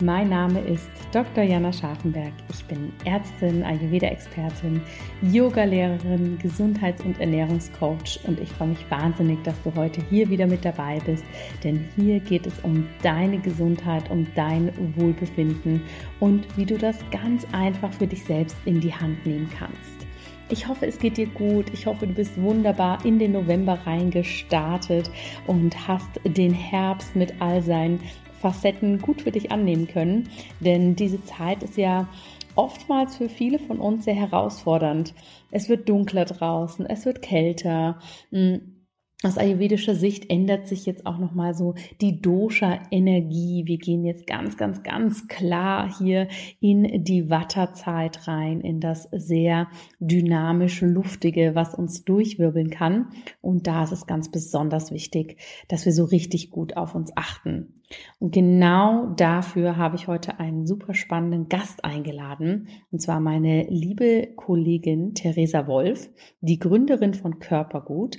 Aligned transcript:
Mein 0.00 0.28
Name 0.28 0.58
ist 0.58 0.90
Dr. 1.12 1.44
Jana 1.44 1.72
Scharfenberg. 1.72 2.32
Ich 2.50 2.64
bin 2.64 2.92
Ärztin, 3.04 3.62
Ayurveda-Expertin, 3.62 4.82
Yogalehrerin, 5.22 6.36
Gesundheits- 6.42 7.04
und 7.04 7.20
Ernährungscoach 7.20 8.18
und 8.24 8.40
ich 8.40 8.50
freue 8.50 8.68
mich 8.68 8.90
wahnsinnig, 8.90 9.40
dass 9.44 9.54
du 9.62 9.72
heute 9.76 10.02
hier 10.10 10.28
wieder 10.28 10.48
mit 10.48 10.64
dabei 10.64 10.98
bist, 11.06 11.22
denn 11.62 11.88
hier 11.94 12.18
geht 12.18 12.44
es 12.44 12.58
um 12.64 12.88
deine 13.04 13.38
Gesundheit, 13.38 14.10
um 14.10 14.26
dein 14.34 14.72
Wohlbefinden 14.96 15.80
und 16.18 16.44
wie 16.56 16.66
du 16.66 16.76
das 16.76 16.98
ganz 17.12 17.46
einfach 17.52 17.92
für 17.92 18.08
dich 18.08 18.24
selbst 18.24 18.56
in 18.64 18.80
die 18.80 18.92
Hand 18.92 19.24
nehmen 19.24 19.48
kannst. 19.56 20.04
Ich 20.50 20.68
hoffe, 20.68 20.86
es 20.86 20.98
geht 20.98 21.16
dir 21.16 21.26
gut. 21.26 21.72
Ich 21.72 21.86
hoffe, 21.86 22.06
du 22.06 22.12
bist 22.12 22.40
wunderbar 22.40 23.02
in 23.04 23.18
den 23.18 23.32
November 23.32 23.78
reingestartet 23.86 25.10
und 25.46 25.88
hast 25.88 26.20
den 26.24 26.52
Herbst 26.52 27.16
mit 27.16 27.40
all 27.40 27.62
seinen 27.62 28.00
Facetten 28.44 28.98
gut 28.98 29.22
für 29.22 29.32
dich 29.32 29.50
annehmen 29.50 29.88
können. 29.88 30.28
Denn 30.60 30.96
diese 30.96 31.24
Zeit 31.24 31.62
ist 31.62 31.78
ja 31.78 32.08
oftmals 32.56 33.16
für 33.16 33.30
viele 33.30 33.58
von 33.58 33.80
uns 33.80 34.04
sehr 34.04 34.14
herausfordernd. 34.14 35.14
Es 35.50 35.70
wird 35.70 35.88
dunkler 35.88 36.26
draußen, 36.26 36.84
es 36.84 37.06
wird 37.06 37.22
kälter. 37.22 37.98
Hm, 38.30 38.74
aus 39.22 39.38
ayurvedischer 39.38 39.94
Sicht 39.94 40.28
ändert 40.28 40.68
sich 40.68 40.84
jetzt 40.84 41.06
auch 41.06 41.16
nochmal 41.16 41.54
so 41.54 41.74
die 42.02 42.20
Dosha-Energie. 42.20 43.62
Wir 43.64 43.78
gehen 43.78 44.04
jetzt 44.04 44.26
ganz, 44.26 44.58
ganz, 44.58 44.82
ganz 44.82 45.28
klar 45.28 45.90
hier 45.98 46.28
in 46.60 47.04
die 47.04 47.30
Vata-Zeit 47.30 48.28
rein, 48.28 48.60
in 48.60 48.80
das 48.80 49.08
sehr 49.12 49.68
dynamische, 49.98 50.84
luftige, 50.84 51.54
was 51.54 51.74
uns 51.74 52.04
durchwirbeln 52.04 52.68
kann. 52.68 53.12
Und 53.40 53.66
da 53.66 53.84
ist 53.84 53.92
es 53.92 54.06
ganz 54.06 54.30
besonders 54.30 54.92
wichtig, 54.92 55.38
dass 55.68 55.86
wir 55.86 55.92
so 55.92 56.04
richtig 56.04 56.50
gut 56.50 56.76
auf 56.76 56.94
uns 56.94 57.10
achten. 57.16 57.80
Und 58.18 58.32
genau 58.32 59.06
dafür 59.16 59.76
habe 59.76 59.96
ich 59.96 60.08
heute 60.08 60.38
einen 60.38 60.66
super 60.66 60.94
spannenden 60.94 61.48
Gast 61.48 61.84
eingeladen, 61.84 62.68
und 62.90 63.00
zwar 63.00 63.20
meine 63.20 63.66
liebe 63.68 64.28
Kollegin 64.36 65.14
Theresa 65.14 65.66
Wolf, 65.66 66.10
die 66.40 66.58
Gründerin 66.58 67.14
von 67.14 67.38
Körpergut. 67.38 68.18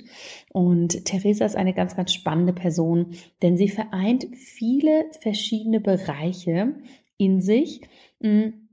Und 0.52 1.04
Theresa 1.04 1.44
ist 1.44 1.56
eine 1.56 1.74
ganz, 1.74 1.96
ganz 1.96 2.12
spannende 2.12 2.52
Person, 2.52 3.14
denn 3.42 3.56
sie 3.56 3.68
vereint 3.68 4.26
viele 4.34 5.06
verschiedene 5.20 5.80
Bereiche 5.80 6.74
in 7.18 7.40
sich 7.40 7.80
hm, 8.20 8.65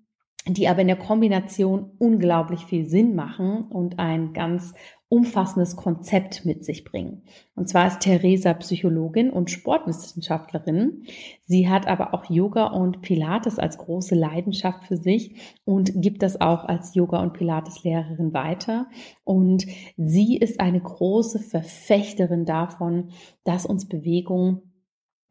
die 0.48 0.68
aber 0.68 0.81
in 0.81 0.88
der 0.88 0.98
Kombination 0.98 1.92
unglaublich 2.00 2.66
viel 2.66 2.86
Sinn 2.86 3.16
machen 3.16 3.66
und 3.70 4.00
ein 4.00 4.34
ganz 4.34 4.74
umfassendes 5.14 5.76
Konzept 5.76 6.44
mit 6.44 6.66
sich 6.66 6.84
bringen. 6.84 7.22
Und 7.54 7.70
zwar 7.70 7.86
ist 7.86 8.00
Theresa 8.00 8.56
Psychologin 8.56 9.30
und 9.30 9.52
Sportwissenschaftlerin. 9.52 11.03
Sie 11.44 11.70
hat 11.70 11.88
aber 11.88 12.16
auch 12.16 12.32
Yoga 12.32 12.66
und 12.66 13.03
Pilates 13.03 13.59
als 13.59 13.78
große 13.78 14.16
Leidenschaft 14.16 14.86
für 14.86 14.98
sich 14.98 15.36
und 15.66 16.02
gibt 16.02 16.24
das 16.24 16.42
auch 16.42 16.64
als 16.64 16.96
Yoga 16.96 17.22
und 17.22 17.34
Pilates 17.34 17.84
Lehrerin 17.84 18.34
weiter. 18.34 18.88
Und 19.24 19.68
sie 19.98 20.36
ist 20.36 20.59
eine 20.59 20.82
große 20.82 21.38
Verfechterin 21.38 22.46
davon, 22.46 23.09
dass 23.44 23.68
uns 23.68 23.88
Bewegung 23.88 24.64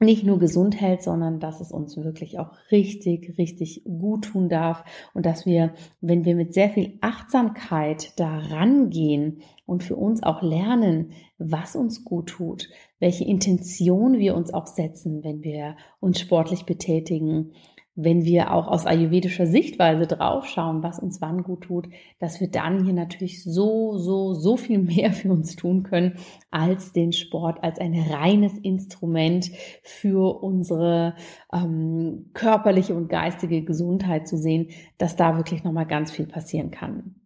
nicht 0.03 0.25
nur 0.25 0.39
gesund 0.39 0.81
hält, 0.81 1.03
sondern 1.03 1.41
dass 1.41 1.61
es 1.61 1.73
uns 1.73 1.97
wirklich 1.97 2.39
auch 2.39 2.51
richtig, 2.71 3.39
richtig 3.39 3.85
gut 3.85 4.27
tun 4.27 4.49
darf 4.49 4.85
und 5.15 5.25
dass 5.25 5.47
wir, 5.47 5.75
wenn 6.01 6.25
wir 6.25 6.35
mit 6.35 6.53
sehr 6.53 6.71
viel 6.71 6.99
Achtsamkeit 7.01 8.13
da 8.19 8.39
rangehen 8.39 9.43
und 9.65 9.83
für 9.83 9.97
uns 9.97 10.23
auch 10.23 10.43
lernen, 10.43 11.13
was 11.39 11.77
uns 11.77 12.05
gut 12.05 12.29
tut, 12.29 12.69
welche 13.01 13.25
Intention 13.25 14.19
wir 14.19 14.37
uns 14.37 14.53
auch 14.53 14.67
setzen, 14.67 15.25
wenn 15.25 15.43
wir 15.43 15.77
uns 16.01 16.21
sportlich 16.21 16.67
betätigen, 16.67 17.53
wenn 17.94 18.25
wir 18.25 18.53
auch 18.53 18.69
aus 18.69 18.86
ayurvedischer 18.86 19.47
Sichtweise 19.47 20.06
draufschauen, 20.06 20.82
was 20.82 20.98
uns 20.98 21.20
wann 21.20 21.42
gut 21.42 21.62
tut, 21.64 21.88
dass 22.19 22.41
wir 22.41 22.50
dann 22.50 22.84
hier 22.84 22.94
natürlich 22.94 23.44
so, 23.44 23.98
so, 23.98 24.32
so 24.32 24.56
viel 24.56 24.78
mehr 24.82 25.12
für 25.12 25.30
uns 25.30 25.56
tun 25.56 25.82
können, 25.82 26.14
als 26.50 26.92
den 26.92 27.12
Sport 27.12 27.62
als 27.62 27.78
ein 27.78 27.94
reines 27.94 28.56
Instrument 28.58 29.50
für 29.82 30.42
unsere 30.42 31.14
ähm, 31.53 32.30
körperliche 32.32 32.94
und 32.94 33.08
geistige 33.08 33.62
Gesundheit 33.62 34.26
zu 34.26 34.36
sehen, 34.36 34.69
dass 34.98 35.16
da 35.16 35.36
wirklich 35.36 35.64
nochmal 35.64 35.86
ganz 35.86 36.10
viel 36.10 36.26
passieren 36.26 36.70
kann. 36.70 37.22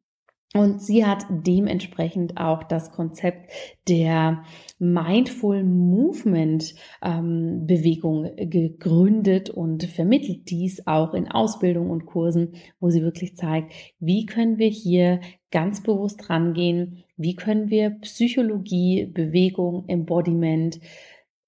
Und 0.56 0.81
sie 0.81 1.05
hat 1.05 1.27
dementsprechend 1.28 2.39
auch 2.39 2.62
das 2.62 2.91
Konzept 2.91 3.53
der 3.89 4.43
Mindful 4.78 5.62
Movement 5.65 6.75
ähm, 7.03 7.67
Bewegung 7.67 8.31
gegründet 8.37 9.50
und 9.50 9.84
vermittelt 9.84 10.49
dies 10.49 10.87
auch 10.87 11.12
in 11.12 11.31
Ausbildung 11.31 11.91
und 11.91 12.06
Kursen, 12.06 12.55
wo 12.81 12.89
sie 12.89 13.03
wirklich 13.03 13.37
zeigt, 13.37 13.75
wie 13.99 14.25
können 14.25 14.56
wir 14.56 14.69
hier 14.69 15.21
ganz 15.50 15.83
bewusst 15.83 16.31
rangehen, 16.31 17.05
wie 17.19 17.37
können 17.37 17.69
wir 17.69 17.91
Psychologie, 18.00 19.05
Bewegung, 19.05 19.84
Embodiment, 19.89 20.81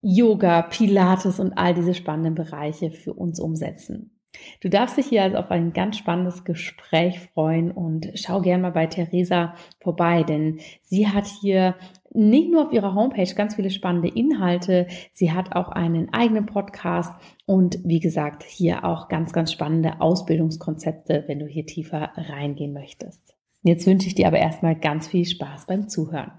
Yoga, 0.02 0.60
Pilates 0.60 1.40
und 1.40 1.54
all 1.54 1.72
diese 1.72 1.94
spannenden 1.94 2.34
Bereiche 2.34 2.90
für 2.90 3.14
uns 3.14 3.40
umsetzen. 3.40 4.17
Du 4.60 4.68
darfst 4.68 4.96
dich 4.96 5.06
hier 5.06 5.22
also 5.22 5.36
auf 5.38 5.50
ein 5.50 5.72
ganz 5.72 5.96
spannendes 5.96 6.44
Gespräch 6.44 7.20
freuen 7.20 7.70
und 7.70 8.10
schau 8.14 8.40
gern 8.40 8.60
mal 8.60 8.72
bei 8.72 8.86
Theresa 8.86 9.54
vorbei, 9.80 10.22
denn 10.22 10.60
sie 10.82 11.08
hat 11.08 11.26
hier 11.26 11.76
nicht 12.10 12.50
nur 12.50 12.66
auf 12.66 12.72
ihrer 12.72 12.94
Homepage 12.94 13.32
ganz 13.34 13.54
viele 13.54 13.70
spannende 13.70 14.08
Inhalte, 14.08 14.86
sie 15.12 15.32
hat 15.32 15.54
auch 15.54 15.68
einen 15.68 16.12
eigenen 16.12 16.46
Podcast 16.46 17.12
und 17.46 17.78
wie 17.84 18.00
gesagt, 18.00 18.42
hier 18.42 18.84
auch 18.84 19.08
ganz, 19.08 19.32
ganz 19.32 19.52
spannende 19.52 20.00
Ausbildungskonzepte, 20.00 21.24
wenn 21.26 21.38
du 21.38 21.46
hier 21.46 21.66
tiefer 21.66 22.12
reingehen 22.16 22.72
möchtest. 22.72 23.34
Jetzt 23.62 23.86
wünsche 23.86 24.08
ich 24.08 24.14
dir 24.14 24.26
aber 24.26 24.38
erstmal 24.38 24.76
ganz 24.76 25.08
viel 25.08 25.24
Spaß 25.24 25.66
beim 25.66 25.88
Zuhören. 25.88 26.32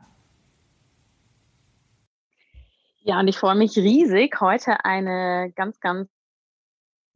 Ja, 3.01 3.19
und 3.19 3.27
ich 3.27 3.37
freue 3.37 3.55
mich 3.55 3.75
riesig, 3.77 4.39
heute 4.41 4.85
eine 4.85 5.51
ganz, 5.55 5.79
ganz 5.79 6.09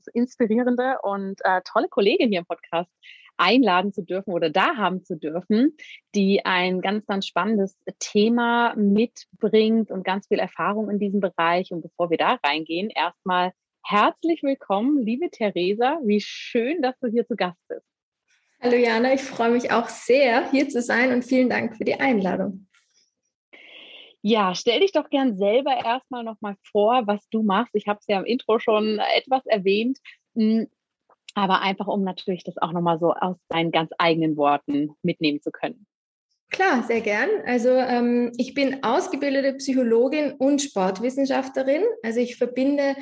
inspirierende 0.08 0.98
und 1.04 1.40
äh, 1.44 1.62
tolle 1.66 1.88
Kollegin 1.88 2.30
hier 2.30 2.40
im 2.40 2.46
Podcast 2.46 2.90
einladen 3.38 3.94
zu 3.94 4.04
dürfen 4.04 4.32
oder 4.32 4.50
da 4.50 4.76
haben 4.76 5.04
zu 5.04 5.18
dürfen, 5.18 5.76
die 6.16 6.46
ein 6.46 6.82
ganz, 6.82 7.06
ganz 7.06 7.26
spannendes 7.26 7.78
Thema 8.00 8.76
mitbringt 8.76 9.92
und 9.92 10.04
ganz 10.04 10.28
viel 10.28 10.40
Erfahrung 10.40 10.90
in 10.90 11.00
diesem 11.00 11.20
Bereich. 11.20 11.72
Und 11.72 11.82
bevor 11.82 12.10
wir 12.10 12.18
da 12.18 12.40
reingehen, 12.44 12.90
erstmal 12.90 13.52
herzlich 13.84 14.44
willkommen, 14.44 15.02
liebe 15.02 15.30
Theresa. 15.30 16.00
Wie 16.04 16.22
schön, 16.22 16.82
dass 16.82 16.98
du 17.00 17.08
hier 17.08 17.26
zu 17.28 17.36
Gast 17.36 17.60
bist. 17.68 17.86
Hallo 18.62 18.78
Jana, 18.78 19.14
ich 19.14 19.24
freue 19.24 19.52
mich 19.52 19.72
auch 19.72 19.90
sehr, 19.90 20.50
hier 20.50 20.70
zu 20.70 20.82
sein 20.82 21.12
und 21.12 21.26
vielen 21.26 21.50
Dank 21.50 21.76
für 21.76 21.84
die 21.84 22.00
Einladung. 22.00 22.68
Ja, 24.26 24.56
stell 24.56 24.80
dich 24.80 24.94
doch 24.94 25.10
gern 25.10 25.36
selber 25.38 25.76
erstmal 25.84 26.24
nochmal 26.24 26.56
vor, 26.72 27.06
was 27.06 27.28
du 27.30 27.44
machst. 27.44 27.76
Ich 27.76 27.88
habe 27.88 28.00
es 28.00 28.08
ja 28.08 28.18
im 28.18 28.26
Intro 28.26 28.58
schon 28.58 29.00
etwas 29.18 29.46
erwähnt, 29.46 30.00
hm, 30.34 30.68
aber 31.36 31.62
einfach, 31.62 31.88
um 31.88 32.04
natürlich 32.04 32.46
das 32.46 32.58
auch 32.58 32.72
nochmal 32.72 33.00
so 33.00 33.14
aus 33.14 33.36
deinen 33.50 33.72
ganz 33.72 33.92
eigenen 33.98 34.38
Worten 34.38 34.92
mitnehmen 35.02 35.42
zu 35.42 35.52
können. 35.52 35.86
Klar, 36.52 36.84
sehr 36.84 37.02
gern. 37.02 37.30
Also 37.46 37.72
ähm, 37.72 38.32
ich 38.38 38.54
bin 38.54 38.82
ausgebildete 38.84 39.56
Psychologin 39.56 40.34
und 40.34 40.62
Sportwissenschaftlerin. 40.62 41.84
Also 42.02 42.22
ich 42.22 42.38
verbinde 42.38 42.96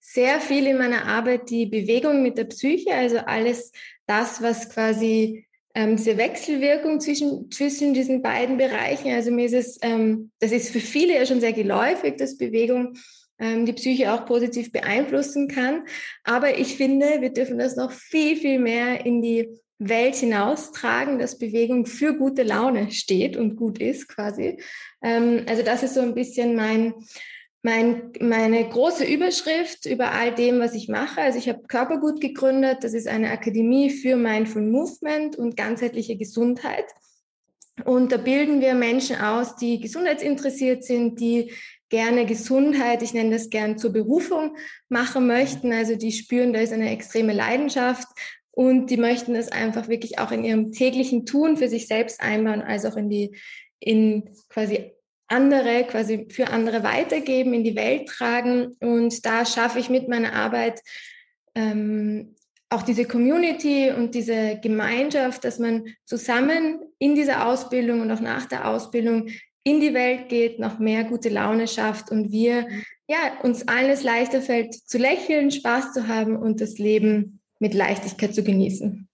sehr 0.00 0.40
viel 0.40 0.66
in 0.66 0.78
meiner 0.78 1.04
Arbeit 1.04 1.50
die 1.50 1.66
Bewegung 1.66 2.22
mit 2.22 2.38
der 2.38 2.44
Psyche, 2.44 2.94
also 2.94 3.18
alles 3.18 3.72
das, 4.06 4.40
was 4.40 4.70
quasi 4.70 5.46
ähm, 5.74 5.96
diese 5.96 6.18
Wechselwirkung 6.18 7.00
zwischen, 7.00 7.50
zwischen 7.50 7.94
diesen 7.94 8.22
beiden 8.22 8.58
Bereichen. 8.58 9.12
Also 9.12 9.30
mir 9.30 9.46
ist 9.46 9.54
es, 9.54 9.78
ähm, 9.82 10.30
das 10.38 10.52
ist 10.52 10.70
für 10.70 10.80
viele 10.80 11.14
ja 11.14 11.26
schon 11.26 11.40
sehr 11.40 11.52
geläufig, 11.52 12.16
dass 12.16 12.36
Bewegung 12.36 12.94
ähm, 13.38 13.66
die 13.66 13.72
Psyche 13.72 14.12
auch 14.12 14.26
positiv 14.26 14.70
beeinflussen 14.70 15.48
kann. 15.48 15.84
Aber 16.24 16.58
ich 16.58 16.76
finde, 16.76 17.20
wir 17.20 17.32
dürfen 17.32 17.58
das 17.58 17.76
noch 17.76 17.90
viel, 17.90 18.36
viel 18.36 18.58
mehr 18.58 19.06
in 19.06 19.22
die 19.22 19.48
Welt 19.78 20.14
hinaustragen, 20.14 21.18
dass 21.18 21.38
Bewegung 21.38 21.86
für 21.86 22.16
gute 22.16 22.42
Laune 22.42 22.90
steht 22.92 23.36
und 23.36 23.56
gut 23.56 23.80
ist 23.80 24.08
quasi. 24.08 24.58
Ähm, 25.02 25.44
also 25.48 25.62
das 25.62 25.82
ist 25.82 25.94
so 25.94 26.00
ein 26.00 26.14
bisschen 26.14 26.54
mein, 26.54 26.94
mein, 27.62 28.12
meine 28.20 28.68
große 28.68 29.04
Überschrift 29.04 29.86
über 29.86 30.12
all 30.12 30.34
dem, 30.34 30.58
was 30.58 30.74
ich 30.74 30.88
mache. 30.88 31.20
Also 31.20 31.38
ich 31.38 31.48
habe 31.48 31.62
Körpergut 31.68 32.20
gegründet. 32.20 32.78
Das 32.82 32.92
ist 32.92 33.06
eine 33.06 33.30
Akademie 33.30 33.90
für 33.90 34.16
Mindful 34.16 34.62
Movement 34.62 35.36
und 35.36 35.56
ganzheitliche 35.56 36.16
Gesundheit. 36.16 36.86
Und 37.84 38.12
da 38.12 38.16
bilden 38.16 38.60
wir 38.60 38.74
Menschen 38.74 39.16
aus, 39.16 39.56
die 39.56 39.80
gesundheitsinteressiert 39.80 40.84
sind, 40.84 41.20
die 41.20 41.52
gerne 41.88 42.26
Gesundheit, 42.26 43.02
ich 43.02 43.14
nenne 43.14 43.30
das 43.30 43.50
gern 43.50 43.78
zur 43.78 43.92
Berufung 43.92 44.56
machen 44.88 45.26
möchten. 45.26 45.72
Also 45.72 45.94
die 45.94 46.12
spüren, 46.12 46.52
da 46.52 46.60
ist 46.60 46.72
eine 46.72 46.90
extreme 46.90 47.32
Leidenschaft 47.32 48.08
und 48.50 48.90
die 48.90 48.96
möchten 48.96 49.34
das 49.34 49.50
einfach 49.50 49.88
wirklich 49.88 50.18
auch 50.18 50.32
in 50.32 50.44
ihrem 50.44 50.72
täglichen 50.72 51.26
Tun 51.26 51.56
für 51.56 51.68
sich 51.68 51.86
selbst 51.86 52.20
einbauen, 52.20 52.60
als 52.60 52.84
auch 52.84 52.96
in 52.96 53.08
die, 53.08 53.36
in 53.78 54.30
quasi 54.48 54.92
andere, 55.32 55.84
quasi 55.84 56.26
für 56.30 56.48
andere 56.48 56.84
weitergeben, 56.84 57.54
in 57.54 57.64
die 57.64 57.74
Welt 57.74 58.08
tragen. 58.08 58.76
Und 58.80 59.24
da 59.26 59.44
schaffe 59.44 59.78
ich 59.78 59.88
mit 59.88 60.08
meiner 60.08 60.34
Arbeit 60.34 60.80
ähm, 61.54 62.36
auch 62.70 62.82
diese 62.82 63.04
Community 63.04 63.90
und 63.90 64.14
diese 64.14 64.58
Gemeinschaft, 64.62 65.44
dass 65.44 65.58
man 65.58 65.86
zusammen 66.04 66.78
in 66.98 67.14
dieser 67.14 67.46
Ausbildung 67.46 68.00
und 68.00 68.10
auch 68.10 68.20
nach 68.20 68.46
der 68.46 68.68
Ausbildung 68.68 69.28
in 69.64 69.80
die 69.80 69.94
Welt 69.94 70.28
geht, 70.28 70.58
noch 70.58 70.78
mehr 70.78 71.04
gute 71.04 71.28
Laune 71.28 71.68
schafft 71.68 72.10
und 72.10 72.32
wir 72.32 72.66
ja 73.08 73.40
uns 73.42 73.68
alles 73.68 74.02
leichter 74.02 74.40
fällt 74.40 74.74
zu 74.74 74.98
lächeln, 74.98 75.50
Spaß 75.50 75.92
zu 75.92 76.08
haben 76.08 76.36
und 76.36 76.60
das 76.60 76.78
Leben 76.78 77.40
mit 77.58 77.74
Leichtigkeit 77.74 78.34
zu 78.34 78.42
genießen. 78.42 79.08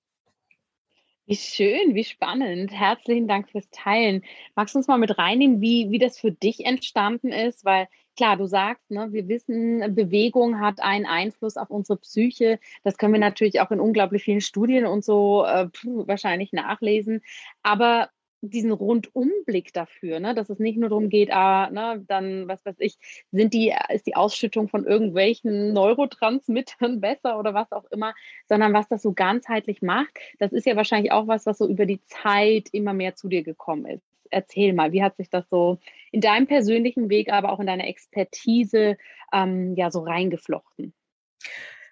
Wie 1.29 1.37
schön, 1.37 1.95
wie 1.95 2.05
spannend. 2.05 2.73
Herzlichen 2.73 3.29
Dank 3.29 3.51
fürs 3.51 3.69
Teilen. 3.71 4.25
Magst 4.57 4.75
du 4.75 4.79
uns 4.79 4.89
mal 4.89 4.97
mit 4.97 5.19
reinnehmen, 5.19 5.61
wie, 5.61 5.91
wie 5.91 5.99
das 5.99 6.19
für 6.19 6.33
dich 6.33 6.65
entstanden 6.65 7.33
ist? 7.33 7.67
Weil 7.67 7.87
klar, 8.17 8.39
du 8.39 8.47
sagst, 8.47 8.91
ne, 8.91 9.13
wir 9.13 9.29
wissen, 9.29 9.95
Bewegung 9.95 10.59
hat 10.59 10.81
einen 10.81 11.05
Einfluss 11.05 11.59
auf 11.59 11.69
unsere 11.69 11.99
Psyche. 11.99 12.59
Das 12.83 12.97
können 12.97 13.13
wir 13.13 13.21
natürlich 13.21 13.61
auch 13.61 13.71
in 13.71 13.79
unglaublich 13.79 14.25
vielen 14.25 14.41
Studien 14.41 14.87
und 14.87 15.05
so 15.05 15.45
äh, 15.45 15.69
wahrscheinlich 15.85 16.55
nachlesen. 16.55 17.21
Aber 17.63 18.09
diesen 18.41 18.71
Rundumblick 18.73 19.73
dafür, 19.73 20.21
ne, 20.21 20.35
dass 20.35 20.51
es 20.51 20.59
nicht 20.59 20.79
nur 20.79 20.89
darum 20.89 21.09
geht, 21.09 21.33
ah, 21.33 21.71
ne, 21.71 22.05
dann, 22.07 22.49
was 22.49 22.65
weiß 22.65 22.77
ich, 22.79 22.99
sind 23.33 23.53
die, 23.55 23.75
ist 23.91 24.07
die 24.07 24.17
Ausschüttung 24.17 24.69
von 24.69 24.87
irgendwelchen 24.87 25.73
Neurotransmittern 25.73 27.01
besser 27.01 27.39
oder 27.39 27.55
was 27.55 27.73
auch 27.73 27.85
immer, 27.91 28.15
sondern 28.49 28.73
was 28.73 28.89
das 28.89 29.03
so 29.03 29.13
ganzheitlich 29.13 29.83
macht, 29.83 30.19
das 30.39 30.53
ist 30.53 30.67
ja 30.67 30.77
wahrscheinlich 30.77 31.13
auch 31.13 31.27
was, 31.27 31.47
was 31.47 31.59
so 31.59 31.69
über 31.69 31.87
die 31.87 32.03
Zeit 32.05 32.69
immer 32.73 32.95
mehr 32.95 33.15
zu 33.15 33.29
dir 33.29 33.43
gekommen 33.43 33.87
ist. 33.87 34.05
Erzähl 34.31 34.75
mal, 34.75 34.93
wie 34.93 35.03
hat 35.03 35.17
sich 35.17 35.31
das 35.31 35.49
so 35.49 35.79
in 36.13 36.21
deinem 36.21 36.47
persönlichen 36.47 37.09
Weg, 37.09 37.33
aber 37.33 37.51
auch 37.51 37.61
in 37.61 37.67
deiner 37.67 37.87
Expertise 37.87 38.99
ähm, 39.33 39.75
ja 39.75 39.91
so 39.91 40.01
reingeflochten? 40.01 40.93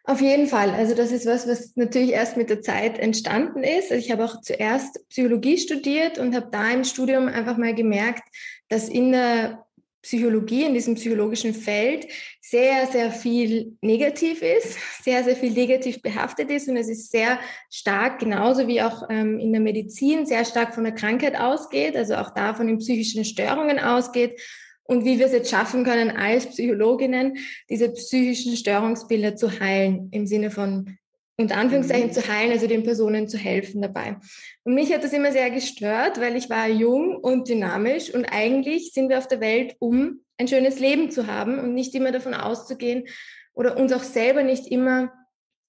Auf 0.08 0.20
jeden 0.20 0.46
Fall. 0.46 0.70
Also 0.70 0.94
das 0.94 1.10
ist 1.10 1.26
was, 1.26 1.48
was 1.48 1.74
natürlich 1.74 2.12
erst 2.12 2.36
mit 2.36 2.48
der 2.48 2.62
Zeit 2.62 2.96
entstanden 2.96 3.64
ist. 3.64 3.90
Also 3.90 4.04
ich 4.04 4.12
habe 4.12 4.24
auch 4.24 4.40
zuerst 4.40 5.00
Psychologie 5.08 5.58
studiert 5.58 6.18
und 6.18 6.32
habe 6.36 6.48
da 6.52 6.70
im 6.70 6.84
Studium 6.84 7.26
einfach 7.26 7.56
mal 7.56 7.74
gemerkt, 7.74 8.22
dass 8.68 8.88
in 8.88 9.10
der 9.10 9.66
Psychologie, 10.02 10.62
in 10.62 10.74
diesem 10.74 10.94
psychologischen 10.94 11.52
Feld 11.52 12.06
sehr, 12.40 12.86
sehr 12.86 13.10
viel 13.10 13.76
negativ 13.80 14.42
ist, 14.42 14.78
sehr, 15.02 15.24
sehr 15.24 15.34
viel 15.34 15.50
negativ 15.50 16.00
behaftet 16.00 16.52
ist 16.52 16.68
und 16.68 16.76
es 16.76 16.88
ist 16.88 17.10
sehr 17.10 17.40
stark, 17.68 18.20
genauso 18.20 18.68
wie 18.68 18.80
auch 18.80 19.02
ähm, 19.10 19.40
in 19.40 19.50
der 19.50 19.60
Medizin, 19.60 20.24
sehr 20.24 20.44
stark 20.44 20.76
von 20.76 20.84
der 20.84 20.94
Krankheit 20.94 21.34
ausgeht, 21.34 21.96
also 21.96 22.14
auch 22.14 22.30
da 22.30 22.54
von 22.54 22.68
den 22.68 22.78
psychischen 22.78 23.24
Störungen 23.24 23.80
ausgeht 23.80 24.40
und 24.86 25.04
wie 25.04 25.18
wir 25.18 25.26
es 25.26 25.32
jetzt 25.32 25.50
schaffen 25.50 25.84
können, 25.84 26.10
als 26.10 26.46
Psychologinnen 26.46 27.38
diese 27.68 27.90
psychischen 27.92 28.56
Störungsbilder 28.56 29.36
zu 29.36 29.60
heilen, 29.60 30.08
im 30.12 30.26
Sinne 30.26 30.50
von 30.50 30.96
unter 31.38 31.56
Anführungszeichen 31.56 32.08
mhm. 32.08 32.12
zu 32.12 32.28
heilen, 32.28 32.52
also 32.52 32.66
den 32.66 32.82
Personen 32.82 33.28
zu 33.28 33.36
helfen 33.36 33.82
dabei. 33.82 34.16
Und 34.64 34.74
mich 34.74 34.92
hat 34.92 35.04
das 35.04 35.12
immer 35.12 35.32
sehr 35.32 35.50
gestört, 35.50 36.18
weil 36.20 36.34
ich 36.36 36.48
war 36.48 36.68
jung 36.68 37.16
und 37.16 37.48
dynamisch 37.48 38.12
und 38.12 38.24
eigentlich 38.24 38.92
sind 38.92 39.10
wir 39.10 39.18
auf 39.18 39.28
der 39.28 39.40
Welt, 39.40 39.76
um 39.78 40.20
ein 40.38 40.48
schönes 40.48 40.78
Leben 40.80 41.10
zu 41.10 41.26
haben 41.26 41.58
und 41.58 41.74
nicht 41.74 41.94
immer 41.94 42.12
davon 42.12 42.34
auszugehen 42.34 43.04
oder 43.52 43.76
uns 43.76 43.92
auch 43.92 44.02
selber 44.02 44.42
nicht 44.42 44.66
immer 44.66 45.12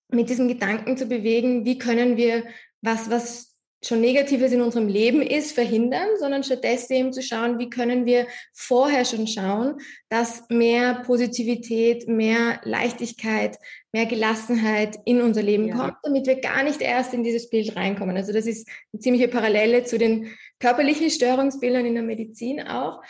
mit 0.10 0.30
diesen 0.30 0.48
Gedanken 0.48 0.96
zu 0.96 1.08
bewegen, 1.08 1.66
wie 1.66 1.78
können 1.78 2.16
wir 2.16 2.44
was, 2.82 3.10
was 3.10 3.57
schon 3.84 4.02
Negatives 4.02 4.52
in 4.52 4.62
unserem 4.62 4.88
Leben 4.88 5.22
ist, 5.22 5.52
verhindern, 5.52 6.08
sondern 6.20 6.44
stattdessen 6.44 6.94
eben 6.94 7.14
zu 7.14 7.22
schauen, 7.22 7.60
wie 7.60 7.70
können 7.70 8.06
wir 8.06 8.28
vorher 8.54 9.06
schon 9.06 9.28
schauen, 9.28 9.78
dass 10.10 10.44
mehr 10.50 11.04
Positivität, 11.06 12.08
mehr 12.08 12.60
Leichtigkeit, 12.64 13.58
mehr 13.92 14.08
Gelassenheit 14.08 14.98
in 15.06 15.22
unser 15.22 15.44
Leben 15.44 15.68
ja. 15.68 15.76
kommt, 15.76 15.98
damit 16.04 16.26
wir 16.26 16.42
gar 16.42 16.64
nicht 16.64 16.82
erst 16.82 17.14
in 17.14 17.24
dieses 17.24 17.50
Bild 17.50 17.76
reinkommen. 17.76 18.18
Also 18.18 18.34
das 18.34 18.48
ist 18.48 18.68
eine 18.94 19.00
ziemliche 19.00 19.28
Parallele 19.28 19.84
zu 19.84 19.98
den 19.98 20.32
körperlichen 20.60 21.12
Störungsbildern 21.12 21.86
in 21.86 21.94
der 21.94 22.04
Medizin 22.04 22.62
auch. 22.62 23.02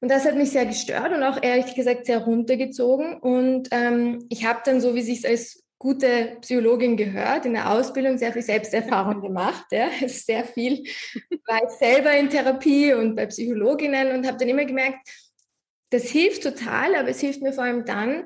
Und 0.00 0.10
das 0.10 0.24
hat 0.24 0.36
mich 0.36 0.50
sehr 0.50 0.66
gestört 0.66 1.12
und 1.12 1.22
auch 1.22 1.42
ehrlich 1.42 1.74
gesagt 1.74 2.06
sehr 2.06 2.18
runtergezogen. 2.18 3.18
Und 3.18 3.68
ähm, 3.70 4.26
ich 4.28 4.44
habe 4.44 4.60
dann 4.64 4.80
so, 4.80 4.94
wie 4.94 5.02
sich 5.02 5.26
als 5.26 5.65
gute 5.78 6.38
Psychologin 6.40 6.96
gehört, 6.96 7.46
in 7.46 7.52
der 7.52 7.70
Ausbildung 7.70 8.18
sehr 8.18 8.32
viel 8.32 8.42
Selbsterfahrung 8.42 9.20
gemacht. 9.20 9.66
Ja. 9.70 9.88
Sehr 10.06 10.44
viel 10.44 10.84
war 11.46 11.62
ich 11.62 11.70
selber 11.78 12.16
in 12.16 12.30
Therapie 12.30 12.92
und 12.94 13.14
bei 13.14 13.26
Psychologinnen 13.26 14.12
und 14.12 14.26
habe 14.26 14.38
dann 14.38 14.48
immer 14.48 14.64
gemerkt, 14.64 15.08
das 15.90 16.04
hilft 16.04 16.42
total, 16.42 16.94
aber 16.96 17.08
es 17.08 17.20
hilft 17.20 17.42
mir 17.42 17.52
vor 17.52 17.64
allem 17.64 17.84
dann, 17.84 18.24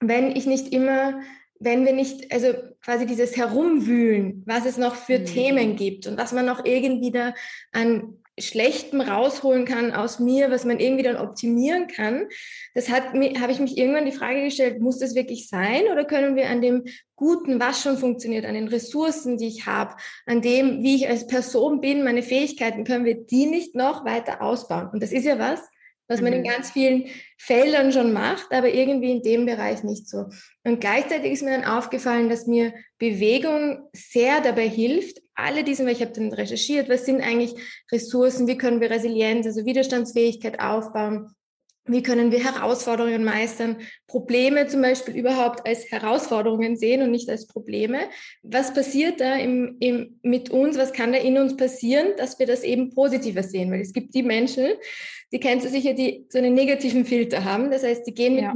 wenn 0.00 0.36
ich 0.36 0.46
nicht 0.46 0.72
immer, 0.72 1.20
wenn 1.58 1.86
wir 1.86 1.92
nicht, 1.92 2.32
also 2.32 2.52
quasi 2.84 3.06
dieses 3.06 3.36
Herumwühlen, 3.36 4.42
was 4.46 4.66
es 4.66 4.76
noch 4.76 4.96
für 4.96 5.20
mhm. 5.20 5.24
Themen 5.24 5.76
gibt 5.76 6.06
und 6.06 6.18
was 6.18 6.32
man 6.32 6.44
noch 6.44 6.64
irgendwie 6.64 7.12
da 7.12 7.34
an 7.72 8.21
Schlechtem 8.38 9.02
rausholen 9.02 9.66
kann 9.66 9.92
aus 9.92 10.18
mir, 10.18 10.50
was 10.50 10.64
man 10.64 10.80
irgendwie 10.80 11.02
dann 11.02 11.16
optimieren 11.16 11.86
kann. 11.86 12.28
Das 12.74 12.88
hat 12.88 13.12
habe 13.12 13.52
ich 13.52 13.58
mich 13.58 13.76
irgendwann 13.76 14.06
die 14.06 14.12
Frage 14.12 14.44
gestellt, 14.44 14.80
muss 14.80 14.98
das 14.98 15.14
wirklich 15.14 15.48
sein 15.48 15.82
oder 15.92 16.04
können 16.04 16.34
wir 16.34 16.48
an 16.48 16.62
dem 16.62 16.84
Guten, 17.14 17.60
was 17.60 17.82
schon 17.82 17.98
funktioniert, 17.98 18.46
an 18.46 18.54
den 18.54 18.68
Ressourcen, 18.68 19.36
die 19.36 19.48
ich 19.48 19.66
habe, 19.66 19.94
an 20.26 20.40
dem, 20.40 20.82
wie 20.82 20.96
ich 20.96 21.08
als 21.08 21.26
Person 21.26 21.80
bin, 21.80 22.02
meine 22.02 22.22
Fähigkeiten, 22.22 22.84
können 22.84 23.04
wir 23.04 23.14
die 23.14 23.46
nicht 23.46 23.74
noch 23.74 24.04
weiter 24.04 24.42
ausbauen? 24.42 24.88
Und 24.92 25.02
das 25.02 25.12
ist 25.12 25.24
ja 25.24 25.38
was, 25.38 25.60
was 26.08 26.20
man 26.20 26.32
in 26.32 26.40
mhm. 26.40 26.46
ganz 26.46 26.70
vielen 26.70 27.06
Feldern 27.38 27.92
schon 27.92 28.12
macht, 28.12 28.46
aber 28.50 28.72
irgendwie 28.72 29.12
in 29.12 29.22
dem 29.22 29.46
Bereich 29.46 29.82
nicht 29.82 30.08
so. 30.08 30.26
Und 30.64 30.80
gleichzeitig 30.80 31.32
ist 31.32 31.42
mir 31.42 31.58
dann 31.58 31.64
aufgefallen, 31.64 32.28
dass 32.28 32.46
mir 32.46 32.74
Bewegung 32.98 33.88
sehr 33.92 34.40
dabei 34.40 34.68
hilft, 34.68 35.20
alle 35.34 35.64
diesen, 35.64 35.86
weil 35.86 35.94
ich 35.94 36.02
habe 36.02 36.12
dann 36.12 36.32
recherchiert, 36.32 36.88
was 36.88 37.06
sind 37.06 37.22
eigentlich 37.22 37.54
Ressourcen, 37.90 38.46
wie 38.46 38.58
können 38.58 38.80
wir 38.80 38.90
Resilienz, 38.90 39.46
also 39.46 39.64
Widerstandsfähigkeit 39.64 40.60
aufbauen, 40.60 41.34
Wie 41.84 42.02
können 42.02 42.30
wir 42.30 42.38
Herausforderungen 42.38 43.24
meistern? 43.24 43.76
Probleme 44.06 44.68
zum 44.68 44.82
Beispiel 44.82 45.16
überhaupt 45.16 45.66
als 45.66 45.90
Herausforderungen 45.90 46.76
sehen 46.76 47.02
und 47.02 47.10
nicht 47.10 47.28
als 47.28 47.48
Probleme. 47.48 48.02
Was 48.42 48.72
passiert 48.72 49.20
da 49.20 49.34
im, 49.34 49.78
im, 49.80 50.20
mit 50.22 50.50
uns? 50.50 50.78
Was 50.78 50.92
kann 50.92 51.12
da 51.12 51.18
in 51.18 51.38
uns 51.38 51.56
passieren, 51.56 52.12
dass 52.16 52.38
wir 52.38 52.46
das 52.46 52.62
eben 52.62 52.94
positiver 52.94 53.42
sehen? 53.42 53.72
Weil 53.72 53.80
es 53.80 53.92
gibt 53.92 54.14
die 54.14 54.22
Menschen, 54.22 54.68
die 55.32 55.40
kennst 55.40 55.66
du 55.66 55.70
sicher, 55.70 55.92
die 55.92 56.24
so 56.28 56.38
einen 56.38 56.54
negativen 56.54 57.04
Filter 57.04 57.44
haben. 57.44 57.72
Das 57.72 57.82
heißt, 57.82 58.06
die 58.06 58.14
gehen 58.14 58.34
mit, 58.36 58.44
ja. 58.44 58.54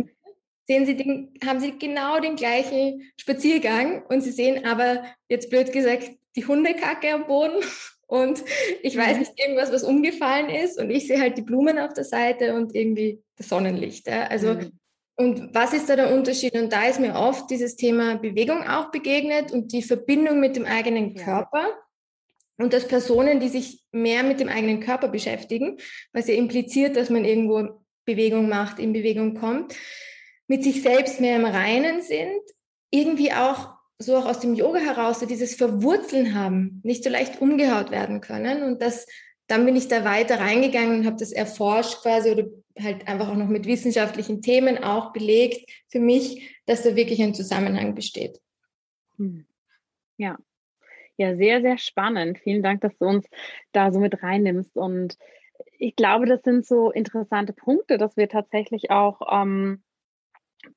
sehen 0.68 0.86
sie 0.86 0.96
den, 0.96 1.34
haben 1.44 1.58
sie 1.58 1.76
genau 1.76 2.20
den 2.20 2.36
gleichen 2.36 3.10
Spaziergang 3.16 4.04
und 4.08 4.20
sie 4.20 4.30
sehen 4.30 4.64
aber, 4.64 5.04
jetzt 5.28 5.50
blöd 5.50 5.72
gesagt, 5.72 6.12
die 6.36 6.46
Hundekacke 6.46 7.12
am 7.12 7.26
Boden 7.26 7.60
und 8.06 8.44
ich 8.82 8.96
weiß 8.96 9.14
mhm. 9.14 9.18
nicht, 9.20 9.32
irgendwas, 9.36 9.72
was 9.72 9.82
umgefallen 9.82 10.48
ist 10.48 10.78
und 10.78 10.90
ich 10.90 11.06
sehe 11.06 11.20
halt 11.20 11.36
die 11.36 11.42
Blumen 11.42 11.78
auf 11.78 11.92
der 11.92 12.04
Seite 12.04 12.54
und 12.54 12.74
irgendwie 12.74 13.22
das 13.36 13.48
Sonnenlicht. 13.48 14.06
Ja? 14.06 14.24
Also, 14.24 14.54
mhm. 14.54 14.72
und 15.16 15.54
was 15.54 15.72
ist 15.72 15.88
da 15.88 15.96
der 15.96 16.14
Unterschied? 16.14 16.54
Und 16.54 16.72
da 16.72 16.84
ist 16.84 17.00
mir 17.00 17.14
oft 17.14 17.50
dieses 17.50 17.76
Thema 17.76 18.16
Bewegung 18.16 18.62
auch 18.66 18.90
begegnet 18.90 19.52
und 19.52 19.72
die 19.72 19.82
Verbindung 19.82 20.40
mit 20.40 20.56
dem 20.56 20.64
eigenen 20.64 21.14
Körper. 21.14 21.66
Und 22.58 22.72
dass 22.72 22.88
Personen, 22.88 23.38
die 23.38 23.48
sich 23.48 23.82
mehr 23.92 24.22
mit 24.22 24.40
dem 24.40 24.48
eigenen 24.48 24.80
Körper 24.80 25.08
beschäftigen, 25.08 25.76
was 26.12 26.26
ja 26.26 26.34
impliziert, 26.34 26.96
dass 26.96 27.10
man 27.10 27.26
irgendwo 27.26 27.82
Bewegung 28.06 28.48
macht, 28.48 28.78
in 28.78 28.94
Bewegung 28.94 29.34
kommt, 29.34 29.74
mit 30.46 30.62
sich 30.64 30.80
selbst 30.80 31.20
mehr 31.20 31.36
im 31.36 31.44
Reinen 31.44 32.00
sind, 32.00 32.40
irgendwie 32.90 33.32
auch 33.32 33.75
so 33.98 34.16
auch 34.16 34.26
aus 34.26 34.40
dem 34.40 34.54
Yoga 34.54 34.78
heraus 34.78 35.20
so 35.20 35.26
dieses 35.26 35.54
Verwurzeln 35.54 36.34
haben, 36.34 36.80
nicht 36.84 37.02
so 37.02 37.10
leicht 37.10 37.40
umgehaut 37.40 37.90
werden 37.90 38.20
können. 38.20 38.62
Und 38.62 38.82
das, 38.82 39.06
dann 39.46 39.64
bin 39.64 39.76
ich 39.76 39.88
da 39.88 40.04
weiter 40.04 40.38
reingegangen 40.38 41.00
und 41.00 41.06
habe 41.06 41.16
das 41.16 41.32
erforscht 41.32 42.02
quasi 42.02 42.30
oder 42.30 42.46
halt 42.78 43.08
einfach 43.08 43.28
auch 43.28 43.36
noch 43.36 43.48
mit 43.48 43.66
wissenschaftlichen 43.66 44.42
Themen 44.42 44.82
auch 44.82 45.12
belegt 45.12 45.70
für 45.88 46.00
mich, 46.00 46.56
dass 46.66 46.82
da 46.82 46.94
wirklich 46.94 47.22
ein 47.22 47.34
Zusammenhang 47.34 47.94
besteht. 47.94 48.40
Hm. 49.16 49.46
Ja. 50.18 50.38
Ja, 51.18 51.34
sehr, 51.34 51.62
sehr 51.62 51.78
spannend. 51.78 52.38
Vielen 52.38 52.62
Dank, 52.62 52.82
dass 52.82 52.96
du 52.98 53.06
uns 53.06 53.26
da 53.72 53.90
so 53.90 54.00
mit 54.00 54.22
reinnimmst. 54.22 54.76
Und 54.76 55.16
ich 55.78 55.96
glaube, 55.96 56.26
das 56.26 56.42
sind 56.42 56.66
so 56.66 56.90
interessante 56.90 57.54
Punkte, 57.54 57.96
dass 57.96 58.18
wir 58.18 58.28
tatsächlich 58.28 58.90
auch 58.90 59.22
ähm, 59.32 59.82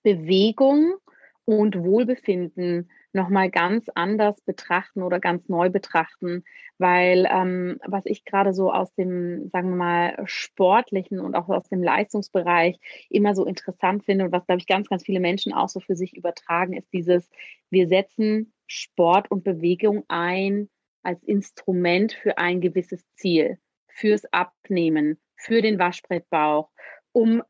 Bewegung 0.02 0.96
und 1.44 1.84
Wohlbefinden 1.84 2.90
nochmal 3.14 3.50
ganz 3.50 3.88
anders 3.96 4.40
betrachten 4.42 5.02
oder 5.02 5.20
ganz 5.20 5.50
neu 5.50 5.70
betrachten, 5.70 6.44
weil 6.78 7.28
ähm, 7.30 7.80
was 7.86 8.06
ich 8.06 8.24
gerade 8.26 8.54
so 8.54 8.72
aus 8.72 8.94
dem, 8.94 9.50
sagen 9.50 9.70
wir 9.70 9.76
mal, 9.76 10.22
sportlichen 10.26 11.20
und 11.20 11.36
auch 11.36 11.50
aus 11.50 11.68
dem 11.70 11.84
Leistungsbereich 11.84 12.80
immer 13.10 13.36
so 13.36 13.46
interessant 13.46 14.06
finde 14.06 14.26
und 14.26 14.32
was, 14.32 14.46
glaube 14.46 14.60
ich, 14.60 14.68
ganz, 14.68 14.88
ganz 14.90 15.04
viele 15.04 15.20
Menschen 15.20 15.54
auch 15.54 15.70
so 15.70 15.80
für 15.80 15.96
sich 15.96 16.16
übertragen, 16.16 16.74
ist 16.74 16.92
dieses, 16.94 17.30
wir 17.70 17.88
setzen 17.88 18.54
Sport 18.68 19.32
und 19.32 19.44
Bewegung 19.44 20.04
ein 20.08 20.70
als 21.04 21.24
Instrument 21.24 22.14
für 22.14 22.38
ein 22.38 22.62
gewisses 22.62 23.04
Ziel, 23.16 23.58
fürs 23.88 24.26
Abnehmen, 24.32 25.20
für 25.36 25.62
den 25.62 25.80
Waschbrettbauch, 25.80 26.70
um 27.12 27.42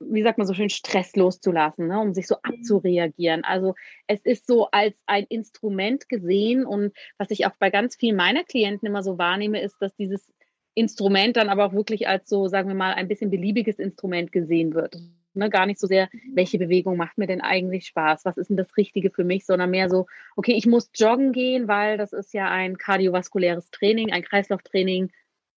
wie 0.00 0.22
sagt 0.22 0.38
man 0.38 0.46
so 0.46 0.54
schön, 0.54 0.70
Stress 0.70 1.14
loszulassen, 1.14 1.88
ne, 1.88 2.00
um 2.00 2.14
sich 2.14 2.26
so 2.26 2.36
mhm. 2.36 2.54
abzureagieren. 2.54 3.44
Also 3.44 3.74
es 4.06 4.20
ist 4.24 4.46
so 4.46 4.68
als 4.70 4.94
ein 5.06 5.24
Instrument 5.28 6.08
gesehen 6.08 6.64
und 6.64 6.92
was 7.18 7.30
ich 7.30 7.46
auch 7.46 7.54
bei 7.58 7.70
ganz 7.70 7.96
vielen 7.96 8.16
meiner 8.16 8.44
Klienten 8.44 8.88
immer 8.88 9.02
so 9.02 9.18
wahrnehme, 9.18 9.60
ist, 9.60 9.76
dass 9.80 9.94
dieses 9.94 10.32
Instrument 10.74 11.36
dann 11.36 11.48
aber 11.48 11.66
auch 11.66 11.72
wirklich 11.72 12.08
als 12.08 12.28
so, 12.28 12.48
sagen 12.48 12.68
wir 12.68 12.74
mal, 12.74 12.94
ein 12.94 13.08
bisschen 13.08 13.30
beliebiges 13.30 13.78
Instrument 13.78 14.32
gesehen 14.32 14.74
wird. 14.74 14.96
Ne, 15.32 15.48
gar 15.48 15.66
nicht 15.66 15.78
so 15.78 15.86
sehr, 15.86 16.08
mhm. 16.12 16.20
welche 16.34 16.58
Bewegung 16.58 16.96
macht 16.96 17.18
mir 17.18 17.26
denn 17.26 17.40
eigentlich 17.40 17.86
Spaß? 17.86 18.24
Was 18.24 18.36
ist 18.36 18.48
denn 18.48 18.56
das 18.56 18.76
Richtige 18.76 19.10
für 19.10 19.22
mich? 19.22 19.46
Sondern 19.46 19.70
mehr 19.70 19.88
so, 19.88 20.06
okay, 20.34 20.54
ich 20.54 20.66
muss 20.66 20.90
joggen 20.94 21.32
gehen, 21.32 21.68
weil 21.68 21.98
das 21.98 22.12
ist 22.12 22.34
ja 22.34 22.50
ein 22.50 22.78
kardiovaskuläres 22.78 23.70
Training, 23.70 24.12
ein 24.12 24.22
Kreislauftraining. 24.22 25.10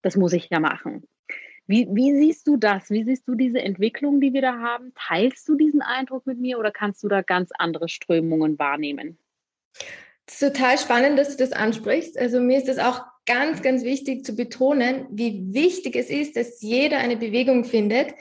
Das 0.04 0.16
muss 0.16 0.34
ich 0.34 0.50
ja 0.52 0.60
machen. 0.60 1.08
Wie, 1.66 1.88
wie 1.92 2.14
siehst 2.14 2.48
du 2.48 2.58
das? 2.58 2.90
Wie 2.90 3.04
siehst 3.04 3.28
du 3.28 3.36
diese 3.36 3.62
Entwicklung, 3.62 4.20
die 4.20 4.34
wir 4.34 4.42
da 4.42 4.60
haben? 4.60 4.94
Teilst 4.96 5.48
du 5.48 5.56
diesen 5.56 5.82
Eindruck 5.82 6.26
mit 6.28 6.40
mir 6.40 6.60
oder 6.60 6.72
kannst 6.72 7.04
du 7.04 7.08
da 7.08 7.22
ganz 7.22 7.52
andere 7.58 7.88
Strömungen 7.88 8.60
wahrnehmen? 8.60 9.18
Es 10.26 10.42
ist 10.42 10.54
total 10.54 10.78
spannend, 10.78 11.18
dass 11.18 11.36
du 11.36 11.44
das 11.44 11.54
ansprichst. 11.54 12.18
Also 12.18 12.40
mir 12.40 12.58
ist 12.58 12.70
es 12.70 12.80
auch 12.80 13.02
ganz, 13.26 13.62
ganz 13.62 13.84
wichtig 13.84 14.26
zu 14.26 14.36
betonen, 14.36 15.06
wie 15.10 15.54
wichtig 15.54 15.96
es 15.96 16.10
ist, 16.10 16.36
dass 16.36 16.62
jeder 16.62 16.98
eine 16.98 17.18
Bewegung 17.18 17.64
findet, 17.64 18.14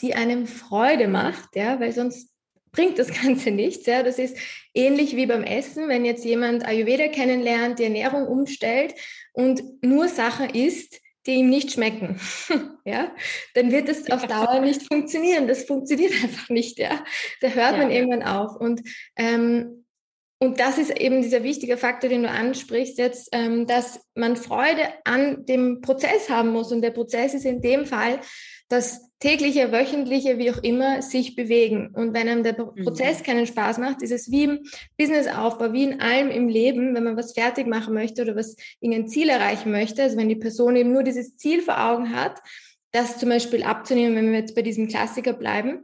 die 0.00 0.14
einem 0.14 0.46
Freude 0.46 1.08
macht, 1.08 1.56
ja, 1.56 1.80
weil 1.80 1.92
sonst 1.92 2.32
bringt 2.72 2.98
das 2.98 3.12
Ganze 3.22 3.50
nichts. 3.50 3.86
Ja. 3.86 4.02
Das 4.02 4.18
ist 4.18 4.36
ähnlich 4.74 5.16
wie 5.16 5.26
beim 5.26 5.42
Essen, 5.42 5.88
wenn 5.88 6.04
jetzt 6.04 6.24
jemand 6.24 6.66
Ayurveda 6.66 7.08
kennenlernt, 7.08 7.78
die 7.78 7.84
Ernährung 7.84 8.26
umstellt 8.26 8.94
und 9.32 9.62
nur 9.82 10.08
Sachen 10.08 10.50
isst, 10.50 11.00
die 11.28 11.34
ihm 11.34 11.50
nicht 11.50 11.72
schmecken, 11.72 12.18
ja, 12.84 13.12
dann 13.54 13.70
wird 13.70 13.88
es 13.88 14.10
auf 14.10 14.26
Dauer 14.26 14.60
nicht 14.60 14.82
funktionieren. 14.90 15.46
Das 15.46 15.64
funktioniert 15.64 16.12
einfach 16.22 16.48
nicht, 16.48 16.78
ja. 16.78 17.04
Da 17.40 17.48
hört 17.48 17.72
ja. 17.72 17.78
man 17.78 17.90
irgendwann 17.90 18.22
auf. 18.22 18.56
Und, 18.56 18.80
ähm, 19.16 19.84
und 20.40 20.58
das 20.58 20.78
ist 20.78 20.98
eben 20.98 21.20
dieser 21.20 21.42
wichtige 21.42 21.76
Faktor, 21.76 22.08
den 22.08 22.22
du 22.22 22.30
ansprichst 22.30 22.98
jetzt, 22.98 23.28
ähm, 23.32 23.66
dass 23.66 24.00
man 24.14 24.36
Freude 24.36 24.88
an 25.04 25.44
dem 25.44 25.82
Prozess 25.82 26.30
haben 26.30 26.48
muss. 26.48 26.72
Und 26.72 26.80
der 26.80 26.92
Prozess 26.92 27.34
ist 27.34 27.44
in 27.44 27.60
dem 27.60 27.84
Fall, 27.86 28.20
das 28.68 29.08
tägliche, 29.18 29.72
wöchentliche, 29.72 30.38
wie 30.38 30.50
auch 30.50 30.62
immer, 30.62 31.02
sich 31.02 31.34
bewegen. 31.34 31.90
Und 31.94 32.14
wenn 32.14 32.28
einem 32.28 32.42
der 32.42 32.52
mhm. 32.52 32.84
Prozess 32.84 33.22
keinen 33.22 33.46
Spaß 33.46 33.78
macht, 33.78 34.02
ist 34.02 34.12
es 34.12 34.30
wie 34.30 34.44
im 34.44 34.60
Businessaufbau, 34.96 35.72
wie 35.72 35.84
in 35.84 36.00
allem 36.00 36.30
im 36.30 36.48
Leben, 36.48 36.94
wenn 36.94 37.04
man 37.04 37.16
was 37.16 37.32
fertig 37.32 37.66
machen 37.66 37.94
möchte 37.94 38.22
oder 38.22 38.36
was 38.36 38.56
irgendein 38.80 39.08
Ziel 39.08 39.28
erreichen 39.28 39.72
möchte. 39.72 40.02
Also 40.02 40.16
wenn 40.16 40.28
die 40.28 40.36
Person 40.36 40.76
eben 40.76 40.92
nur 40.92 41.02
dieses 41.02 41.36
Ziel 41.36 41.62
vor 41.62 41.82
Augen 41.82 42.14
hat, 42.14 42.40
das 42.92 43.18
zum 43.18 43.28
Beispiel 43.28 43.62
abzunehmen, 43.62 44.16
wenn 44.16 44.32
wir 44.32 44.38
jetzt 44.38 44.54
bei 44.54 44.62
diesem 44.62 44.88
Klassiker 44.88 45.32
bleiben, 45.32 45.82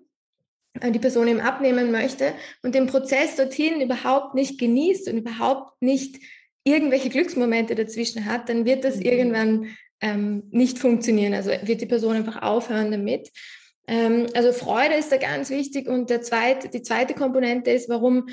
äh, 0.80 0.90
die 0.90 0.98
Person 0.98 1.28
eben 1.28 1.40
abnehmen 1.40 1.90
möchte 1.90 2.34
und 2.62 2.74
den 2.74 2.86
Prozess 2.86 3.36
dorthin 3.36 3.80
überhaupt 3.80 4.34
nicht 4.34 4.58
genießt 4.58 5.08
und 5.08 5.18
überhaupt 5.18 5.80
nicht 5.80 6.18
irgendwelche 6.64 7.10
Glücksmomente 7.10 7.74
dazwischen 7.74 8.24
hat, 8.24 8.48
dann 8.48 8.64
wird 8.64 8.84
das 8.84 8.96
mhm. 8.96 9.02
irgendwann 9.02 9.76
ähm, 10.04 10.42
nicht 10.50 10.78
funktionieren. 10.78 11.32
Also 11.32 11.50
wird 11.62 11.80
die 11.80 11.86
Person 11.86 12.14
einfach 12.14 12.42
aufhören 12.42 12.90
damit. 12.90 13.30
Ähm, 13.88 14.26
also 14.34 14.52
Freude 14.52 14.94
ist 14.94 15.10
da 15.10 15.16
ganz 15.16 15.48
wichtig. 15.48 15.88
Und 15.88 16.10
der 16.10 16.20
zweite, 16.20 16.68
die 16.68 16.82
zweite 16.82 17.14
Komponente 17.14 17.70
ist, 17.70 17.88
warum 17.88 18.26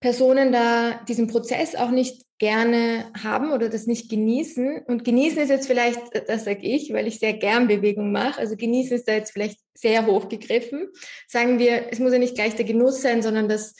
Personen 0.00 0.50
da 0.50 1.00
diesen 1.08 1.28
Prozess 1.28 1.76
auch 1.76 1.92
nicht 1.92 2.24
gerne 2.38 3.12
haben 3.22 3.52
oder 3.52 3.68
das 3.68 3.86
nicht 3.86 4.10
genießen. 4.10 4.82
Und 4.88 5.04
genießen 5.04 5.40
ist 5.40 5.48
jetzt 5.48 5.68
vielleicht, 5.68 6.00
das 6.26 6.44
sage 6.44 6.66
ich, 6.66 6.92
weil 6.92 7.06
ich 7.06 7.20
sehr 7.20 7.34
gern 7.34 7.68
Bewegung 7.68 8.10
mache. 8.10 8.40
Also 8.40 8.56
genießen 8.56 8.96
ist 8.96 9.06
da 9.06 9.12
jetzt 9.12 9.30
vielleicht 9.30 9.60
sehr 9.74 10.06
hoch 10.06 10.28
gegriffen. 10.28 10.88
Sagen 11.28 11.60
wir, 11.60 11.92
es 11.92 12.00
muss 12.00 12.12
ja 12.12 12.18
nicht 12.18 12.34
gleich 12.34 12.56
der 12.56 12.64
Genuss 12.64 13.00
sein, 13.00 13.22
sondern 13.22 13.48
dass, 13.48 13.76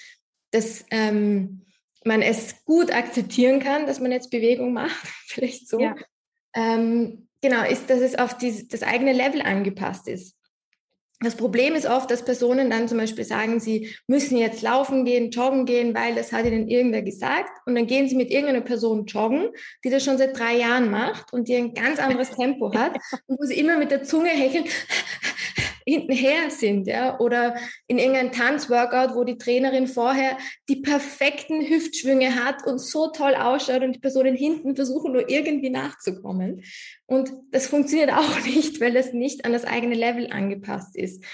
dass 0.53 0.85
ähm, 0.93 1.63
man 2.05 2.23
es 2.23 2.65
gut 2.65 2.95
akzeptieren 2.95 3.59
kann, 3.59 3.89
dass 3.89 3.99
man 3.99 4.13
jetzt 4.13 4.31
Bewegung 4.31 4.73
macht. 4.73 5.09
vielleicht 5.27 5.69
so. 5.69 5.81
Ja. 5.81 5.97
Ähm, 6.55 7.27
genau, 7.43 7.65
ist, 7.65 7.91
dass 7.91 8.01
es 8.01 8.19
auf 8.19 8.39
die, 8.39 8.67
das 8.69 8.83
eigene 8.83 9.13
Level 9.13 9.43
angepasst 9.43 10.09
ist. 10.09 10.37
Das 11.23 11.37
Problem 11.37 11.75
ist 11.75 11.87
oft, 11.87 12.11
dass 12.11 12.25
Personen 12.25 12.69
dann 12.69 12.89
zum 12.89 12.99
Beispiel 12.99 13.25
sagen, 13.25 13.61
sie 13.61 13.95
müssen 14.09 14.37
jetzt 14.37 14.61
laufen 14.61 15.05
gehen, 15.05 15.31
joggen 15.31 15.67
gehen, 15.67 15.95
weil 15.95 16.17
das 16.17 16.33
hat 16.33 16.47
ihnen 16.47 16.69
irgendwer 16.69 17.03
gesagt. 17.03 17.51
Und 17.65 17.77
dann 17.77 17.87
gehen 17.87 18.09
sie 18.09 18.17
mit 18.17 18.31
irgendeiner 18.31 18.63
Person 18.63 19.07
joggen, 19.07 19.51
die 19.85 19.91
das 19.91 20.05
schon 20.05 20.19
seit 20.19 20.37
drei 20.37 20.57
Jahren 20.57 20.91
macht 20.91 21.33
und 21.33 21.47
die 21.47 21.55
ein 21.55 21.75
ganz 21.75 22.01
anderes 22.01 22.31
Tempo 22.31 22.75
hat 22.75 22.97
und 23.27 23.39
wo 23.39 23.45
sie 23.45 23.59
immer 23.59 23.79
mit 23.79 23.93
der 23.93 24.03
Zunge 24.03 24.31
hecheln 24.31 24.65
hintenher 25.87 26.51
sind, 26.51 26.87
ja, 26.87 27.19
oder 27.19 27.57
in 27.87 27.99
irgendeinem 27.99 28.33
Tanzworkout, 28.33 29.15
wo 29.15 29.25
die 29.25 29.39
Trainerin 29.39 29.87
vorher 29.87 30.37
die 30.69 30.77
perfekten 30.77 31.67
Hüftschwünge 31.67 32.45
hat 32.45 32.67
und 32.67 32.79
so 32.79 33.11
toll 33.11 33.35
ausschaut 33.35 33.83
und 33.83 33.93
die 33.93 34.01
Personen 34.01 34.35
hinten 34.35 34.77
versuchen 34.77 35.13
nur 35.13 35.29
irgendwie 35.29 35.71
nachzukommen. 35.71 36.65
Und 37.07 37.33
das 37.51 37.67
funktioniert 37.67 38.13
auch 38.17 38.45
nicht, 38.45 38.81
weil 38.81 38.93
das 38.93 39.13
nicht 39.13 39.45
an 39.45 39.53
das 39.53 39.65
eigene 39.65 39.95
Level 39.95 40.31
angepasst 40.31 40.97
ist. 40.97 41.25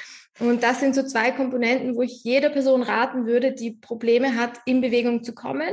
Und 0.40 0.62
das 0.62 0.80
sind 0.80 0.94
so 0.94 1.02
zwei 1.02 1.30
Komponenten, 1.32 1.96
wo 1.96 2.02
ich 2.02 2.22
jeder 2.22 2.50
Person 2.50 2.82
raten 2.82 3.26
würde, 3.26 3.52
die 3.52 3.72
Probleme 3.72 4.36
hat, 4.36 4.60
in 4.66 4.80
Bewegung 4.80 5.24
zu 5.24 5.34
kommen. 5.34 5.70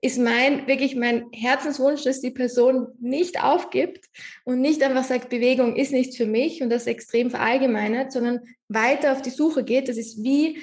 Ist 0.00 0.18
mein, 0.18 0.66
wirklich 0.66 0.96
mein 0.96 1.26
Herzenswunsch, 1.32 2.04
dass 2.04 2.20
die 2.20 2.30
Person 2.30 2.88
nicht 3.00 3.42
aufgibt 3.42 4.06
und 4.44 4.60
nicht 4.60 4.82
einfach 4.82 5.04
sagt, 5.04 5.28
Bewegung 5.28 5.76
ist 5.76 5.92
nichts 5.92 6.16
für 6.16 6.26
mich 6.26 6.62
und 6.62 6.70
das 6.70 6.86
extrem 6.86 7.30
verallgemeinert, 7.30 8.12
sondern 8.12 8.40
weiter 8.68 9.12
auf 9.12 9.22
die 9.22 9.30
Suche 9.30 9.62
geht. 9.62 9.88
Das 9.88 9.96
ist 9.96 10.22
wie 10.22 10.58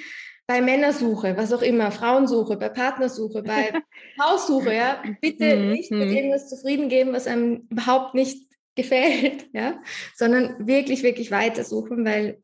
bei 0.46 0.60
Männersuche, 0.60 1.36
was 1.36 1.52
auch 1.52 1.62
immer, 1.62 1.90
Frauensuche, 1.90 2.56
bei 2.56 2.68
Partnersuche, 2.68 3.42
bei 3.42 3.72
Haussuche, 4.20 4.74
ja. 4.74 5.02
Bitte 5.20 5.56
mhm, 5.56 5.70
nicht 5.70 5.90
mit 5.90 6.08
mhm. 6.08 6.16
irgendwas 6.16 6.48
zufrieden 6.48 6.88
geben, 6.88 7.12
was 7.12 7.26
einem 7.26 7.66
überhaupt 7.70 8.14
nicht 8.14 8.46
gefällt, 8.76 9.48
ja, 9.52 9.80
sondern 10.14 10.66
wirklich, 10.66 11.02
wirklich 11.02 11.30
weiter 11.30 11.64
suchen, 11.64 12.04
weil 12.04 12.38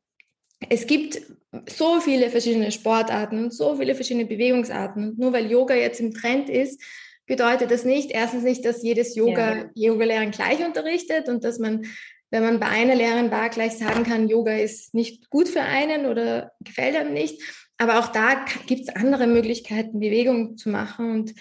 es 0.69 0.87
gibt 0.87 1.21
so 1.69 2.01
viele 2.01 2.31
verschiedene 2.31 2.73
Sportarten 2.73 3.45
und 3.45 3.53
so 3.53 3.77
viele 3.77 3.95
verschiedene 3.95 4.27
Bewegungsarten. 4.27 5.11
Und 5.11 5.19
nur 5.19 5.33
weil 5.33 5.51
Yoga 5.51 5.75
jetzt 5.75 6.01
im 6.01 6.15
Trend 6.15 6.49
ist, 6.49 6.83
bedeutet 7.27 7.71
das 7.71 7.85
nicht, 7.85 8.11
erstens 8.11 8.43
nicht, 8.43 8.65
dass 8.65 8.83
jedes 8.83 9.15
Yoga, 9.15 9.57
ja. 9.75 9.93
Yoga-Lehrerin 9.93 10.31
gleich 10.31 10.65
unterrichtet 10.65 11.29
und 11.29 11.45
dass 11.45 11.59
man, 11.59 11.87
wenn 12.31 12.43
man 12.43 12.59
bei 12.59 12.67
einer 12.69 12.95
Lehrerin 12.95 13.31
war, 13.31 13.49
gleich 13.51 13.73
sagen 13.73 14.05
kann, 14.05 14.29
Yoga 14.29 14.57
ist 14.57 14.95
nicht 14.95 15.31
gut 15.31 15.49
für 15.49 15.63
einen 15.63 16.07
oder 16.07 16.53
gefällt 16.61 16.97
einem 16.97 17.13
nicht. 17.13 17.43
Aber 17.79 17.99
auch 17.99 18.09
da 18.09 18.45
gibt 18.67 18.83
es 18.83 18.97
andere 18.97 19.27
Möglichkeiten, 19.27 20.01
Bewegung 20.01 20.57
zu 20.57 20.69
machen. 20.69 21.33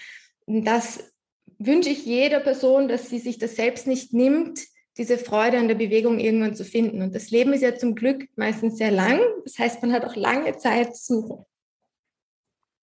Und 0.46 0.64
das 0.66 1.12
wünsche 1.58 1.90
ich 1.90 2.04
jeder 2.04 2.40
Person, 2.40 2.88
dass 2.88 3.08
sie 3.08 3.18
sich 3.18 3.38
das 3.38 3.56
selbst 3.56 3.86
nicht 3.86 4.12
nimmt, 4.12 4.60
diese 4.98 5.18
Freude 5.18 5.58
an 5.58 5.68
der 5.68 5.74
Bewegung 5.74 6.18
irgendwann 6.18 6.54
zu 6.54 6.64
finden. 6.64 7.02
Und 7.02 7.14
das 7.14 7.30
Leben 7.30 7.52
ist 7.52 7.62
ja 7.62 7.74
zum 7.74 7.94
Glück 7.94 8.28
meistens 8.36 8.76
sehr 8.76 8.90
lang. 8.90 9.20
Das 9.44 9.58
heißt, 9.58 9.82
man 9.82 9.92
hat 9.92 10.04
auch 10.04 10.16
lange 10.16 10.56
Zeit 10.56 10.96
zu 10.96 11.20
suchen. 11.20 11.44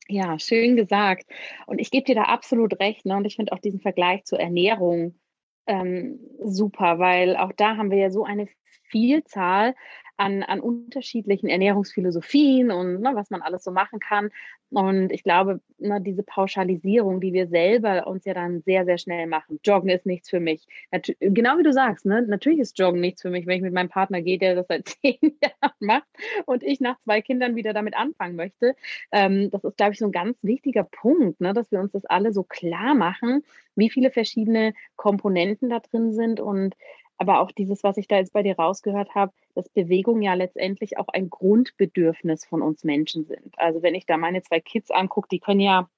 Ja, 0.08 0.40
schön 0.40 0.76
gesagt. 0.76 1.30
Und 1.68 1.80
ich 1.80 1.92
gebe 1.92 2.06
dir 2.06 2.16
da 2.16 2.24
absolut 2.24 2.80
recht. 2.80 3.06
Ne? 3.06 3.16
Und 3.16 3.26
ich 3.26 3.36
finde 3.36 3.52
auch 3.52 3.60
diesen 3.60 3.80
Vergleich 3.80 4.26
zur 4.26 4.40
Ernährung 4.40 5.20
ähm, 5.68 6.20
super, 6.44 6.98
weil 6.98 7.38
auch 7.38 7.54
da 7.54 7.78
haben 7.78 7.92
wir 7.92 8.00
ja 8.00 8.10
so 8.10 8.24
eine 8.24 8.48
Vielzahl 8.90 9.76
an, 10.20 10.44
an 10.44 10.60
unterschiedlichen 10.60 11.48
Ernährungsphilosophien 11.48 12.72
und 12.72 13.00
ne, 13.00 13.12
was 13.14 13.30
man 13.30 13.42
alles 13.42 13.64
so 13.64 13.72
machen 13.72 14.02
kann. 14.02 14.32
Und 14.70 15.14
ich 15.14 15.24
glaube, 15.24 15.62
ne, 15.78 16.02
diese 16.02 16.24
Pauschalisierung, 16.24 17.22
die 17.22 17.32
wir 17.32 17.48
selber 17.48 18.06
uns 18.06 18.26
ja 18.26 18.34
dann 18.34 18.62
sehr, 18.62 18.84
sehr 18.84 18.98
schnell 18.98 19.28
machen. 19.28 19.60
Joggen 19.64 19.90
ist 19.90 20.06
nichts 20.06 20.30
für 20.30 20.42
mich. 20.42 20.68
Natu 20.92 21.14
genau 21.22 21.58
wie 21.58 21.64
du 21.64 21.72
sagst, 21.72 22.06
ne? 22.06 22.22
natürlich 22.22 22.60
ist 22.60 22.78
Joggen 22.78 23.00
nichts 23.00 23.22
für 23.22 23.30
mich, 23.30 23.48
wenn 23.48 23.56
ich 23.56 23.62
mit 23.62 23.74
meinem 23.74 23.88
Partner 23.88 24.22
gehe, 24.22 24.38
der 24.38 24.56
das 24.56 24.68
seit 24.68 24.90
zehn 25.02 25.18
Jahren 25.22 25.74
macht 25.80 26.08
und 26.46 26.64
ich 26.64 26.82
nach 26.82 27.00
zwei 27.06 27.22
Kindern 27.22 27.56
wieder 27.56 27.72
damit 27.72 27.96
anfangen 27.96 28.36
möchte. 28.36 28.76
Ähm, 29.14 29.50
das 29.52 29.64
ist, 29.64 29.78
glaube 29.78 29.94
ich, 29.94 30.00
so 30.00 30.06
ein 30.06 30.12
ganz 30.12 30.38
wichtiger 30.44 30.84
Punkt, 30.84 31.40
ne? 31.40 31.54
dass 31.54 31.72
wir 31.72 31.80
uns 31.80 31.94
das 31.94 32.06
alle 32.06 32.34
so 32.34 32.44
klar 32.44 32.94
machen, 32.94 33.44
wie 33.76 33.90
viele 33.90 34.12
verschiedene 34.12 34.74
Komponenten 34.98 35.70
da 35.70 35.80
drin 35.80 36.12
sind 36.12 36.42
und 36.42 36.76
aber 37.20 37.42
auch 37.42 37.52
dieses, 37.52 37.84
was 37.84 37.98
ich 37.98 38.08
da 38.08 38.16
jetzt 38.16 38.34
bei 38.34 38.44
dir 38.44 38.56
rausgehört 38.58 39.14
habe, 39.14 39.34
dass 39.54 39.68
Bewegung 39.70 40.22
ja 40.22 40.34
letztendlich 40.36 40.98
auch 40.98 41.10
ein 41.10 41.30
Grundbedürfnis 41.30 42.46
von 42.46 42.62
uns 42.62 42.86
Menschen 42.86 43.26
sind. 43.26 43.60
Also 43.60 43.84
wenn 43.84 43.94
ich 43.94 44.06
da 44.06 44.18
meine 44.18 44.42
zwei 44.42 44.62
Kids 44.62 44.90
angucke, 44.90 45.28
die 45.30 45.40
können 45.40 45.60
ja, 45.60 45.90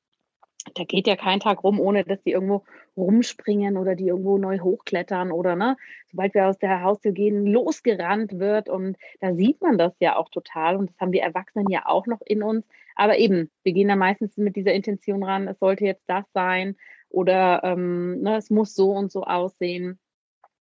da 0.74 0.84
geht 0.84 1.06
ja 1.06 1.16
kein 1.16 1.40
Tag 1.40 1.64
rum, 1.64 1.80
ohne 1.80 2.04
dass 2.04 2.24
die 2.24 2.32
irgendwo 2.32 2.64
rumspringen 2.98 3.78
oder 3.78 3.96
die 3.96 4.08
irgendwo 4.08 4.40
neu 4.40 4.60
hochklettern 4.60 5.32
oder 5.32 5.56
ne, 5.56 5.78
sobald 6.10 6.34
wir 6.34 6.48
aus 6.48 6.58
der 6.58 6.82
Haustür 6.82 7.12
gehen, 7.12 7.46
losgerannt 7.46 8.40
wird 8.40 8.68
und 8.68 8.98
da 9.20 9.36
sieht 9.36 9.62
man 9.62 9.78
das 9.78 9.94
ja 10.00 10.18
auch 10.18 10.30
total 10.30 10.76
und 10.76 10.90
das 10.90 11.00
haben 11.00 11.12
wir 11.12 11.22
Erwachsenen 11.22 11.70
ja 11.70 11.86
auch 11.86 12.08
noch 12.08 12.22
in 12.26 12.42
uns. 12.42 12.66
Aber 12.96 13.20
eben, 13.20 13.52
wir 13.64 13.74
gehen 13.74 13.88
da 13.88 13.96
meistens 13.96 14.38
mit 14.38 14.56
dieser 14.56 14.74
Intention 14.74 15.24
ran, 15.24 15.48
es 15.48 15.60
sollte 15.60 15.86
jetzt 15.86 16.04
das 16.08 16.26
sein 16.34 16.76
oder 17.10 17.64
ähm, 17.64 18.22
ne, 18.22 18.38
es 18.38 18.50
muss 18.50 18.74
so 18.74 18.92
und 18.92 19.12
so 19.12 19.24
aussehen. 19.24 20.00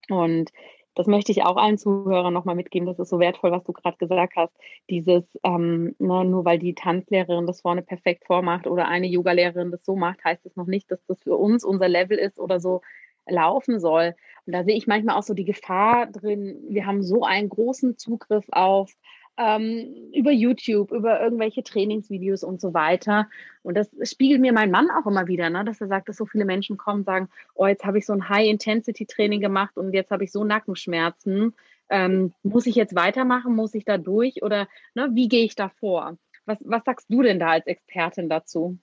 Und 0.09 0.51
das 0.95 1.07
möchte 1.07 1.33
ich 1.33 1.43
auch 1.45 1.57
allen 1.57 1.79
Zuhörern 1.79 2.35
nochmal 2.35 2.57
mitgeben. 2.57 2.87
Das 2.87 2.99
ist 2.99 3.11
so 3.11 3.21
wertvoll, 3.21 3.53
was 3.53 3.65
du 3.65 3.73
gerade 3.73 3.97
gesagt 3.97 4.35
hast. 4.37 4.53
Dieses, 4.89 5.25
ähm, 5.45 5.95
ne, 5.99 6.25
nur 6.25 6.45
weil 6.45 6.59
die 6.59 6.75
Tanzlehrerin 6.75 7.47
das 7.47 7.61
vorne 7.61 7.83
perfekt 7.83 8.25
vormacht 8.27 8.67
oder 8.67 8.89
eine 8.89 9.07
Yogalehrerin 9.07 9.71
das 9.71 9.85
so 9.85 9.97
macht, 9.97 10.25
heißt 10.25 10.45
das 10.45 10.57
noch 10.57 10.67
nicht, 10.67 10.91
dass 10.91 11.05
das 11.07 11.23
für 11.23 11.37
uns 11.37 11.65
unser 11.65 11.89
Level 11.89 12.19
ist 12.19 12.39
oder 12.39 12.61
so 12.61 12.83
laufen 13.27 13.79
soll. 13.79 14.15
Und 14.47 14.53
da 14.53 14.65
sehe 14.65 14.77
ich 14.77 14.87
manchmal 14.87 15.17
auch 15.17 15.23
so 15.23 15.35
die 15.35 15.45
Gefahr 15.45 16.07
drin. 16.07 16.65
Wir 16.69 16.87
haben 16.87 17.03
so 17.03 17.23
einen 17.23 17.49
großen 17.49 17.97
Zugriff 17.97 18.47
auf 18.51 18.93
ähm, 19.37 20.11
über 20.15 20.31
YouTube, 20.31 20.93
über 20.93 21.21
irgendwelche 21.21 21.63
Trainingsvideos 21.63 22.45
und 22.45 22.61
so 22.61 22.75
weiter. 22.75 23.29
Und 23.63 23.77
das 23.77 23.89
spiegelt 24.03 24.41
mir 24.41 24.53
mein 24.53 24.71
Mann 24.71 24.91
auch 24.91 25.07
immer 25.07 25.27
wieder, 25.27 25.51
ne, 25.51 25.65
dass 25.65 25.81
er 25.81 25.89
sagt, 25.89 26.09
dass 26.09 26.17
so 26.17 26.27
viele 26.27 26.45
Menschen 26.45 26.77
kommen 26.77 27.01
und 27.01 27.07
sagen, 27.07 27.29
oh, 27.55 27.67
jetzt 27.67 27.85
habe 27.85 27.99
ich 27.99 28.07
so 28.07 28.13
ein 28.13 28.29
High-Intensity-Training 28.29 29.41
gemacht 29.41 29.77
und 29.77 29.93
jetzt 29.95 30.11
habe 30.11 30.25
ich 30.25 30.33
so 30.33 30.45
Nackenschmerzen. 30.45 31.55
Ähm, 31.89 32.35
muss 32.43 32.67
ich 32.67 32.75
jetzt 32.75 32.95
weitermachen? 32.95 33.57
Muss 33.57 33.75
ich 33.75 33.85
da 33.85 33.99
durch? 33.99 34.43
Oder 34.43 34.69
ne, 34.95 35.09
wie 35.13 35.29
gehe 35.29 35.45
ich 35.45 35.55
da 35.55 35.69
vor? 35.69 36.17
Was, 36.45 36.59
was 36.61 36.85
sagst 36.85 37.07
du 37.09 37.23
denn 37.23 37.39
da 37.39 37.51
als 37.51 37.67
Expertin 37.67 38.29
dazu? 38.29 38.79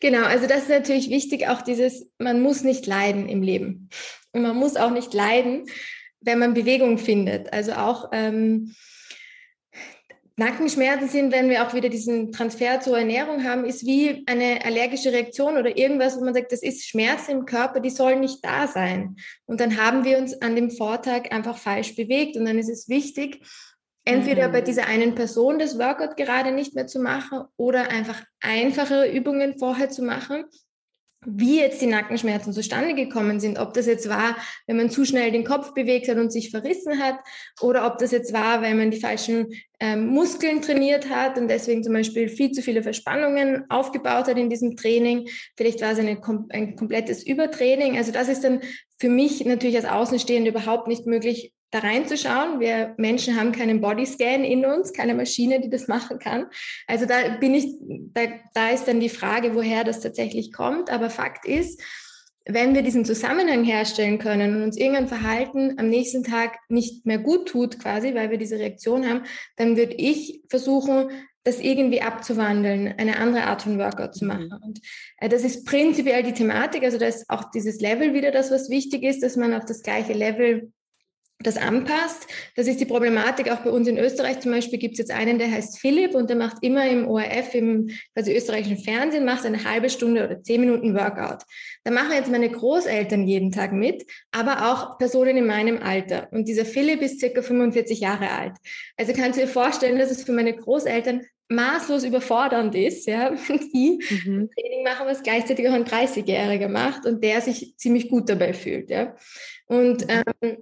Genau, 0.00 0.24
also 0.24 0.46
das 0.46 0.62
ist 0.62 0.70
natürlich 0.70 1.08
wichtig, 1.08 1.48
auch 1.48 1.62
dieses, 1.62 2.10
man 2.18 2.42
muss 2.42 2.62
nicht 2.62 2.86
leiden 2.86 3.28
im 3.28 3.42
Leben. 3.42 3.88
Und 4.32 4.42
man 4.42 4.56
muss 4.56 4.76
auch 4.76 4.90
nicht 4.90 5.14
leiden, 5.14 5.66
wenn 6.20 6.38
man 6.38 6.54
Bewegung 6.54 6.98
findet. 6.98 7.52
Also 7.52 7.72
auch 7.72 8.10
ähm, 8.12 8.74
Nackenschmerzen 10.36 11.08
sind, 11.08 11.32
wenn 11.32 11.48
wir 11.48 11.64
auch 11.64 11.74
wieder 11.74 11.88
diesen 11.88 12.32
Transfer 12.32 12.80
zur 12.80 12.98
Ernährung 12.98 13.44
haben, 13.44 13.64
ist 13.64 13.86
wie 13.86 14.24
eine 14.26 14.64
allergische 14.64 15.12
Reaktion 15.12 15.56
oder 15.56 15.76
irgendwas, 15.76 16.16
wo 16.16 16.24
man 16.24 16.34
sagt, 16.34 16.50
das 16.50 16.62
ist 16.62 16.88
Schmerz 16.88 17.28
im 17.28 17.44
Körper, 17.44 17.78
die 17.78 17.90
sollen 17.90 18.20
nicht 18.20 18.44
da 18.44 18.66
sein. 18.66 19.14
Und 19.46 19.60
dann 19.60 19.76
haben 19.76 20.04
wir 20.04 20.18
uns 20.18 20.40
an 20.42 20.56
dem 20.56 20.72
Vortag 20.72 21.30
einfach 21.30 21.56
falsch 21.56 21.94
bewegt. 21.94 22.36
Und 22.36 22.46
dann 22.46 22.58
ist 22.58 22.68
es 22.68 22.88
wichtig, 22.88 23.46
entweder 24.04 24.48
mhm. 24.48 24.52
bei 24.52 24.60
dieser 24.60 24.86
einen 24.86 25.14
Person 25.14 25.60
das 25.60 25.78
Workout 25.78 26.16
gerade 26.16 26.50
nicht 26.50 26.74
mehr 26.74 26.88
zu 26.88 26.98
machen 26.98 27.44
oder 27.56 27.90
einfach 27.90 28.20
einfachere 28.40 29.08
Übungen 29.08 29.56
vorher 29.56 29.88
zu 29.88 30.02
machen, 30.02 30.46
wie 31.26 31.60
jetzt 31.60 31.80
die 31.80 31.86
Nackenschmerzen 31.86 32.52
zustande 32.52 32.94
gekommen 32.94 33.40
sind, 33.40 33.58
ob 33.58 33.74
das 33.74 33.86
jetzt 33.86 34.08
war, 34.08 34.36
wenn 34.66 34.76
man 34.76 34.90
zu 34.90 35.04
schnell 35.04 35.30
den 35.30 35.44
Kopf 35.44 35.74
bewegt 35.74 36.08
hat 36.08 36.18
und 36.18 36.32
sich 36.32 36.50
verrissen 36.50 37.02
hat, 37.02 37.16
oder 37.60 37.86
ob 37.86 37.98
das 37.98 38.10
jetzt 38.10 38.32
war, 38.32 38.62
weil 38.62 38.74
man 38.74 38.90
die 38.90 39.00
falschen 39.00 39.48
ähm, 39.80 40.06
Muskeln 40.06 40.62
trainiert 40.62 41.10
hat 41.10 41.38
und 41.38 41.48
deswegen 41.48 41.82
zum 41.82 41.92
Beispiel 41.92 42.28
viel 42.28 42.52
zu 42.52 42.62
viele 42.62 42.82
Verspannungen 42.82 43.64
aufgebaut 43.68 44.28
hat 44.28 44.38
in 44.38 44.50
diesem 44.50 44.76
Training. 44.76 45.28
Vielleicht 45.56 45.80
war 45.80 45.92
es 45.92 45.98
eine, 45.98 46.20
ein 46.50 46.76
komplettes 46.76 47.26
Übertraining. 47.26 47.96
Also 47.96 48.12
das 48.12 48.28
ist 48.28 48.44
dann 48.44 48.60
für 48.98 49.08
mich 49.08 49.44
natürlich 49.44 49.76
als 49.76 49.86
Außenstehende 49.86 50.50
überhaupt 50.50 50.88
nicht 50.88 51.06
möglich 51.06 51.52
da 51.74 51.80
reinzuschauen. 51.80 52.60
Wir 52.60 52.94
Menschen 52.98 53.38
haben 53.38 53.50
keinen 53.50 53.80
Bodyscan 53.80 54.44
in 54.44 54.64
uns, 54.64 54.92
keine 54.92 55.14
Maschine, 55.14 55.60
die 55.60 55.70
das 55.70 55.88
machen 55.88 56.20
kann. 56.20 56.46
Also 56.86 57.04
da 57.04 57.36
bin 57.40 57.54
ich, 57.54 57.66
da, 58.14 58.22
da 58.54 58.70
ist 58.70 58.86
dann 58.86 59.00
die 59.00 59.08
Frage, 59.08 59.54
woher 59.54 59.82
das 59.82 60.00
tatsächlich 60.00 60.52
kommt. 60.52 60.88
Aber 60.90 61.10
Fakt 61.10 61.46
ist, 61.46 61.82
wenn 62.46 62.74
wir 62.74 62.82
diesen 62.82 63.04
Zusammenhang 63.04 63.64
herstellen 63.64 64.18
können 64.18 64.54
und 64.54 64.62
uns 64.62 64.76
irgendein 64.76 65.08
Verhalten 65.08 65.78
am 65.78 65.88
nächsten 65.88 66.22
Tag 66.22 66.58
nicht 66.68 67.06
mehr 67.06 67.18
gut 67.18 67.48
tut, 67.48 67.80
quasi, 67.80 68.14
weil 68.14 68.30
wir 68.30 68.38
diese 68.38 68.58
Reaktion 68.58 69.08
haben, 69.08 69.22
dann 69.56 69.76
würde 69.76 69.94
ich 69.94 70.42
versuchen, 70.48 71.08
das 71.42 71.58
irgendwie 71.60 72.02
abzuwandeln, 72.02 72.94
eine 72.96 73.18
andere 73.18 73.44
Art 73.44 73.62
von 73.62 73.78
Workout 73.78 74.14
zu 74.14 74.24
machen. 74.24 74.46
Mhm. 74.46 74.62
Und 74.62 74.80
äh, 75.18 75.28
das 75.28 75.42
ist 75.42 75.66
prinzipiell 75.66 76.22
die 76.22 76.32
Thematik. 76.32 76.84
Also 76.84 76.98
da 76.98 77.06
ist 77.06 77.24
auch 77.28 77.50
dieses 77.50 77.80
Level 77.80 78.14
wieder 78.14 78.30
das, 78.30 78.50
was 78.50 78.70
wichtig 78.70 79.02
ist, 79.02 79.22
dass 79.22 79.36
man 79.36 79.52
auf 79.52 79.64
das 79.64 79.82
gleiche 79.82 80.14
Level 80.14 80.72
das 81.46 81.56
anpasst. 81.56 82.26
Das 82.56 82.66
ist 82.66 82.80
die 82.80 82.84
Problematik 82.84 83.50
auch 83.50 83.60
bei 83.60 83.70
uns 83.70 83.86
in 83.88 83.98
Österreich. 83.98 84.40
Zum 84.40 84.52
Beispiel 84.52 84.78
gibt 84.78 84.94
es 84.94 84.98
jetzt 84.98 85.10
einen, 85.12 85.38
der 85.38 85.50
heißt 85.50 85.78
Philipp 85.78 86.14
und 86.14 86.28
der 86.28 86.36
macht 86.36 86.58
immer 86.62 86.88
im 86.88 87.06
ORF, 87.06 87.54
im 87.54 87.90
quasi 88.14 88.34
österreichischen 88.34 88.78
Fernsehen, 88.78 89.24
macht 89.24 89.46
eine 89.46 89.64
halbe 89.64 89.90
Stunde 89.90 90.24
oder 90.24 90.42
zehn 90.42 90.60
Minuten 90.60 90.94
Workout. 90.94 91.42
Da 91.84 91.90
machen 91.90 92.12
jetzt 92.12 92.30
meine 92.30 92.50
Großeltern 92.50 93.26
jeden 93.26 93.52
Tag 93.52 93.72
mit, 93.72 94.04
aber 94.32 94.72
auch 94.72 94.98
Personen 94.98 95.36
in 95.36 95.46
meinem 95.46 95.78
Alter. 95.82 96.28
Und 96.32 96.48
dieser 96.48 96.64
Philipp 96.64 97.02
ist 97.02 97.20
circa 97.20 97.42
45 97.42 98.00
Jahre 98.00 98.30
alt. 98.30 98.54
Also 98.96 99.12
kannst 99.12 99.38
du 99.38 99.44
dir 99.44 99.48
vorstellen, 99.48 99.98
dass 99.98 100.10
es 100.10 100.24
für 100.24 100.32
meine 100.32 100.54
Großeltern 100.54 101.22
maßlos 101.48 102.04
überfordernd 102.04 102.74
ist, 102.74 103.06
ja, 103.06 103.30
die 103.74 104.00
mhm. 104.08 104.50
Training 104.50 104.84
machen, 104.84 105.06
was 105.06 105.22
gleichzeitig 105.22 105.68
auch 105.68 105.74
ein 105.74 105.84
30-Jähriger 105.84 106.68
macht 106.68 107.06
und 107.06 107.22
der 107.22 107.40
sich 107.40 107.74
ziemlich 107.76 108.08
gut 108.08 108.28
dabei 108.28 108.54
fühlt, 108.54 108.90
ja. 108.90 109.14
Und 109.66 110.06
mhm. 110.06 110.22
ähm, 110.40 110.56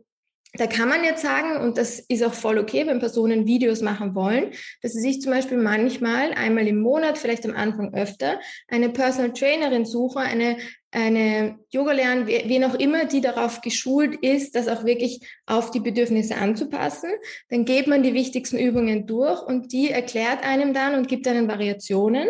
da 0.54 0.66
kann 0.66 0.88
man 0.88 1.02
jetzt 1.02 1.22
sagen, 1.22 1.56
und 1.56 1.78
das 1.78 1.98
ist 1.98 2.22
auch 2.22 2.34
voll 2.34 2.58
okay, 2.58 2.86
wenn 2.86 2.98
Personen 2.98 3.46
Videos 3.46 3.80
machen 3.80 4.14
wollen, 4.14 4.50
dass 4.82 4.92
sie 4.92 5.00
sich 5.00 5.22
zum 5.22 5.32
Beispiel 5.32 5.56
manchmal 5.56 6.32
einmal 6.34 6.66
im 6.66 6.80
Monat, 6.80 7.16
vielleicht 7.16 7.46
am 7.46 7.56
Anfang 7.56 7.94
öfter, 7.94 8.38
eine 8.68 8.90
Personal 8.90 9.32
Trainerin 9.32 9.86
suchen, 9.86 10.18
eine, 10.18 10.58
eine 10.90 11.58
Yoga 11.70 11.92
lernen, 11.92 12.26
wen 12.26 12.64
auch 12.64 12.74
immer, 12.74 13.06
die 13.06 13.22
darauf 13.22 13.62
geschult 13.62 14.16
ist, 14.16 14.54
das 14.54 14.68
auch 14.68 14.84
wirklich 14.84 15.26
auf 15.46 15.70
die 15.70 15.80
Bedürfnisse 15.80 16.36
anzupassen. 16.36 17.10
Dann 17.48 17.64
geht 17.64 17.86
man 17.86 18.02
die 18.02 18.12
wichtigsten 18.12 18.58
Übungen 18.58 19.06
durch 19.06 19.42
und 19.42 19.72
die 19.72 19.90
erklärt 19.90 20.44
einem 20.44 20.74
dann 20.74 20.94
und 20.96 21.08
gibt 21.08 21.26
einen 21.26 21.48
Variationen, 21.48 22.28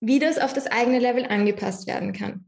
wie 0.00 0.18
das 0.18 0.38
auf 0.38 0.52
das 0.52 0.66
eigene 0.66 0.98
Level 0.98 1.26
angepasst 1.26 1.86
werden 1.86 2.12
kann 2.12 2.44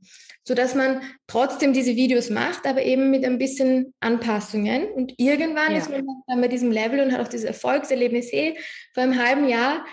so 0.47 0.55
dass 0.55 0.75
man 0.75 1.01
trotzdem 1.27 1.73
diese 1.73 1.97
Videos 1.97 2.29
macht, 2.29 2.67
aber 2.67 2.83
eben 2.83 3.11
mit 3.11 3.25
ein 3.25 3.39
bisschen 3.39 3.95
Anpassungen. 4.01 4.87
Und 4.93 5.15
irgendwann 5.17 5.73
ja. 5.73 5.79
ist 5.79 5.91
man 5.91 6.07
dann 6.27 6.41
bei 6.41 6.49
diesem 6.49 6.71
Level 6.71 7.01
und 7.01 7.13
hat 7.13 7.21
auch 7.21 7.29
dieses 7.29 7.47
Erfolgserlebnis, 7.47 8.31
hey, 8.31 8.59
vor 8.93 9.03
einem 9.03 9.19
halben 9.19 9.49
Jahr 9.49 9.85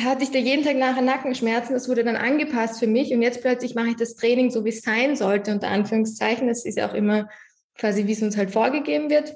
hatte 0.00 0.22
ich 0.22 0.30
da 0.30 0.38
jeden 0.38 0.64
Tag 0.64 0.76
nachher 0.76 1.02
Nackenschmerzen, 1.02 1.74
das 1.74 1.88
wurde 1.88 2.04
dann 2.04 2.16
angepasst 2.16 2.78
für 2.78 2.86
mich 2.86 3.12
und 3.12 3.20
jetzt 3.20 3.42
plötzlich 3.42 3.74
mache 3.74 3.88
ich 3.88 3.96
das 3.96 4.14
Training 4.14 4.50
so, 4.50 4.64
wie 4.64 4.70
es 4.70 4.80
sein 4.80 5.16
sollte, 5.16 5.52
unter 5.52 5.68
Anführungszeichen. 5.68 6.48
Das 6.48 6.64
ist 6.64 6.78
ja 6.78 6.88
auch 6.88 6.94
immer 6.94 7.28
quasi, 7.76 8.06
wie 8.06 8.12
es 8.12 8.22
uns 8.22 8.36
halt 8.36 8.50
vorgegeben 8.50 9.10
wird. 9.10 9.34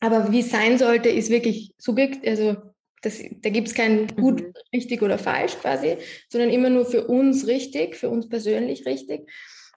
Aber 0.00 0.32
wie 0.32 0.40
es 0.40 0.50
sein 0.50 0.78
sollte, 0.78 1.08
ist 1.08 1.30
wirklich 1.30 1.72
subjekt, 1.78 2.26
also 2.26 2.56
das, 3.02 3.22
da 3.40 3.48
gibt 3.50 3.68
es 3.68 3.74
kein 3.74 4.08
gut, 4.08 4.42
mhm. 4.42 4.52
richtig 4.74 5.02
oder 5.02 5.18
falsch 5.18 5.56
quasi, 5.58 5.96
sondern 6.28 6.50
immer 6.50 6.68
nur 6.68 6.84
für 6.84 7.06
uns 7.06 7.46
richtig, 7.46 7.96
für 7.96 8.10
uns 8.10 8.28
persönlich 8.28 8.84
richtig. 8.84 9.30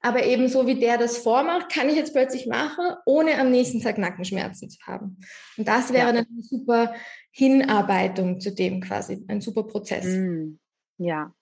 Aber 0.03 0.23
eben 0.23 0.49
so 0.49 0.67
wie 0.67 0.79
der 0.79 0.97
das 0.97 1.17
vormacht, 1.17 1.71
kann 1.71 1.89
ich 1.89 1.95
jetzt 1.95 2.13
plötzlich 2.13 2.45
machen, 2.45 2.85
ohne 3.05 3.39
am 3.39 3.49
nächsten 3.49 3.81
Tag 3.81 3.97
Nackenschmerzen 3.97 4.69
zu 4.69 4.79
haben. 4.85 5.17
Und 5.57 5.67
das 5.67 5.93
wäre 5.93 6.07
ja. 6.07 6.09
eine 6.09 6.27
super 6.41 6.93
Hinarbeitung 7.31 8.39
zu 8.41 8.53
dem 8.53 8.81
quasi, 8.81 9.25
ein 9.29 9.39
super 9.41 9.63
Prozess. 9.63 10.05
Mhm. 10.05 10.59
Ja, 10.97 11.33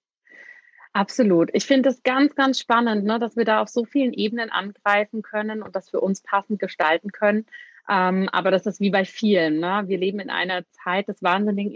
Absolut. 0.93 1.50
Ich 1.54 1.65
finde 1.65 1.89
es 1.89 2.04
ganz, 2.04 2.36
ganz 2.36 2.60
spannend, 2.60 3.06
ne, 3.06 3.17
dass 3.17 3.38
wir 3.38 3.45
da 3.45 3.62
auf 3.62 3.69
so 3.69 3.86
vielen 3.86 4.12
Ebenen 4.12 4.50
angreifen 4.50 5.21
können 5.21 5.63
und 5.63 5.74
das 5.76 5.89
für 5.89 6.02
uns 6.02 6.21
passend 6.21 6.60
gestalten 6.60 7.13
können. 7.13 7.45
Ähm, 7.89 8.28
aber 8.32 8.52
das 8.52 8.65
ist 8.65 8.82
wie 8.82 8.89
bei 8.89 9.06
vielen. 9.06 9.60
Ne? 9.60 9.84
Wir 9.88 9.97
leben 9.97 10.19
in 10.19 10.30
einer 10.30 10.63
Zeit 10.71 11.08
des 11.08 11.24
wahnsinnigen 11.24 11.71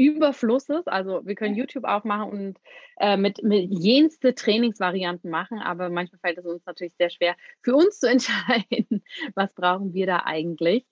Informationsüberflusses. 0.00 0.86
Also 0.86 1.20
wir 1.24 1.34
können 1.34 1.54
YouTube 1.54 1.84
aufmachen 1.84 2.30
und 2.30 2.58
äh, 2.98 3.16
mit, 3.16 3.42
mit 3.42 3.70
jenste 3.70 4.34
Trainingsvarianten 4.34 5.30
machen, 5.30 5.58
aber 5.58 5.90
manchmal 5.90 6.20
fällt 6.20 6.38
es 6.38 6.46
uns 6.46 6.64
natürlich 6.66 6.94
sehr 6.94 7.10
schwer, 7.10 7.36
für 7.62 7.74
uns 7.74 8.00
zu 8.00 8.08
entscheiden, 8.10 9.02
was 9.34 9.52
brauchen 9.54 9.94
wir 9.94 10.06
da 10.06 10.22
eigentlich. 10.24 10.86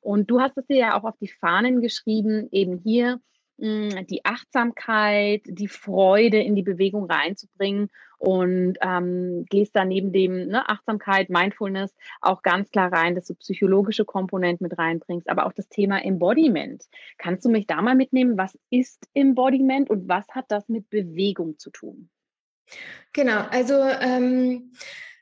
Und 0.00 0.30
du 0.30 0.40
hast 0.40 0.56
es 0.56 0.66
dir 0.66 0.76
ja 0.76 0.98
auch 0.98 1.04
auf 1.04 1.16
die 1.20 1.28
Fahnen 1.28 1.80
geschrieben, 1.80 2.48
eben 2.52 2.78
hier 2.78 3.20
die 3.58 4.24
Achtsamkeit, 4.24 5.42
die 5.44 5.66
Freude 5.66 6.40
in 6.40 6.54
die 6.54 6.62
Bewegung 6.62 7.10
reinzubringen 7.10 7.90
und 8.18 8.78
ähm, 8.80 9.46
gehst 9.48 9.74
da 9.74 9.84
neben 9.84 10.12
dem 10.12 10.48
ne, 10.48 10.68
Achtsamkeit, 10.68 11.28
Mindfulness 11.28 11.94
auch 12.20 12.42
ganz 12.42 12.70
klar 12.70 12.92
rein, 12.92 13.14
dass 13.14 13.26
du 13.26 13.34
psychologische 13.34 14.04
Komponenten 14.04 14.64
mit 14.64 14.78
reinbringst, 14.78 15.28
aber 15.28 15.46
auch 15.46 15.52
das 15.52 15.68
Thema 15.68 16.04
Embodiment. 16.04 16.84
Kannst 17.16 17.44
du 17.44 17.48
mich 17.48 17.66
da 17.66 17.82
mal 17.82 17.96
mitnehmen? 17.96 18.38
Was 18.38 18.56
ist 18.70 19.08
Embodiment 19.14 19.90
und 19.90 20.08
was 20.08 20.26
hat 20.30 20.46
das 20.48 20.68
mit 20.68 20.88
Bewegung 20.90 21.58
zu 21.58 21.70
tun? 21.70 22.10
Genau, 23.12 23.40
also 23.50 23.74
ähm, 23.74 24.72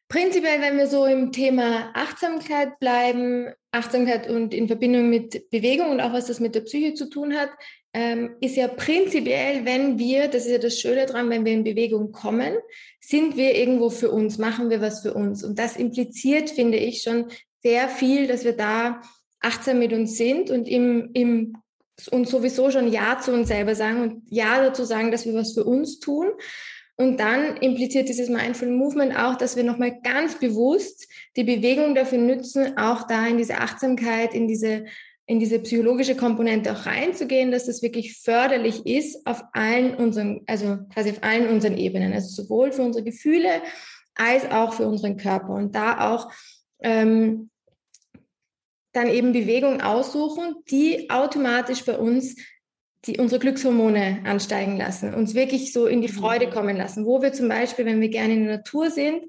prinzipiell, 0.08 0.60
wenn 0.60 0.76
wir 0.76 0.88
so 0.88 1.06
im 1.06 1.32
Thema 1.32 1.90
Achtsamkeit 1.94 2.78
bleiben, 2.80 3.52
Achtsamkeit 3.72 4.28
und 4.28 4.52
in 4.52 4.66
Verbindung 4.66 5.10
mit 5.10 5.50
Bewegung 5.50 5.90
und 5.90 6.00
auch 6.00 6.12
was 6.12 6.26
das 6.26 6.40
mit 6.40 6.54
der 6.54 6.62
Psyche 6.62 6.94
zu 6.94 7.08
tun 7.08 7.34
hat, 7.34 7.50
ähm, 7.96 8.36
ist 8.42 8.56
ja 8.56 8.68
prinzipiell, 8.68 9.64
wenn 9.64 9.98
wir, 9.98 10.28
das 10.28 10.44
ist 10.44 10.52
ja 10.52 10.58
das 10.58 10.78
Schöne 10.78 11.06
dran, 11.06 11.30
wenn 11.30 11.46
wir 11.46 11.54
in 11.54 11.64
Bewegung 11.64 12.12
kommen, 12.12 12.52
sind 13.00 13.38
wir 13.38 13.54
irgendwo 13.54 13.88
für 13.88 14.10
uns, 14.10 14.36
machen 14.36 14.68
wir 14.68 14.82
was 14.82 15.00
für 15.00 15.14
uns. 15.14 15.42
Und 15.42 15.58
das 15.58 15.78
impliziert, 15.78 16.50
finde 16.50 16.76
ich, 16.76 17.00
schon 17.00 17.28
sehr 17.62 17.88
viel, 17.88 18.26
dass 18.26 18.44
wir 18.44 18.52
da 18.52 19.00
achtsam 19.40 19.78
mit 19.78 19.94
uns 19.94 20.18
sind 20.18 20.50
und 20.50 20.68
im, 20.68 21.08
im 21.14 21.54
und 22.10 22.28
sowieso 22.28 22.70
schon 22.70 22.92
Ja 22.92 23.18
zu 23.18 23.32
uns 23.32 23.48
selber 23.48 23.74
sagen 23.74 24.02
und 24.02 24.22
Ja 24.28 24.62
dazu 24.62 24.84
sagen, 24.84 25.10
dass 25.10 25.24
wir 25.24 25.32
was 25.32 25.54
für 25.54 25.64
uns 25.64 25.98
tun. 25.98 26.26
Und 26.96 27.18
dann 27.18 27.56
impliziert 27.56 28.10
dieses 28.10 28.28
Mindful 28.28 28.68
Movement 28.68 29.16
auch, 29.18 29.36
dass 29.36 29.56
wir 29.56 29.64
nochmal 29.64 29.98
ganz 30.02 30.38
bewusst 30.38 31.08
die 31.34 31.44
Bewegung 31.44 31.94
dafür 31.94 32.18
nützen, 32.18 32.76
auch 32.76 33.06
da 33.06 33.26
in 33.26 33.38
diese 33.38 33.56
Achtsamkeit, 33.56 34.34
in 34.34 34.48
diese 34.48 34.84
in 35.26 35.40
diese 35.40 35.58
psychologische 35.58 36.16
Komponente 36.16 36.72
auch 36.72 36.86
reinzugehen, 36.86 37.50
dass 37.50 37.66
das 37.66 37.82
wirklich 37.82 38.20
förderlich 38.20 38.86
ist 38.86 39.26
auf 39.26 39.42
allen 39.52 39.94
unseren, 39.96 40.42
also 40.46 40.78
quasi 40.92 41.10
auf 41.10 41.22
allen 41.22 41.48
unseren 41.48 41.76
Ebenen, 41.76 42.12
also 42.12 42.42
sowohl 42.42 42.72
für 42.72 42.82
unsere 42.82 43.04
Gefühle 43.04 43.62
als 44.14 44.50
auch 44.50 44.72
für 44.72 44.86
unseren 44.86 45.16
Körper. 45.16 45.50
Und 45.50 45.74
da 45.74 46.12
auch 46.14 46.30
ähm, 46.80 47.50
dann 48.92 49.08
eben 49.08 49.32
Bewegungen 49.32 49.80
aussuchen, 49.80 50.54
die 50.70 51.10
automatisch 51.10 51.84
bei 51.84 51.98
uns 51.98 52.36
die 53.06 53.18
unsere 53.18 53.40
Glückshormone 53.40 54.22
ansteigen 54.24 54.76
lassen, 54.76 55.14
uns 55.14 55.34
wirklich 55.34 55.72
so 55.72 55.86
in 55.86 56.00
die 56.00 56.08
Freude 56.08 56.48
mhm. 56.48 56.50
kommen 56.50 56.76
lassen, 56.76 57.06
wo 57.06 57.22
wir 57.22 57.32
zum 57.32 57.48
Beispiel, 57.48 57.84
wenn 57.84 58.00
wir 58.00 58.08
gerne 58.08 58.34
in 58.34 58.46
der 58.46 58.56
Natur 58.56 58.90
sind, 58.90 59.22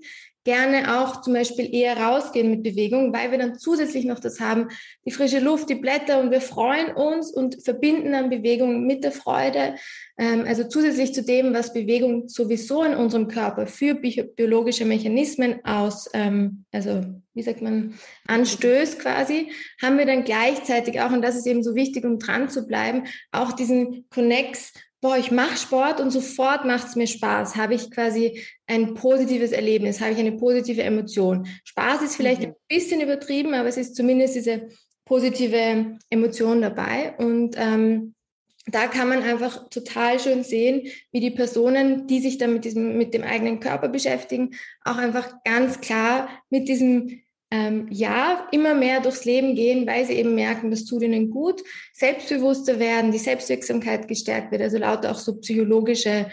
gerne 0.48 0.98
auch 0.98 1.20
zum 1.20 1.34
Beispiel 1.34 1.76
eher 1.76 1.98
rausgehen 1.98 2.50
mit 2.50 2.64
Bewegung, 2.64 3.12
weil 3.12 3.32
wir 3.32 3.38
dann 3.38 3.60
zusätzlich 3.60 4.06
noch 4.06 4.22
das 4.22 4.40
haben, 4.40 4.70
die 5.06 5.12
frische 5.12 5.40
Luft, 5.40 5.70
die 5.70 5.76
Blätter 5.76 6.22
und 6.22 6.32
wir 6.32 6.40
freuen 6.40 6.96
uns 6.96 7.34
und 7.34 7.62
verbinden 7.66 8.14
dann 8.14 8.30
Bewegung 8.30 8.88
mit 8.88 9.04
der 9.04 9.12
Freude. 9.12 9.76
Ähm, 10.18 10.46
also 10.48 10.64
zusätzlich 10.64 11.14
zu 11.14 11.22
dem, 11.22 11.54
was 11.54 11.74
Bewegung 11.74 12.30
sowieso 12.30 12.82
in 12.84 12.96
unserem 12.96 13.28
Körper 13.28 13.68
für 13.68 13.96
biologische 13.96 14.86
Mechanismen 14.86 15.66
aus, 15.66 16.10
ähm, 16.14 16.64
also 16.72 17.02
wie 17.34 17.44
sagt 17.44 17.62
man, 17.62 17.96
anstößt 18.28 19.00
quasi, 19.00 19.52
haben 19.82 19.98
wir 19.98 20.06
dann 20.06 20.24
gleichzeitig 20.24 21.02
auch, 21.02 21.12
und 21.12 21.22
das 21.22 21.36
ist 21.36 21.46
eben 21.46 21.62
so 21.62 21.76
wichtig, 21.76 22.06
um 22.06 22.20
dran 22.20 22.48
zu 22.48 22.66
bleiben, 22.66 23.04
auch 23.34 23.52
diesen 23.52 24.06
Connex 24.10 24.72
boah, 25.02 25.18
ich 25.18 25.32
mache 25.32 25.58
Sport 25.58 26.00
und 26.00 26.12
sofort 26.12 26.66
macht 26.66 26.88
es 26.88 26.96
mir 26.96 27.08
Spaß, 27.08 27.56
habe 27.56 27.76
ich 27.76 27.92
quasi 27.92 28.42
ein 28.66 28.94
positives 28.94 29.52
Erlebnis, 29.52 30.02
habe 30.02 30.12
ich 30.12 30.20
eine 30.20 30.34
positive 30.34 30.84
Emotion. 30.84 31.48
Spaß 31.64 32.02
ist 32.02 32.16
vielleicht 32.16 32.42
mhm. 32.42 32.48
ein 32.48 32.56
bisschen 32.68 33.02
übertrieben, 33.02 33.54
aber 33.54 33.70
es 33.70 33.78
ist 33.78 33.96
zumindest 33.96 34.36
diese 34.36 34.70
positive 35.06 35.98
Emotion 36.10 36.62
dabei. 36.62 37.16
Und 37.18 37.56
ähm, 37.58 38.16
da 38.66 38.88
kann 38.88 39.08
man 39.08 39.24
einfach 39.24 39.70
total 39.70 40.20
schön 40.20 40.44
sehen, 40.44 40.88
wie 41.12 41.22
die 41.22 41.32
Personen, 41.32 42.08
die 42.08 42.20
sich 42.20 42.38
dann 42.38 42.54
mit, 42.54 42.66
diesem, 42.66 42.98
mit 42.98 43.14
dem 43.14 43.24
eigenen 43.24 43.60
Körper 43.60 43.88
beschäftigen, 43.88 44.56
auch 44.84 44.98
einfach 44.98 45.44
ganz 45.44 45.80
klar 45.80 46.28
mit 46.50 46.68
diesem 46.68 47.22
ähm, 47.50 47.88
ja, 47.90 48.48
immer 48.52 48.74
mehr 48.74 49.00
durchs 49.00 49.26
Leben 49.26 49.56
gehen, 49.56 49.88
weil 49.88 50.06
sie 50.06 50.14
eben 50.14 50.36
merken, 50.36 50.70
das 50.70 50.86
tut 50.86 51.02
ihnen 51.02 51.30
gut, 51.30 51.62
selbstbewusster 51.94 52.80
werden, 52.80 53.12
die 53.12 53.18
Selbstwirksamkeit 53.18 54.08
gestärkt 54.08 54.52
wird, 54.52 54.62
also 54.62 54.78
lauter 54.78 55.12
auch 55.12 55.20
so 55.20 55.38
psychologische 55.38 56.28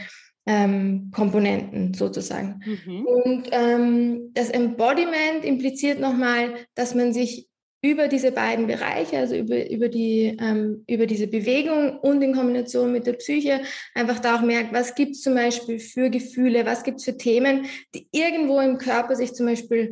ähm, 0.46 1.10
Komponenten 1.14 1.94
sozusagen. 1.94 2.60
Mhm. 2.64 3.06
Und 3.06 3.48
ähm, 3.52 4.30
das 4.34 4.50
Embodiment 4.50 5.44
impliziert 5.44 6.00
nochmal, 6.00 6.54
dass 6.74 6.94
man 6.94 7.12
sich 7.12 7.48
über 7.84 8.08
diese 8.08 8.32
beiden 8.32 8.66
Bereiche, 8.66 9.18
also 9.18 9.36
über, 9.36 9.70
über, 9.70 9.88
die, 9.88 10.36
ähm, 10.40 10.84
über 10.88 11.06
diese 11.06 11.26
Bewegung 11.26 11.98
und 11.98 12.22
in 12.22 12.34
Kombination 12.34 12.92
mit 12.92 13.06
der 13.06 13.12
Psyche, 13.12 13.60
einfach 13.94 14.20
da 14.20 14.36
auch 14.36 14.42
merkt, 14.42 14.72
was 14.72 14.94
gibt 14.94 15.12
es 15.12 15.20
zum 15.20 15.34
Beispiel 15.34 15.78
für 15.78 16.08
Gefühle, 16.08 16.64
was 16.64 16.82
gibt 16.82 17.00
es 17.00 17.04
für 17.04 17.16
Themen, 17.18 17.66
die 17.94 18.08
irgendwo 18.10 18.58
im 18.60 18.78
Körper 18.78 19.16
sich 19.16 19.34
zum 19.34 19.46
Beispiel 19.46 19.90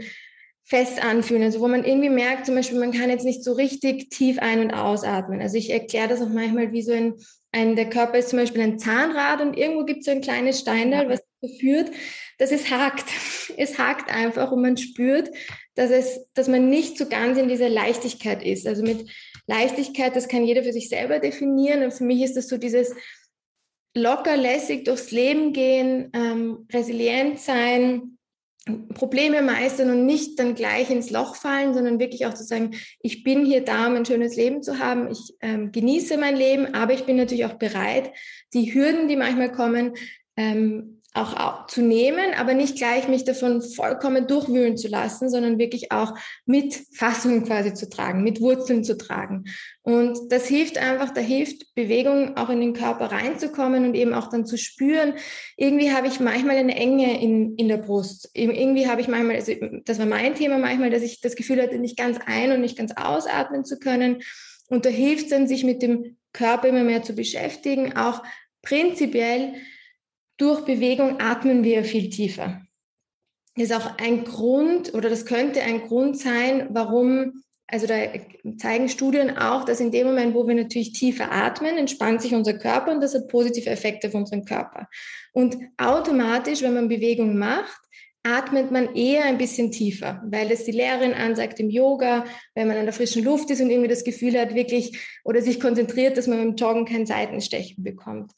fest 0.72 1.04
anfühlen. 1.04 1.42
Also 1.42 1.60
wo 1.60 1.68
man 1.68 1.84
irgendwie 1.84 2.08
merkt, 2.08 2.46
zum 2.46 2.54
Beispiel, 2.54 2.78
man 2.78 2.92
kann 2.92 3.10
jetzt 3.10 3.26
nicht 3.26 3.44
so 3.44 3.52
richtig 3.52 4.08
tief 4.08 4.38
ein- 4.38 4.60
und 4.60 4.70
ausatmen. 4.70 5.42
Also 5.42 5.58
ich 5.58 5.68
erkläre 5.68 6.08
das 6.08 6.22
auch 6.22 6.30
manchmal 6.30 6.72
wie 6.72 6.80
so 6.80 6.92
ein, 6.92 7.12
ein, 7.52 7.76
der 7.76 7.90
Körper 7.90 8.16
ist 8.16 8.30
zum 8.30 8.38
Beispiel 8.38 8.62
ein 8.62 8.78
Zahnrad 8.78 9.42
und 9.42 9.54
irgendwo 9.54 9.84
gibt 9.84 9.98
es 9.98 10.06
so 10.06 10.12
ein 10.12 10.22
kleines 10.22 10.60
Steinteil, 10.60 11.10
was 11.10 11.20
dazu 11.42 11.54
führt, 11.58 11.90
dass 12.38 12.52
es 12.52 12.70
hakt. 12.70 13.04
Es 13.58 13.76
hakt 13.76 14.10
einfach 14.10 14.50
und 14.50 14.62
man 14.62 14.78
spürt, 14.78 15.28
dass 15.74 15.90
es, 15.90 16.26
dass 16.32 16.48
man 16.48 16.70
nicht 16.70 16.96
so 16.96 17.06
ganz 17.06 17.36
in 17.36 17.48
dieser 17.48 17.68
Leichtigkeit 17.68 18.42
ist. 18.42 18.66
Also 18.66 18.82
mit 18.82 19.10
Leichtigkeit, 19.46 20.16
das 20.16 20.26
kann 20.26 20.46
jeder 20.46 20.62
für 20.62 20.72
sich 20.72 20.88
selber 20.88 21.18
definieren. 21.18 21.82
Und 21.82 21.92
für 21.92 22.04
mich 22.04 22.22
ist 22.22 22.34
das 22.34 22.48
so 22.48 22.56
dieses 22.56 22.94
locker 23.94 24.38
lässig 24.38 24.86
durchs 24.86 25.10
Leben 25.10 25.52
gehen, 25.52 26.10
ähm, 26.14 26.66
resilient 26.72 27.40
sein, 27.40 28.16
Probleme 28.94 29.42
meistern 29.42 29.90
und 29.90 30.06
nicht 30.06 30.38
dann 30.38 30.54
gleich 30.54 30.88
ins 30.88 31.10
Loch 31.10 31.34
fallen, 31.34 31.74
sondern 31.74 31.98
wirklich 31.98 32.26
auch 32.26 32.34
zu 32.34 32.44
sagen, 32.44 32.76
ich 33.00 33.24
bin 33.24 33.44
hier 33.44 33.64
da, 33.64 33.88
um 33.88 33.94
ein 33.94 34.06
schönes 34.06 34.36
Leben 34.36 34.62
zu 34.62 34.78
haben. 34.78 35.10
Ich 35.10 35.34
ähm, 35.40 35.72
genieße 35.72 36.16
mein 36.16 36.36
Leben, 36.36 36.72
aber 36.72 36.92
ich 36.92 37.04
bin 37.04 37.16
natürlich 37.16 37.44
auch 37.44 37.54
bereit, 37.54 38.12
die 38.54 38.72
Hürden, 38.72 39.08
die 39.08 39.16
manchmal 39.16 39.50
kommen, 39.50 39.94
ähm, 40.36 41.01
auch 41.14 41.66
zu 41.66 41.82
nehmen, 41.82 42.32
aber 42.38 42.54
nicht 42.54 42.76
gleich 42.76 43.06
mich 43.06 43.24
davon 43.24 43.60
vollkommen 43.60 44.26
durchwühlen 44.26 44.78
zu 44.78 44.88
lassen, 44.88 45.28
sondern 45.28 45.58
wirklich 45.58 45.92
auch 45.92 46.14
mit 46.46 46.74
Fassung 46.94 47.44
quasi 47.44 47.74
zu 47.74 47.88
tragen, 47.90 48.22
mit 48.22 48.40
Wurzeln 48.40 48.82
zu 48.82 48.96
tragen. 48.96 49.44
Und 49.82 50.18
das 50.30 50.46
hilft 50.46 50.78
einfach, 50.78 51.10
da 51.10 51.20
hilft 51.20 51.74
Bewegung 51.74 52.36
auch 52.38 52.48
in 52.48 52.60
den 52.60 52.72
Körper 52.72 53.12
reinzukommen 53.12 53.84
und 53.84 53.94
eben 53.94 54.14
auch 54.14 54.28
dann 54.28 54.46
zu 54.46 54.56
spüren, 54.56 55.14
irgendwie 55.56 55.92
habe 55.92 56.06
ich 56.06 56.18
manchmal 56.18 56.56
eine 56.56 56.74
Enge 56.74 57.20
in, 57.20 57.56
in 57.56 57.68
der 57.68 57.78
Brust. 57.78 58.30
Irgendwie 58.32 58.88
habe 58.88 59.02
ich 59.02 59.08
manchmal, 59.08 59.36
also 59.36 59.52
das 59.84 59.98
war 59.98 60.06
mein 60.06 60.34
Thema 60.34 60.56
manchmal, 60.56 60.90
dass 60.90 61.02
ich 61.02 61.20
das 61.20 61.36
Gefühl 61.36 61.60
hatte, 61.60 61.78
nicht 61.78 61.98
ganz 61.98 62.18
ein- 62.24 62.52
und 62.52 62.62
nicht 62.62 62.78
ganz 62.78 62.92
ausatmen 62.96 63.66
zu 63.66 63.78
können. 63.78 64.22
Und 64.68 64.86
da 64.86 64.88
hilft 64.88 65.24
es 65.24 65.30
dann, 65.30 65.46
sich 65.46 65.64
mit 65.64 65.82
dem 65.82 66.16
Körper 66.32 66.68
immer 66.68 66.84
mehr 66.84 67.02
zu 67.02 67.12
beschäftigen, 67.12 67.96
auch 67.96 68.22
prinzipiell 68.62 69.54
durch 70.36 70.64
Bewegung 70.64 71.20
atmen 71.20 71.64
wir 71.64 71.84
viel 71.84 72.10
tiefer. 72.10 72.62
Das 73.54 73.64
ist 73.64 73.74
auch 73.74 73.98
ein 73.98 74.24
Grund 74.24 74.94
oder 74.94 75.10
das 75.10 75.26
könnte 75.26 75.60
ein 75.62 75.82
Grund 75.82 76.18
sein, 76.18 76.68
warum, 76.70 77.42
also 77.66 77.86
da 77.86 77.96
zeigen 78.56 78.88
Studien 78.88 79.36
auch, 79.36 79.64
dass 79.64 79.80
in 79.80 79.90
dem 79.90 80.06
Moment, 80.06 80.34
wo 80.34 80.46
wir 80.48 80.54
natürlich 80.54 80.92
tiefer 80.92 81.30
atmen, 81.30 81.76
entspannt 81.76 82.22
sich 82.22 82.34
unser 82.34 82.54
Körper 82.54 82.92
und 82.92 83.02
das 83.02 83.14
hat 83.14 83.28
positive 83.28 83.68
Effekte 83.68 84.08
auf 84.08 84.14
unseren 84.14 84.44
Körper. 84.44 84.88
Und 85.32 85.58
automatisch, 85.76 86.62
wenn 86.62 86.74
man 86.74 86.88
Bewegung 86.88 87.36
macht, 87.36 87.80
atmet 88.24 88.70
man 88.70 88.94
eher 88.94 89.24
ein 89.24 89.38
bisschen 89.38 89.72
tiefer, 89.72 90.22
weil 90.24 90.48
das 90.48 90.64
die 90.64 90.72
Lehrerin 90.72 91.12
ansagt 91.12 91.58
im 91.60 91.70
Yoga, 91.70 92.24
wenn 92.54 92.68
man 92.68 92.76
an 92.76 92.84
der 92.84 92.92
frischen 92.92 93.24
Luft 93.24 93.50
ist 93.50 93.60
und 93.60 93.70
irgendwie 93.70 93.88
das 93.88 94.04
Gefühl 94.04 94.38
hat, 94.38 94.54
wirklich 94.54 94.98
oder 95.24 95.42
sich 95.42 95.58
konzentriert, 95.58 96.16
dass 96.16 96.28
man 96.28 96.38
beim 96.38 96.54
Joggen 96.54 96.84
kein 96.84 97.04
Seitenstechen 97.04 97.82
bekommt. 97.82 98.32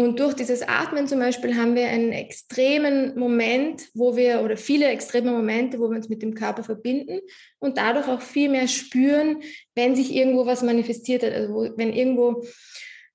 Und 0.00 0.18
durch 0.18 0.34
dieses 0.34 0.62
Atmen 0.62 1.06
zum 1.06 1.18
Beispiel 1.18 1.56
haben 1.56 1.74
wir 1.74 1.86
einen 1.88 2.12
extremen 2.12 3.18
Moment, 3.18 3.88
wo 3.94 4.16
wir, 4.16 4.42
oder 4.42 4.56
viele 4.56 4.86
extreme 4.88 5.30
Momente, 5.30 5.78
wo 5.78 5.90
wir 5.90 5.96
uns 5.96 6.08
mit 6.08 6.22
dem 6.22 6.34
Körper 6.34 6.64
verbinden 6.64 7.20
und 7.58 7.76
dadurch 7.76 8.08
auch 8.08 8.22
viel 8.22 8.48
mehr 8.48 8.66
spüren, 8.66 9.42
wenn 9.74 9.94
sich 9.94 10.14
irgendwo 10.14 10.46
was 10.46 10.62
manifestiert 10.62 11.22
hat, 11.22 11.32
also 11.32 11.52
wo, 11.52 11.68
wenn 11.76 11.92
irgendwo 11.92 12.42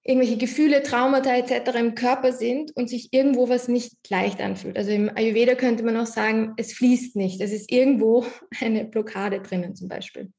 irgendwelche 0.04 0.38
Gefühle, 0.38 0.84
Traumata 0.84 1.36
etc. 1.36 1.76
im 1.80 1.96
Körper 1.96 2.32
sind 2.32 2.76
und 2.76 2.88
sich 2.88 3.12
irgendwo 3.12 3.50
was 3.50 3.68
nicht 3.68 3.94
leicht 4.10 4.40
anfühlt. 4.40 4.78
Also 4.78 4.92
im 4.92 5.10
Ayurveda 5.10 5.56
könnte 5.56 5.84
man 5.84 5.98
auch 5.98 6.06
sagen, 6.06 6.54
es 6.58 6.74
fließt 6.74 7.16
nicht. 7.16 7.42
Es 7.42 7.52
ist 7.52 7.72
irgendwo 7.72 8.26
eine 8.62 8.86
Blockade 8.86 9.42
drinnen 9.42 9.76
zum 9.76 9.88
Beispiel. 9.88 10.32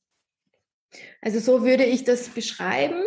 Also 1.21 1.41
so 1.41 1.65
würde 1.65 1.85
ich 1.85 2.05
das 2.05 2.29
beschreiben. 2.29 3.03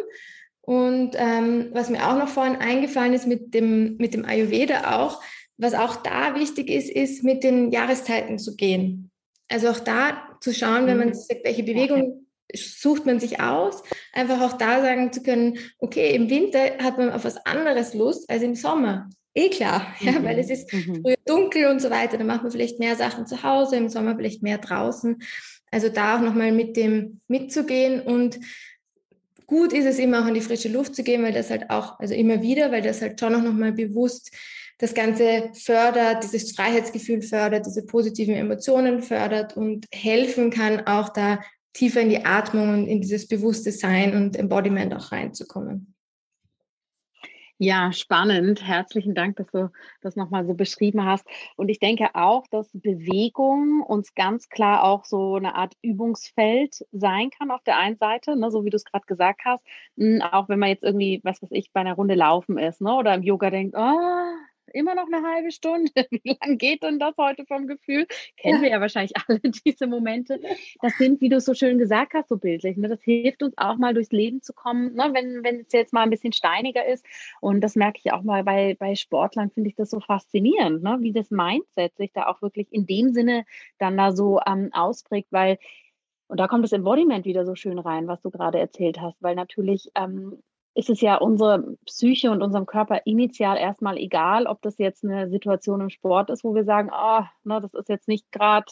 Und 0.70 1.16
ähm, 1.16 1.70
was 1.72 1.90
mir 1.90 2.08
auch 2.08 2.16
noch 2.16 2.28
vorhin 2.28 2.58
eingefallen 2.58 3.16
ist 3.16 3.26
mit 3.26 3.56
dem, 3.56 3.98
mit 3.98 4.14
dem 4.14 4.24
Ayurveda 4.24 5.02
auch, 5.02 5.20
was 5.58 5.74
auch 5.74 5.96
da 5.96 6.36
wichtig 6.36 6.70
ist, 6.70 6.92
ist 6.92 7.24
mit 7.24 7.44
den 7.44 7.72
Jahreszeiten 7.72 8.38
zu 8.38 8.56
gehen. 8.56 9.10
Also 9.48 9.70
auch 9.70 9.80
da 9.80 10.38
zu 10.42 10.54
schauen, 10.54 10.86
wenn 10.86 11.00
man 11.00 11.08
mhm. 11.08 11.14
sagt, 11.16 11.44
welche 11.44 11.64
Bewegung 11.64 12.28
sucht 12.54 13.08
man 13.08 13.20
sich 13.20 13.40
aus, 13.40 13.82
einfach 14.14 14.42
auch 14.42 14.60
da 14.60 14.82
sagen 14.82 15.12
zu 15.12 15.24
können, 15.24 15.58
okay, 15.80 16.14
im 16.14 16.30
Winter 16.30 16.60
hat 16.84 17.00
man 17.00 17.10
auf 17.10 17.26
was 17.26 17.44
anderes 17.48 17.96
Lust 17.96 18.30
als 18.30 18.44
im 18.44 18.54
Sommer. 18.54 19.10
Eh 19.34 19.50
klar, 19.50 19.88
mhm. 20.00 20.08
ja, 20.08 20.24
weil 20.24 20.38
es 20.38 20.52
ist 20.52 20.72
mhm. 20.72 21.02
früher 21.02 21.18
dunkel 21.26 21.66
und 21.66 21.82
so 21.82 21.90
weiter, 21.90 22.20
dann 22.20 22.28
macht 22.28 22.44
man 22.44 22.52
vielleicht 22.52 22.78
mehr 22.78 22.96
Sachen 22.96 23.26
zu 23.26 23.42
Hause, 23.42 23.76
im 23.78 23.90
Sommer 23.90 24.16
vielleicht 24.16 24.44
mehr 24.44 24.60
draußen. 24.60 25.18
Also 25.72 25.90
da 25.90 26.18
auch 26.18 26.22
nochmal 26.22 26.52
mit 26.52 26.78
dem 26.78 27.22
mitzugehen 27.28 28.02
und 28.02 28.40
gut 29.50 29.74
ist 29.74 29.86
es 29.86 30.00
immer 30.00 30.22
auch 30.24 30.28
in 30.28 30.36
die 30.36 30.42
frische 30.42 30.70
Luft 30.70 30.96
zu 30.96 31.04
gehen, 31.04 31.24
weil 31.24 31.34
das 31.34 31.50
halt 31.50 31.70
auch, 31.70 32.00
also 32.00 32.14
immer 32.14 32.42
wieder, 32.42 32.72
weil 32.72 32.84
das 32.84 33.02
halt 33.02 33.20
schon 33.20 33.34
auch 33.36 33.42
nochmal 33.42 33.72
bewusst 33.74 34.32
das 34.78 34.94
Ganze 34.94 35.50
fördert, 35.54 36.24
dieses 36.24 36.54
Freiheitsgefühl 36.54 37.22
fördert, 37.22 37.66
diese 37.66 37.86
positiven 37.86 38.36
Emotionen 38.36 39.02
fördert 39.02 39.58
und 39.58 39.86
helfen 39.92 40.52
kann, 40.52 40.88
auch 40.88 41.10
da 41.10 41.40
tiefer 41.74 42.02
in 42.02 42.10
die 42.10 42.26
Atmung 42.26 42.70
und 42.70 42.88
in 42.88 43.02
dieses 43.02 43.28
bewusste 43.28 43.72
Sein 43.72 44.16
und 44.16 44.38
Embodiment 44.38 44.94
auch 44.94 45.12
reinzukommen. 45.12 45.96
Ja, 47.62 47.92
spannend. 47.92 48.66
Herzlichen 48.66 49.16
Dank, 49.16 49.36
dass 49.36 49.48
du 49.52 49.70
das 50.02 50.16
nochmal 50.16 50.46
so 50.46 50.54
beschrieben 50.54 51.04
hast. 51.04 51.28
Und 51.58 51.68
ich 51.68 51.80
denke 51.80 52.08
auch, 52.16 52.48
dass 52.48 52.70
Bewegung 52.72 53.82
uns 53.82 54.16
ganz 54.16 54.48
klar 54.48 54.84
auch 54.86 55.04
so 55.04 55.36
eine 55.36 55.56
Art 55.56 55.76
Übungsfeld 55.82 56.86
sein 56.94 57.30
kann 57.32 57.52
auf 57.52 57.62
der 57.64 57.78
einen 57.78 57.98
Seite, 57.98 58.38
ne, 58.38 58.50
so 58.50 58.64
wie 58.64 58.70
du 58.70 58.78
es 58.78 58.86
gerade 58.86 59.06
gesagt 59.08 59.42
hast. 59.44 59.62
Hm, 59.98 60.22
auch 60.22 60.48
wenn 60.48 60.60
man 60.60 60.70
jetzt 60.70 60.84
irgendwie, 60.86 61.20
was 61.26 61.42
weiß 61.42 61.50
ich, 61.52 61.74
bei 61.74 61.82
einer 61.82 61.96
Runde 61.96 62.16
laufen 62.16 62.58
ist 62.58 62.80
ne, 62.80 62.94
oder 62.96 63.14
im 63.14 63.24
Yoga 63.24 63.50
denkt, 63.50 63.76
oh, 63.78 64.30
immer 64.74 64.96
noch 64.96 65.08
eine 65.08 65.28
halbe 65.28 65.52
Stunde. 65.52 65.92
Wie 66.12 66.38
lange 66.42 66.58
geht 66.58 66.84
denn 66.84 67.00
das 67.00 67.16
heute 67.18 67.46
vom 67.46 67.68
Gefühl? 67.68 68.08
Kennen 68.38 68.58
ja. 68.58 68.62
wir 68.62 68.70
ja 68.70 68.82
wahrscheinlich 68.82 69.14
alle 69.28 69.40
diese 69.40 69.88
Momente. 69.88 70.40
Das 70.82 70.98
sind, 70.98 71.22
wie 71.22 71.30
du 71.30 71.38
es 71.38 71.46
so 71.46 71.54
schön 71.54 71.78
gesagt 71.78 72.14
hast, 72.14 72.30
so 72.30 72.38
bildlich. 72.38 72.78
Ne? 72.78 72.88
Das 72.88 73.02
hilft 73.02 73.44
uns 73.44 73.58
auch 73.58 73.78
mal 73.78 73.94
durchs 73.94 74.12
Leben 74.12 74.42
zu 74.42 74.54
kommen, 74.54 74.94
ne? 74.94 75.10
wenn, 75.14 75.44
wenn 75.44 75.62
es 75.62 75.74
jetzt 75.74 75.94
mal 75.94 76.04
ein 76.04 76.10
bisschen 76.10 76.34
steiniger 76.34 76.86
ist. 76.86 77.06
Und 77.42 77.62
das 77.62 77.76
merke 77.76 78.00
ich 78.04 78.12
auch 78.12 78.24
mal 78.24 78.44
bei, 78.44 78.76
bei 78.80 78.96
Sportlern, 78.96 79.52
finde 79.52 79.70
ich 79.70 79.76
das 79.76 79.90
so 79.90 80.00
faszinierend, 80.00 80.84
ne? 80.84 80.98
wie 81.02 81.12
das 81.12 81.32
Mindset 81.32 81.96
sich 81.98 82.12
da 82.14 82.28
auch 82.28 82.42
wirklich 82.42 82.72
in 82.72 82.86
dem 82.86 83.14
Sinne 83.14 83.46
dann 83.78 83.98
da 83.98 84.12
so 84.12 84.40
ähm, 84.46 84.70
ausprägt, 84.74 85.32
weil 85.32 85.58
und 86.30 86.40
da 86.40 86.48
kommt 86.48 86.64
das 86.64 86.74
Embodiment 86.74 87.26
wieder 87.26 87.44
so 87.44 87.56
schön 87.56 87.80
rein, 87.80 88.08
was 88.08 88.22
du 88.22 88.30
gerade 88.30 88.60
erzählt 88.60 89.02
hast, 89.02 89.20
weil 89.20 89.34
natürlich 89.34 89.90
ähm, 89.96 90.44
ist 90.80 90.90
es 90.90 91.02
ja 91.02 91.18
unserer 91.18 91.62
Psyche 91.86 92.32
und 92.32 92.42
unserem 92.42 92.66
Körper 92.66 93.02
initial 93.06 93.58
erstmal 93.58 93.98
egal, 93.98 94.48
ob 94.48 94.62
das 94.62 94.78
jetzt 94.78 95.04
eine 95.04 95.30
Situation 95.30 95.82
im 95.82 95.90
Sport 95.90 96.30
ist, 96.30 96.46
wo 96.46 96.56
wir 96.56 96.64
sagen, 96.64 96.90
oh, 96.94 97.24
ne, 97.44 97.60
das 97.62 97.74
ist 97.74 97.90
jetzt 97.90 98.08
nicht 98.08 98.32
gerade 98.32 98.72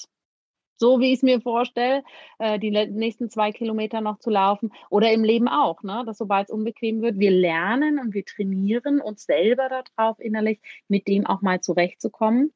so, 0.78 1.00
wie 1.02 1.08
ich 1.08 1.18
es 1.18 1.24
mir 1.24 1.42
vorstelle, 1.42 2.04
äh, 2.40 2.60
die 2.60 2.72
nächsten 2.72 3.30
zwei 3.30 3.52
Kilometer 3.52 4.00
noch 4.00 4.20
zu 4.20 4.30
laufen 4.30 4.72
oder 4.90 5.12
im 5.12 5.24
Leben 5.24 5.50
auch, 5.50 5.84
ne, 5.84 6.04
dass 6.06 6.18
sobald 6.18 6.48
es 6.48 6.54
unbequem 6.54 7.02
wird, 7.02 7.20
wir 7.20 7.32
lernen 7.32 8.00
und 8.00 8.14
wir 8.14 8.24
trainieren 8.24 9.02
uns 9.02 9.26
selber 9.26 9.68
darauf 9.68 10.20
innerlich, 10.20 10.62
mit 10.88 11.08
dem 11.08 11.26
auch 11.26 11.42
mal 11.42 11.60
zurechtzukommen. 11.60 12.54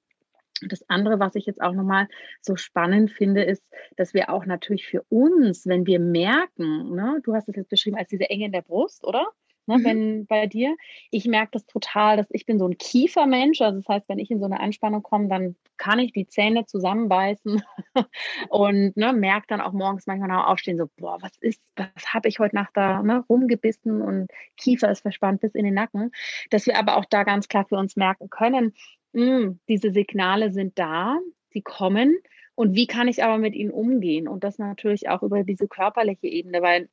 Das 0.61 0.87
andere, 0.87 1.19
was 1.19 1.35
ich 1.35 1.45
jetzt 1.47 1.61
auch 1.61 1.73
nochmal 1.73 2.07
so 2.39 2.55
spannend 2.55 3.11
finde, 3.11 3.43
ist, 3.43 3.63
dass 3.97 4.13
wir 4.13 4.29
auch 4.29 4.45
natürlich 4.45 4.87
für 4.87 5.03
uns, 5.09 5.65
wenn 5.65 5.87
wir 5.87 5.99
merken, 5.99 6.95
ne, 6.95 7.19
du 7.23 7.33
hast 7.33 7.49
es 7.49 7.55
jetzt 7.55 7.69
beschrieben 7.69 7.97
als 7.97 8.09
diese 8.09 8.29
Enge 8.29 8.45
in 8.45 8.51
der 8.51 8.61
Brust, 8.61 9.03
oder? 9.03 9.27
Ne, 9.67 9.77
mhm. 9.77 9.83
Wenn 9.83 10.25
bei 10.25 10.47
dir, 10.47 10.75
ich 11.11 11.25
merke 11.25 11.51
das 11.53 11.65
total, 11.65 12.17
dass 12.17 12.27
ich 12.31 12.45
bin 12.45 12.57
so 12.57 12.67
ein 12.67 12.77
Kiefermensch. 12.77 13.61
Also 13.61 13.79
das 13.79 13.87
heißt, 13.87 14.09
wenn 14.09 14.19
ich 14.19 14.31
in 14.31 14.39
so 14.39 14.45
eine 14.45 14.59
Anspannung 14.59 15.03
komme, 15.03 15.27
dann 15.27 15.55
kann 15.77 15.99
ich 15.99 16.13
die 16.13 16.27
Zähne 16.27 16.65
zusammenbeißen 16.65 17.61
und 18.49 18.97
ne, 18.97 19.13
merke 19.13 19.47
dann 19.47 19.61
auch 19.61 19.71
morgens 19.71 20.07
manchmal 20.07 20.29
nach 20.29 20.47
Aufstehen 20.47 20.77
so, 20.77 20.89
boah, 20.97 21.17
was 21.21 21.31
ist, 21.39 21.61
was 21.75 22.13
habe 22.13 22.27
ich 22.27 22.39
heute 22.39 22.55
Nacht 22.55 22.71
da 22.75 23.01
ne, 23.03 23.23
rumgebissen 23.29 24.01
und 24.01 24.27
Kiefer 24.57 24.91
ist 24.91 25.01
verspannt 25.01 25.41
bis 25.41 25.53
in 25.53 25.65
den 25.65 25.75
Nacken. 25.75 26.11
Dass 26.49 26.65
wir 26.65 26.77
aber 26.77 26.97
auch 26.97 27.05
da 27.05 27.23
ganz 27.23 27.47
klar 27.47 27.65
für 27.65 27.77
uns 27.77 27.95
merken 27.95 28.29
können, 28.29 28.73
mh, 29.13 29.25
hm, 29.25 29.59
diese 29.67 29.91
Signale 29.91 30.51
sind 30.51 30.77
da, 30.79 31.17
sie 31.49 31.61
kommen. 31.61 32.17
Und 32.55 32.75
wie 32.75 32.87
kann 32.87 33.07
ich 33.07 33.23
aber 33.23 33.37
mit 33.37 33.55
ihnen 33.55 33.71
umgehen? 33.71 34.27
Und 34.27 34.43
das 34.43 34.57
natürlich 34.59 35.09
auch 35.09 35.23
über 35.23 35.43
diese 35.43 35.67
körperliche 35.67 36.27
Ebene, 36.27 36.61
weil 36.61 36.89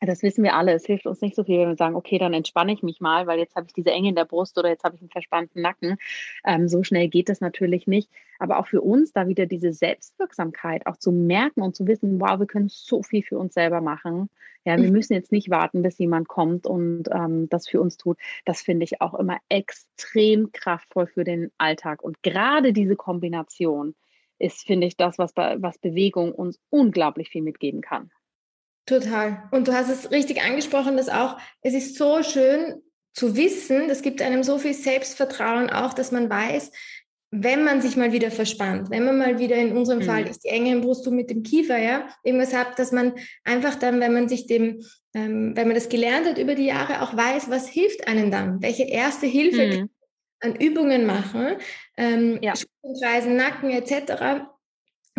das 0.00 0.22
wissen 0.22 0.44
wir 0.44 0.54
alle. 0.54 0.72
Es 0.72 0.84
hilft 0.84 1.06
uns 1.06 1.20
nicht 1.20 1.34
so 1.34 1.44
viel, 1.44 1.60
wenn 1.60 1.68
wir 1.68 1.76
sagen, 1.76 1.96
okay, 1.96 2.18
dann 2.18 2.34
entspanne 2.34 2.72
ich 2.72 2.82
mich 2.82 3.00
mal, 3.00 3.26
weil 3.26 3.38
jetzt 3.38 3.56
habe 3.56 3.66
ich 3.66 3.72
diese 3.72 3.90
Enge 3.90 4.10
in 4.10 4.14
der 4.14 4.26
Brust 4.26 4.58
oder 4.58 4.68
jetzt 4.68 4.84
habe 4.84 4.94
ich 4.94 5.00
einen 5.00 5.10
verspannten 5.10 5.62
Nacken. 5.62 5.96
Ähm, 6.44 6.68
so 6.68 6.82
schnell 6.82 7.08
geht 7.08 7.28
das 7.28 7.40
natürlich 7.40 7.86
nicht. 7.86 8.10
Aber 8.38 8.58
auch 8.58 8.66
für 8.66 8.82
uns 8.82 9.12
da 9.12 9.26
wieder 9.26 9.46
diese 9.46 9.72
Selbstwirksamkeit 9.72 10.86
auch 10.86 10.98
zu 10.98 11.12
merken 11.12 11.62
und 11.62 11.74
zu 11.74 11.86
wissen, 11.86 12.20
wow, 12.20 12.38
wir 12.38 12.46
können 12.46 12.68
so 12.68 13.02
viel 13.02 13.22
für 13.22 13.38
uns 13.38 13.54
selber 13.54 13.80
machen. 13.80 14.28
Ja, 14.66 14.76
wir 14.76 14.88
mhm. 14.88 14.92
müssen 14.92 15.14
jetzt 15.14 15.32
nicht 15.32 15.48
warten, 15.48 15.82
bis 15.82 15.96
jemand 15.96 16.28
kommt 16.28 16.66
und 16.66 17.04
ähm, 17.12 17.48
das 17.48 17.68
für 17.68 17.80
uns 17.80 17.96
tut. 17.96 18.18
Das 18.44 18.60
finde 18.60 18.84
ich 18.84 19.00
auch 19.00 19.14
immer 19.14 19.38
extrem 19.48 20.50
kraftvoll 20.52 21.06
für 21.06 21.24
den 21.24 21.52
Alltag. 21.56 22.02
Und 22.02 22.22
gerade 22.22 22.72
diese 22.72 22.96
Kombination 22.96 23.94
ist, 24.38 24.66
finde 24.66 24.88
ich, 24.88 24.96
das, 24.96 25.18
was, 25.18 25.34
was 25.36 25.78
Bewegung 25.78 26.32
uns 26.32 26.60
unglaublich 26.68 27.30
viel 27.30 27.42
mitgeben 27.42 27.80
kann. 27.80 28.10
Total. 28.86 29.42
Und 29.50 29.66
du 29.66 29.72
hast 29.72 29.90
es 29.90 30.12
richtig 30.12 30.42
angesprochen, 30.42 30.96
dass 30.96 31.08
auch, 31.08 31.36
es 31.60 31.74
ist 31.74 31.96
so 31.96 32.22
schön 32.22 32.82
zu 33.12 33.36
wissen, 33.36 33.88
das 33.88 34.02
gibt 34.02 34.22
einem 34.22 34.44
so 34.44 34.58
viel 34.58 34.74
Selbstvertrauen 34.74 35.70
auch, 35.70 35.92
dass 35.92 36.12
man 36.12 36.30
weiß, 36.30 36.70
wenn 37.32 37.64
man 37.64 37.82
sich 37.82 37.96
mal 37.96 38.12
wieder 38.12 38.30
verspannt, 38.30 38.90
wenn 38.90 39.04
man 39.04 39.18
mal 39.18 39.38
wieder 39.40 39.56
in 39.56 39.76
unserem 39.76 39.98
mhm. 39.98 40.04
Fall 40.04 40.28
ist 40.28 40.44
die 40.44 40.48
enge 40.48 40.70
im 40.70 40.82
Brusttum 40.82 41.16
mit 41.16 41.30
dem 41.30 41.42
Kiefer, 41.42 41.76
ja, 41.76 42.08
irgendwas 42.22 42.54
hat, 42.54 42.78
dass 42.78 42.92
man 42.92 43.14
einfach 43.42 43.74
dann, 43.74 43.98
wenn 43.98 44.12
man 44.12 44.28
sich 44.28 44.46
dem, 44.46 44.80
ähm, 45.14 45.56
wenn 45.56 45.66
man 45.66 45.74
das 45.74 45.88
gelernt 45.88 46.26
hat 46.26 46.38
über 46.38 46.54
die 46.54 46.66
Jahre, 46.66 47.02
auch 47.02 47.16
weiß, 47.16 47.50
was 47.50 47.66
hilft 47.66 48.06
einem 48.06 48.30
dann, 48.30 48.62
welche 48.62 48.84
erste 48.84 49.26
Hilfe 49.26 49.66
mhm. 49.66 49.90
an 50.40 50.54
Übungen 50.54 51.06
machen, 51.06 51.56
ähm, 51.96 52.38
ja. 52.40 52.54
Nacken 52.84 53.70
etc 53.70 54.46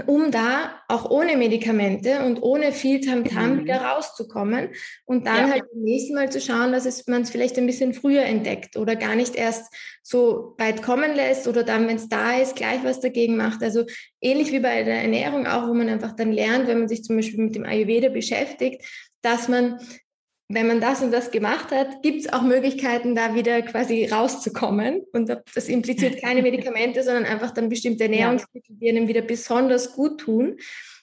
um 0.05 0.29
da 0.29 0.79
auch 0.87 1.09
ohne 1.09 1.37
Medikamente 1.37 2.23
und 2.23 2.41
ohne 2.43 2.71
viel 2.71 3.01
Tamtam 3.01 3.55
mhm. 3.55 3.59
wieder 3.63 3.77
rauszukommen 3.77 4.69
und 5.05 5.25
dann 5.25 5.47
ja. 5.47 5.51
halt 5.53 5.63
beim 5.71 5.81
nächsten 5.81 6.13
Mal 6.13 6.31
zu 6.31 6.39
schauen, 6.39 6.71
dass 6.71 6.85
es 6.85 7.07
man 7.07 7.23
es 7.23 7.31
vielleicht 7.31 7.57
ein 7.57 7.65
bisschen 7.65 7.93
früher 7.93 8.23
entdeckt 8.23 8.77
oder 8.77 8.95
gar 8.95 9.15
nicht 9.15 9.35
erst 9.35 9.73
so 10.03 10.53
weit 10.59 10.83
kommen 10.83 11.15
lässt 11.15 11.47
oder 11.47 11.63
dann, 11.63 11.87
wenn 11.87 11.95
es 11.95 12.09
da 12.09 12.37
ist, 12.37 12.55
gleich 12.55 12.83
was 12.83 12.99
dagegen 12.99 13.37
macht. 13.37 13.63
Also 13.63 13.85
ähnlich 14.21 14.51
wie 14.51 14.59
bei 14.59 14.83
der 14.83 15.01
Ernährung 15.01 15.47
auch, 15.47 15.67
wo 15.67 15.73
man 15.73 15.89
einfach 15.89 16.15
dann 16.15 16.31
lernt, 16.31 16.67
wenn 16.67 16.79
man 16.79 16.87
sich 16.87 17.03
zum 17.03 17.15
Beispiel 17.15 17.43
mit 17.43 17.55
dem 17.55 17.65
Ayurveda 17.65 18.09
beschäftigt, 18.09 18.85
dass 19.23 19.47
man 19.47 19.79
wenn 20.49 20.67
man 20.67 20.79
das 20.79 21.01
und 21.01 21.11
das 21.11 21.31
gemacht 21.31 21.71
hat, 21.71 22.01
gibt 22.01 22.21
es 22.21 22.31
auch 22.31 22.41
Möglichkeiten, 22.41 23.15
da 23.15 23.35
wieder 23.35 23.61
quasi 23.63 24.05
rauszukommen. 24.05 25.01
Und 25.11 25.29
das 25.53 25.67
impliziert 25.67 26.21
keine 26.21 26.41
Medikamente, 26.41 27.03
sondern 27.03 27.25
einfach 27.25 27.51
dann 27.51 27.67
bestimmte 27.69 28.05
Ernährungsmittel, 28.05 28.75
die 28.79 28.89
einem 28.89 29.09
wieder 29.09 29.21
besonders 29.21 29.93
gut 29.93 30.21
tun. 30.21 30.57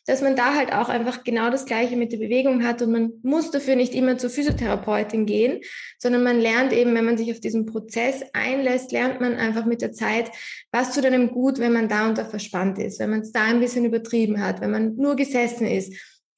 Dass 0.06 0.20
man 0.20 0.36
da 0.36 0.54
halt 0.54 0.70
auch 0.70 0.90
einfach 0.90 1.24
genau 1.24 1.50
das 1.50 1.64
Gleiche 1.64 1.96
mit 1.96 2.12
der 2.12 2.18
Bewegung 2.18 2.62
hat 2.62 2.82
und 2.82 2.92
man 2.92 3.12
muss 3.22 3.50
dafür 3.50 3.74
nicht 3.74 3.94
immer 3.94 4.18
zur 4.18 4.28
Physiotherapeutin 4.28 5.24
gehen, 5.24 5.62
sondern 5.98 6.22
man 6.22 6.40
lernt 6.40 6.74
eben, 6.74 6.94
wenn 6.94 7.06
man 7.06 7.16
sich 7.16 7.32
auf 7.32 7.40
diesen 7.40 7.64
Prozess 7.64 8.22
einlässt, 8.34 8.92
lernt 8.92 9.22
man 9.22 9.34
einfach 9.34 9.64
mit 9.64 9.80
der 9.80 9.92
Zeit, 9.92 10.30
was 10.72 10.94
tut 10.94 11.06
einem 11.06 11.30
gut, 11.30 11.58
wenn 11.58 11.72
man 11.72 11.88
da 11.88 12.06
und 12.06 12.18
da 12.18 12.26
verspannt 12.26 12.78
ist, 12.78 12.98
wenn 12.98 13.08
man 13.08 13.20
es 13.20 13.32
da 13.32 13.44
ein 13.44 13.60
bisschen 13.60 13.86
übertrieben 13.86 14.42
hat, 14.42 14.60
wenn 14.60 14.72
man 14.72 14.94
nur 14.96 15.16
gesessen 15.16 15.66
ist. 15.66 15.94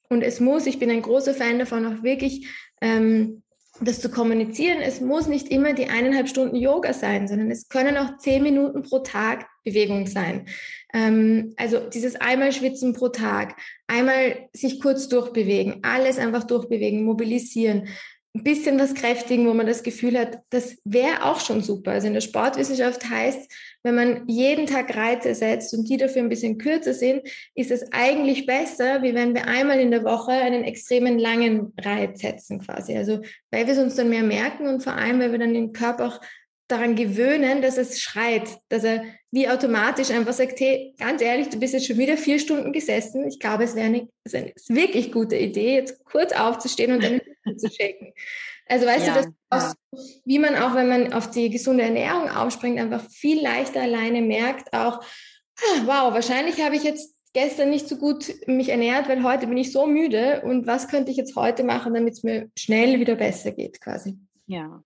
Und 0.09 0.21
es 0.21 0.39
muss, 0.39 0.65
ich 0.65 0.79
bin 0.79 0.89
ein 0.89 1.01
großer 1.01 1.33
Fan 1.33 1.59
davon, 1.59 1.85
auch 1.85 2.03
wirklich 2.03 2.47
ähm, 2.81 3.43
das 3.79 4.01
zu 4.01 4.09
kommunizieren. 4.09 4.79
Es 4.81 5.01
muss 5.01 5.27
nicht 5.27 5.49
immer 5.49 5.73
die 5.73 5.87
eineinhalb 5.87 6.27
Stunden 6.27 6.55
Yoga 6.55 6.93
sein, 6.93 7.27
sondern 7.27 7.51
es 7.51 7.69
können 7.69 7.97
auch 7.97 8.17
zehn 8.17 8.41
Minuten 8.43 8.83
pro 8.83 8.99
Tag 8.99 9.47
Bewegung 9.63 10.07
sein. 10.07 10.47
Ähm, 10.93 11.53
also 11.57 11.79
dieses 11.79 12.15
einmal 12.15 12.51
schwitzen 12.51 12.93
pro 12.93 13.09
Tag, 13.09 13.55
einmal 13.87 14.49
sich 14.53 14.81
kurz 14.81 15.09
durchbewegen, 15.09 15.79
alles 15.83 16.17
einfach 16.17 16.45
durchbewegen, 16.45 17.03
mobilisieren, 17.03 17.87
ein 18.33 18.43
bisschen 18.43 18.79
was 18.79 18.93
kräftigen, 18.93 19.47
wo 19.47 19.53
man 19.53 19.67
das 19.67 19.83
Gefühl 19.83 20.17
hat, 20.17 20.39
das 20.49 20.77
wäre 20.83 21.25
auch 21.25 21.39
schon 21.39 21.61
super. 21.61 21.91
Also 21.91 22.07
in 22.07 22.13
der 22.13 22.21
Sportwissenschaft 22.21 23.09
heißt, 23.09 23.51
wenn 23.83 23.95
man 23.95 24.27
jeden 24.27 24.65
Tag 24.65 24.95
Reize 24.95 25.33
setzt 25.33 25.73
und 25.73 25.87
die 25.89 25.97
dafür 25.97 26.21
ein 26.21 26.29
bisschen 26.29 26.57
kürzer 26.57 26.93
sind, 26.93 27.21
ist 27.55 27.71
es 27.71 27.91
eigentlich 27.91 28.45
besser, 28.45 29.01
wie 29.03 29.13
wenn 29.13 29.33
wir 29.33 29.47
einmal 29.47 29.79
in 29.79 29.91
der 29.91 30.03
Woche 30.03 30.31
einen 30.31 30.63
extremen 30.63 31.19
langen 31.19 31.73
Reiz 31.79 32.21
setzen 32.21 32.59
quasi. 32.59 32.97
Also 32.97 33.21
weil 33.51 33.65
wir 33.65 33.73
es 33.73 33.79
uns 33.79 33.95
dann 33.95 34.09
mehr 34.09 34.23
merken 34.23 34.67
und 34.67 34.83
vor 34.83 34.93
allem, 34.93 35.19
weil 35.19 35.31
wir 35.31 35.39
dann 35.39 35.53
den 35.53 35.73
Körper 35.73 36.07
auch 36.07 36.21
daran 36.67 36.95
gewöhnen, 36.95 37.61
dass 37.61 37.77
es 37.77 38.01
schreit, 38.01 38.49
dass 38.69 38.83
er 38.83 39.03
wie 39.31 39.47
automatisch 39.47 40.11
einfach 40.11 40.33
sagt, 40.33 40.59
hey, 40.59 40.93
ganz 40.97 41.21
ehrlich, 41.21 41.49
du 41.49 41.59
bist 41.59 41.73
jetzt 41.73 41.87
schon 41.87 41.97
wieder 41.97 42.17
vier 42.17 42.39
Stunden 42.39 42.73
gesessen. 42.73 43.27
Ich 43.27 43.39
glaube, 43.39 43.63
es 43.63 43.75
wäre 43.75 43.87
eine, 43.87 44.07
eine 44.33 44.53
wirklich 44.67 45.11
gute 45.11 45.37
Idee, 45.37 45.75
jetzt 45.75 46.03
kurz 46.05 46.33
aufzustehen 46.33 46.93
und 46.93 47.03
dann 47.03 47.21
zu 47.57 47.69
checken. 47.69 48.13
Also 48.69 48.85
weißt 48.85 49.07
ja, 49.07 49.21
du, 49.21 49.33
das 49.49 49.75
ja. 49.91 49.99
wie 50.25 50.39
man 50.39 50.55
auch, 50.55 50.75
wenn 50.75 50.89
man 50.89 51.13
auf 51.13 51.29
die 51.29 51.49
gesunde 51.49 51.83
Ernährung 51.83 52.29
aufspringt, 52.29 52.79
einfach 52.79 53.01
viel 53.09 53.41
leichter 53.41 53.81
alleine 53.81 54.21
merkt, 54.21 54.73
auch, 54.73 55.01
ah, 55.01 55.81
wow, 55.85 56.13
wahrscheinlich 56.13 56.61
habe 56.61 56.75
ich 56.75 56.83
jetzt 56.83 57.15
gestern 57.33 57.69
nicht 57.69 57.87
so 57.87 57.97
gut 57.97 58.33
mich 58.47 58.69
ernährt, 58.69 59.07
weil 59.07 59.23
heute 59.23 59.47
bin 59.47 59.57
ich 59.57 59.71
so 59.71 59.85
müde 59.85 60.41
und 60.43 60.67
was 60.67 60.87
könnte 60.87 61.11
ich 61.11 61.17
jetzt 61.17 61.35
heute 61.35 61.63
machen, 61.63 61.93
damit 61.93 62.13
es 62.13 62.23
mir 62.23 62.49
schnell 62.57 62.99
wieder 62.99 63.15
besser 63.15 63.51
geht, 63.51 63.79
quasi. 63.79 64.17
Ja, 64.47 64.83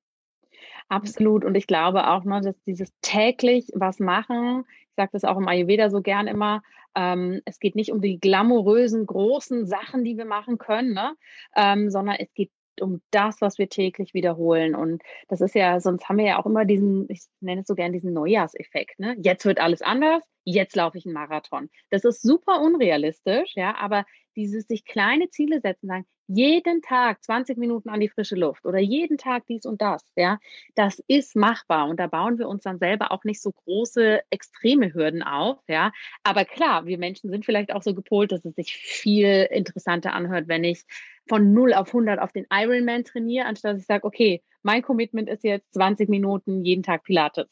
Absolut. 0.92 1.46
Und 1.46 1.56
ich 1.56 1.68
glaube 1.68 2.10
auch, 2.10 2.26
ne, 2.26 2.42
dass 2.42 2.62
dieses 2.66 2.92
täglich 3.02 3.72
was 3.74 4.00
machen, 4.00 4.66
ich 4.90 4.96
sage 4.98 5.12
das 5.14 5.24
auch 5.24 5.38
im 5.38 5.48
Ayurveda 5.48 5.90
so 5.90 6.02
gern 6.02 6.28
immer, 6.28 6.64
ähm, 6.96 7.40
es 7.46 7.60
geht 7.60 7.76
nicht 7.76 7.94
um 7.94 8.02
die 8.02 8.20
glamourösen, 8.20 9.06
großen 9.06 9.66
Sachen, 9.66 10.04
die 10.04 10.18
wir 10.18 10.26
machen 10.26 10.58
können, 10.58 10.94
ne? 10.94 11.14
ähm, 11.56 11.90
sondern 11.90 12.18
es 12.20 12.34
geht 12.34 12.52
um 12.82 13.02
das, 13.12 13.42
was 13.42 13.58
wir 13.58 13.70
täglich 13.70 14.14
wiederholen. 14.14 14.76
Und 14.76 15.02
das 15.28 15.42
ist 15.42 15.56
ja, 15.56 15.80
sonst 15.80 16.08
haben 16.08 16.18
wir 16.18 16.26
ja 16.26 16.40
auch 16.40 16.46
immer 16.46 16.66
diesen, 16.66 17.06
ich 17.10 17.22
nenne 17.40 17.62
es 17.62 17.68
so 17.68 17.76
gern 17.76 17.94
diesen 17.94 18.14
Neujahrseffekt. 18.14 19.00
Ne? 19.00 19.16
Jetzt 19.20 19.46
wird 19.46 19.60
alles 19.60 19.82
anders, 19.82 20.24
jetzt 20.44 20.76
laufe 20.76 20.98
ich 20.98 21.06
einen 21.06 21.14
Marathon. 21.14 21.70
Das 21.90 22.04
ist 22.04 22.22
super 22.22 22.62
unrealistisch, 22.62 23.54
ja, 23.56 23.76
aber 23.76 24.06
dieses 24.36 24.68
sich 24.68 24.86
kleine 24.86 25.30
Ziele 25.30 25.60
setzen, 25.62 25.88
sagen, 25.88 26.06
jeden 26.34 26.82
Tag 26.82 27.22
20 27.24 27.58
Minuten 27.58 27.90
an 27.90 28.00
die 28.00 28.08
frische 28.08 28.36
Luft 28.36 28.66
oder 28.66 28.80
jeden 28.80 29.18
Tag 29.18 29.46
dies 29.48 29.66
und 29.66 29.82
das, 29.82 30.02
ja, 30.16 30.40
das 30.76 31.04
ist 31.08 31.36
machbar 31.36 31.90
und 31.90 32.00
da 32.00 32.08
bauen 32.08 32.40
wir 32.40 32.48
uns 32.48 32.64
dann 32.64 32.80
selber 32.80 33.12
auch 33.12 33.26
nicht 33.26 33.42
so 33.42 33.52
große 33.52 34.22
extreme 34.30 34.94
Hürden 34.94 35.24
auf, 35.24 35.60
ja. 35.68 35.92
Aber 36.24 36.46
klar, 36.46 36.86
wir 36.86 36.98
Menschen 36.98 37.30
sind 37.30 37.46
vielleicht 37.46 37.74
auch 37.74 37.84
so 37.84 37.94
gepolt, 37.94 38.32
dass 38.32 38.46
es 38.46 38.56
sich 38.56 38.78
viel 38.78 39.48
interessanter 39.52 40.14
anhört, 40.14 40.48
wenn 40.48 40.64
ich 40.64 40.84
von 41.28 41.54
0 41.54 41.74
auf 41.74 41.88
100 41.88 42.20
auf 42.20 42.32
den 42.32 42.46
Ironman 42.52 43.04
trainiere, 43.04 43.46
anstatt 43.46 43.74
dass 43.74 43.82
ich 43.82 43.88
sage, 43.88 44.06
okay, 44.06 44.42
mein 44.64 44.82
Commitment 44.82 45.30
ist 45.30 45.44
jetzt 45.44 45.74
20 45.74 46.10
Minuten 46.10 46.64
jeden 46.64 46.84
Tag 46.84 47.04
Pilates. 47.04 47.48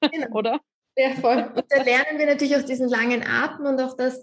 Genau. 0.00 0.26
oder? 0.32 0.60
Ja, 0.96 1.10
voll. 1.20 1.50
Und 1.54 1.64
da 1.68 1.82
lernen 1.82 2.18
wir 2.18 2.26
natürlich 2.26 2.56
auch 2.56 2.62
diesen 2.62 2.88
langen 2.88 3.24
Atem 3.26 3.66
und 3.66 3.80
auch 3.80 3.96
das, 3.96 4.22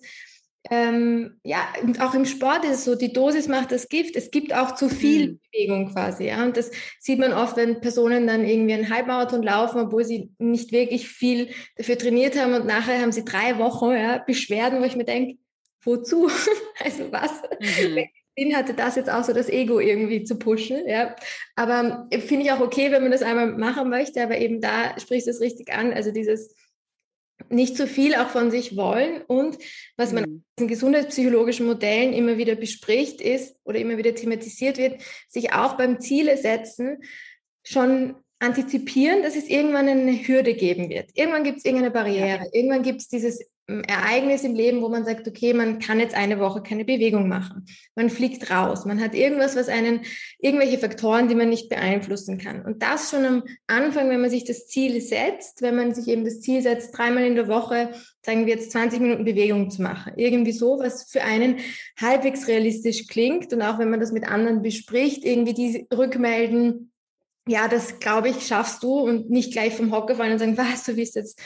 ähm, 0.70 1.40
ja, 1.44 1.68
auch 2.00 2.14
im 2.14 2.26
Sport 2.26 2.66
ist 2.66 2.72
es 2.72 2.84
so, 2.86 2.96
die 2.96 3.12
Dosis 3.12 3.48
macht 3.48 3.72
das 3.72 3.90
Gift. 3.90 4.16
Es 4.16 4.32
gibt 4.32 4.54
auch 4.54 4.76
zu 4.76 4.90
viel 4.90 5.32
mhm. 5.32 5.40
Bewegung 5.52 5.92
quasi. 5.92 6.28
Ja? 6.28 6.44
Und 6.44 6.56
das 6.56 6.72
sieht 7.00 7.20
man 7.20 7.34
oft, 7.34 7.58
wenn 7.58 7.82
Personen 7.82 8.28
dann 8.28 8.46
irgendwie 8.46 8.74
einen 8.74 8.90
Halbmarathon 8.90 9.44
laufen, 9.44 9.80
obwohl 9.80 10.06
sie 10.06 10.32
nicht 10.38 10.72
wirklich 10.72 11.10
viel 11.10 11.50
dafür 11.76 11.98
trainiert 11.98 12.40
haben 12.40 12.54
und 12.54 12.66
nachher 12.66 13.02
haben 13.02 13.12
sie 13.12 13.26
drei 13.26 13.58
Wochen 13.58 13.92
ja, 13.92 14.20
Beschwerden, 14.20 14.80
wo 14.80 14.86
ich 14.86 14.96
mir 14.96 15.06
denke, 15.06 15.40
wozu? 15.84 16.30
also 16.84 17.12
was? 17.12 17.42
Mhm. 17.60 18.06
Sinn 18.38 18.56
hatte 18.56 18.74
das 18.74 18.96
jetzt 18.96 19.10
auch 19.10 19.24
so 19.24 19.34
das 19.34 19.50
Ego 19.50 19.80
irgendwie 19.80 20.24
zu 20.24 20.38
pushen, 20.38 20.88
ja. 20.88 21.16
Aber 21.56 22.08
äh, 22.12 22.20
finde 22.20 22.46
ich 22.46 22.52
auch 22.52 22.62
okay, 22.62 22.92
wenn 22.92 23.02
man 23.02 23.12
das 23.12 23.24
einmal 23.24 23.48
machen 23.48 23.90
möchte, 23.90 24.22
aber 24.22 24.38
eben 24.38 24.62
da 24.62 24.98
sprichst 25.00 25.28
du 25.28 25.32
es 25.32 25.42
richtig 25.42 25.74
an, 25.74 25.94
also 25.94 26.12
dieses 26.12 26.56
nicht 27.50 27.76
zu 27.76 27.88
viel 27.88 28.16
auch 28.16 28.30
von 28.30 28.52
sich 28.52 28.78
wollen. 28.78 29.22
Und 29.24 29.58
was 29.98 30.14
man 30.14 30.24
mhm. 30.24 30.44
in 30.60 30.68
gesundheitspsychologischen 30.68 31.66
Modellen 31.66 32.14
immer 32.14 32.38
wieder 32.38 32.56
bespricht 32.56 33.22
ist 33.22 33.56
oder 33.64 33.80
immer 33.80 33.98
wieder 33.98 34.16
thematisiert 34.16 34.78
wird, 34.78 35.02
sich 35.28 35.54
auch 35.54 35.78
beim 35.78 36.00
Ziele 36.00 36.38
setzen 36.38 37.00
schon 37.64 38.16
antizipieren, 38.40 39.22
dass 39.22 39.36
es 39.36 39.48
irgendwann 39.48 39.88
eine 39.88 40.28
Hürde 40.28 40.56
geben 40.56 40.90
wird. 40.90 41.12
Irgendwann 41.14 41.44
gibt 41.44 41.60
es 41.60 41.66
irgendeine 41.66 41.92
Barriere. 41.92 42.50
Irgendwann 42.54 42.82
gibt 42.82 43.02
es 43.02 43.08
dieses 43.08 43.46
Ereignis 43.88 44.44
im 44.44 44.56
Leben, 44.56 44.82
wo 44.82 44.90
man 44.90 45.06
sagt, 45.06 45.28
okay, 45.28 45.54
man 45.54 45.80
kann 45.80 46.00
jetzt 46.00 46.16
eine 46.16 46.40
Woche 46.40 46.62
keine 46.62 46.86
Bewegung 46.86 47.28
machen. 47.28 47.66
Man 47.96 48.10
fliegt 48.10 48.52
raus. 48.52 48.86
Man 48.86 49.02
hat 49.02 49.16
irgendwas, 49.16 49.56
was 49.56 49.70
einen, 49.70 50.02
irgendwelche 50.40 50.78
Faktoren, 50.78 51.28
die 51.28 51.36
man 51.36 51.50
nicht 51.50 51.70
beeinflussen 51.70 52.38
kann. 52.38 52.66
Und 52.66 52.84
das 52.84 53.10
schon 53.10 53.26
am 53.26 53.44
Anfang, 53.68 54.10
wenn 54.10 54.22
man 54.22 54.30
sich 54.30 54.44
das 54.44 54.68
Ziel 54.68 55.00
setzt, 55.02 55.62
wenn 55.62 55.76
man 55.76 55.94
sich 55.94 56.08
eben 56.08 56.26
das 56.26 56.42
Ziel 56.42 56.62
setzt, 56.62 56.98
dreimal 56.98 57.24
in 57.24 57.36
der 57.36 57.48
Woche, 57.48 57.92
sagen 58.26 58.46
wir 58.46 58.54
jetzt 58.54 58.72
20 58.72 59.00
Minuten 59.00 59.26
Bewegung 59.26 59.70
zu 59.72 59.82
machen. 59.82 60.14
Irgendwie 60.16 60.52
so, 60.52 60.80
was 60.80 61.12
für 61.12 61.24
einen 61.24 61.58
halbwegs 62.00 62.48
realistisch 62.48 63.08
klingt. 63.08 63.54
Und 63.54 63.62
auch 63.62 63.80
wenn 63.80 63.90
man 63.90 64.00
das 64.00 64.12
mit 64.12 64.28
anderen 64.28 64.62
bespricht, 64.62 65.24
irgendwie 65.24 65.54
die 65.54 65.88
rückmelden, 65.94 66.92
ja, 67.48 67.68
das 67.68 68.00
glaube 68.00 68.30
ich, 68.30 68.46
schaffst 68.46 68.84
du 68.84 69.00
und 69.00 69.30
nicht 69.30 69.52
gleich 69.52 69.74
vom 69.74 69.92
Hocker 69.92 70.16
fallen 70.16 70.34
und 70.34 70.40
sagen, 70.40 70.58
was, 70.58 70.84
du 70.84 70.96
willst 70.96 71.16
jetzt 71.16 71.42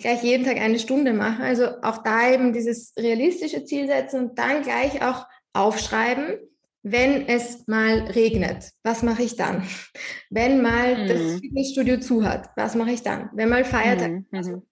gleich 0.00 0.22
jeden 0.22 0.44
Tag 0.44 0.58
eine 0.58 0.78
Stunde 0.78 1.12
machen. 1.12 1.42
Also 1.42 1.66
auch 1.82 1.98
da 2.02 2.32
eben 2.32 2.52
dieses 2.52 2.92
realistische 2.98 3.64
Ziel 3.64 3.86
setzen 3.86 4.20
und 4.20 4.38
dann 4.38 4.62
gleich 4.62 5.02
auch 5.02 5.26
aufschreiben, 5.52 6.38
wenn 6.82 7.28
es 7.28 7.66
mal 7.66 7.98
regnet, 7.98 8.70
was 8.82 9.02
mache 9.02 9.22
ich 9.22 9.36
dann? 9.36 9.64
Wenn 10.30 10.62
mal 10.62 10.96
mhm. 10.96 11.08
das 11.08 11.40
Fitnessstudio 11.40 12.00
zu 12.00 12.24
hat, 12.24 12.50
was 12.56 12.74
mache 12.74 12.92
ich 12.92 13.02
dann? 13.02 13.28
Wenn 13.34 13.50
mal 13.50 13.64
Feiertag. 13.64 14.10
Mhm. 14.10 14.26
mhm. 14.30 14.62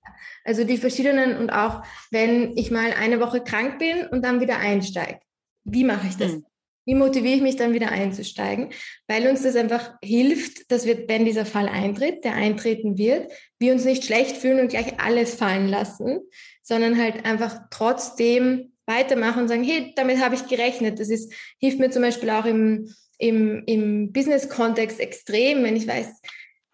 Also 0.44 0.64
die 0.64 0.78
verschiedenen 0.78 1.36
und 1.36 1.50
auch 1.50 1.82
wenn 2.10 2.56
ich 2.56 2.70
mal 2.70 2.92
eine 2.92 3.20
Woche 3.20 3.42
krank 3.42 3.78
bin 3.78 4.06
und 4.06 4.24
dann 4.24 4.40
wieder 4.40 4.58
einsteige. 4.58 5.20
Wie 5.64 5.84
mache 5.84 6.06
ich 6.06 6.16
das? 6.16 6.32
Mhm. 6.32 6.46
Wie 6.88 6.94
motiviere 6.94 7.34
ich 7.34 7.42
mich 7.42 7.56
dann 7.56 7.74
wieder 7.74 7.92
einzusteigen? 7.92 8.70
Weil 9.06 9.28
uns 9.28 9.42
das 9.42 9.56
einfach 9.56 9.92
hilft, 10.02 10.72
dass 10.72 10.86
wir, 10.86 11.06
wenn 11.06 11.26
dieser 11.26 11.44
Fall 11.44 11.68
eintritt, 11.68 12.24
der 12.24 12.32
eintreten 12.32 12.96
wird, 12.96 13.30
wir 13.58 13.74
uns 13.74 13.84
nicht 13.84 14.06
schlecht 14.06 14.38
fühlen 14.38 14.58
und 14.58 14.68
gleich 14.68 14.98
alles 14.98 15.34
fallen 15.34 15.68
lassen, 15.68 16.20
sondern 16.62 16.96
halt 16.96 17.26
einfach 17.26 17.60
trotzdem 17.68 18.72
weitermachen 18.86 19.42
und 19.42 19.48
sagen, 19.48 19.64
hey, 19.64 19.92
damit 19.96 20.18
habe 20.24 20.34
ich 20.34 20.46
gerechnet. 20.46 20.98
Das 20.98 21.10
ist, 21.10 21.30
hilft 21.58 21.78
mir 21.78 21.90
zum 21.90 22.00
Beispiel 22.00 22.30
auch 22.30 22.46
im, 22.46 22.90
im, 23.18 23.64
im 23.66 24.10
Business-Kontext 24.10 24.98
extrem, 24.98 25.64
wenn 25.64 25.76
ich 25.76 25.86
weiß, 25.86 26.06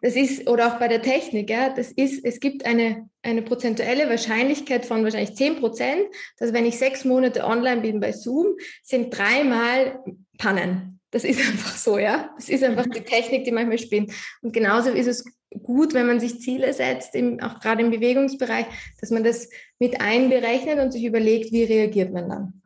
das 0.04 0.16
ist, 0.16 0.50
oder 0.50 0.66
auch 0.66 0.78
bei 0.78 0.86
der 0.86 1.00
Technik, 1.00 1.48
ja, 1.48 1.70
das 1.70 1.90
ist, 1.90 2.26
es 2.26 2.38
gibt 2.38 2.66
eine, 2.66 3.08
eine 3.22 3.40
prozentuelle 3.40 4.06
Wahrscheinlichkeit 4.10 4.84
von 4.84 5.02
wahrscheinlich 5.02 5.34
10 5.34 5.56
Prozent, 5.56 6.02
dass 6.36 6.52
wenn 6.52 6.66
ich 6.66 6.76
sechs 6.76 7.06
Monate 7.06 7.42
online 7.42 7.80
bin 7.80 8.00
bei 8.00 8.12
Zoom, 8.12 8.54
sind 8.82 9.16
dreimal 9.16 10.04
Pannen. 10.36 11.00
Das 11.10 11.24
ist 11.24 11.40
einfach 11.48 11.74
so, 11.78 11.96
ja. 11.96 12.34
Das 12.36 12.50
ist 12.50 12.62
einfach 12.62 12.84
die 12.86 13.00
Technik, 13.00 13.44
die 13.44 13.50
manchmal 13.50 13.78
spinnt. 13.78 14.12
Und 14.42 14.52
genauso 14.52 14.90
ist 14.90 15.06
es 15.06 15.24
gut, 15.62 15.94
wenn 15.94 16.06
man 16.06 16.20
sich 16.20 16.38
Ziele 16.38 16.74
setzt, 16.74 17.14
im, 17.14 17.40
auch 17.40 17.58
gerade 17.60 17.82
im 17.82 17.90
Bewegungsbereich, 17.90 18.66
dass 19.00 19.08
man 19.08 19.24
das 19.24 19.48
mit 19.78 20.02
einberechnet 20.02 20.80
und 20.80 20.92
sich 20.92 21.04
überlegt, 21.04 21.50
wie 21.50 21.64
reagiert 21.64 22.12
man 22.12 22.28
dann. 22.28 22.62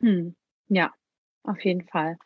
Hm. 0.00 0.34
Ja, 0.66 0.92
auf 1.44 1.64
jeden 1.64 1.86
Fall. 1.86 2.16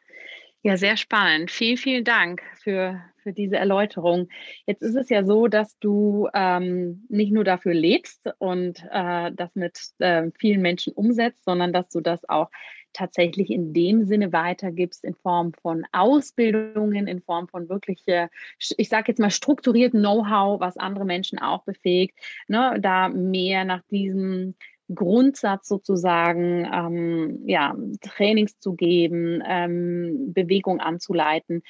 Ja, 0.62 0.78
sehr 0.78 0.96
spannend. 0.96 1.50
Vielen, 1.50 1.76
vielen 1.76 2.04
Dank 2.04 2.40
für, 2.62 3.04
für 3.22 3.32
diese 3.32 3.56
Erläuterung. 3.56 4.28
Jetzt 4.66 4.82
ist 4.82 4.96
es 4.96 5.08
ja 5.08 5.24
so, 5.24 5.48
dass 5.48 5.78
du 5.78 6.28
ähm, 6.34 7.04
nicht 7.08 7.32
nur 7.32 7.44
dafür 7.44 7.74
lebst 7.74 8.30
und 8.38 8.84
äh, 8.90 9.32
das 9.32 9.54
mit 9.54 9.78
äh, 9.98 10.30
vielen 10.38 10.62
Menschen 10.62 10.92
umsetzt, 10.92 11.44
sondern 11.44 11.72
dass 11.72 11.88
du 11.88 12.00
das 12.00 12.28
auch 12.28 12.50
tatsächlich 12.92 13.50
in 13.50 13.72
dem 13.72 14.04
Sinne 14.04 14.32
weitergibst 14.32 15.04
in 15.04 15.14
Form 15.14 15.52
von 15.52 15.84
Ausbildungen, 15.92 17.06
in 17.06 17.20
Form 17.20 17.48
von 17.48 17.68
wirkliche, 17.68 18.30
ich 18.58 18.88
sage 18.88 19.06
jetzt 19.08 19.20
mal 19.20 19.30
strukturierten 19.30 20.00
Know-how, 20.00 20.60
was 20.60 20.76
andere 20.76 21.04
Menschen 21.04 21.38
auch 21.38 21.64
befähigt, 21.64 22.18
ne, 22.48 22.78
da 22.80 23.08
mehr 23.08 23.64
nach 23.64 23.82
diesem 23.90 24.54
Grundsatz 24.94 25.68
sozusagen, 25.68 26.66
ähm, 26.72 27.42
ja, 27.46 27.76
Trainings 28.00 28.58
zu 28.58 28.74
geben, 28.74 29.42
ähm, 29.46 30.32
Bewegung 30.32 30.80
anzuleiten. 30.80 31.62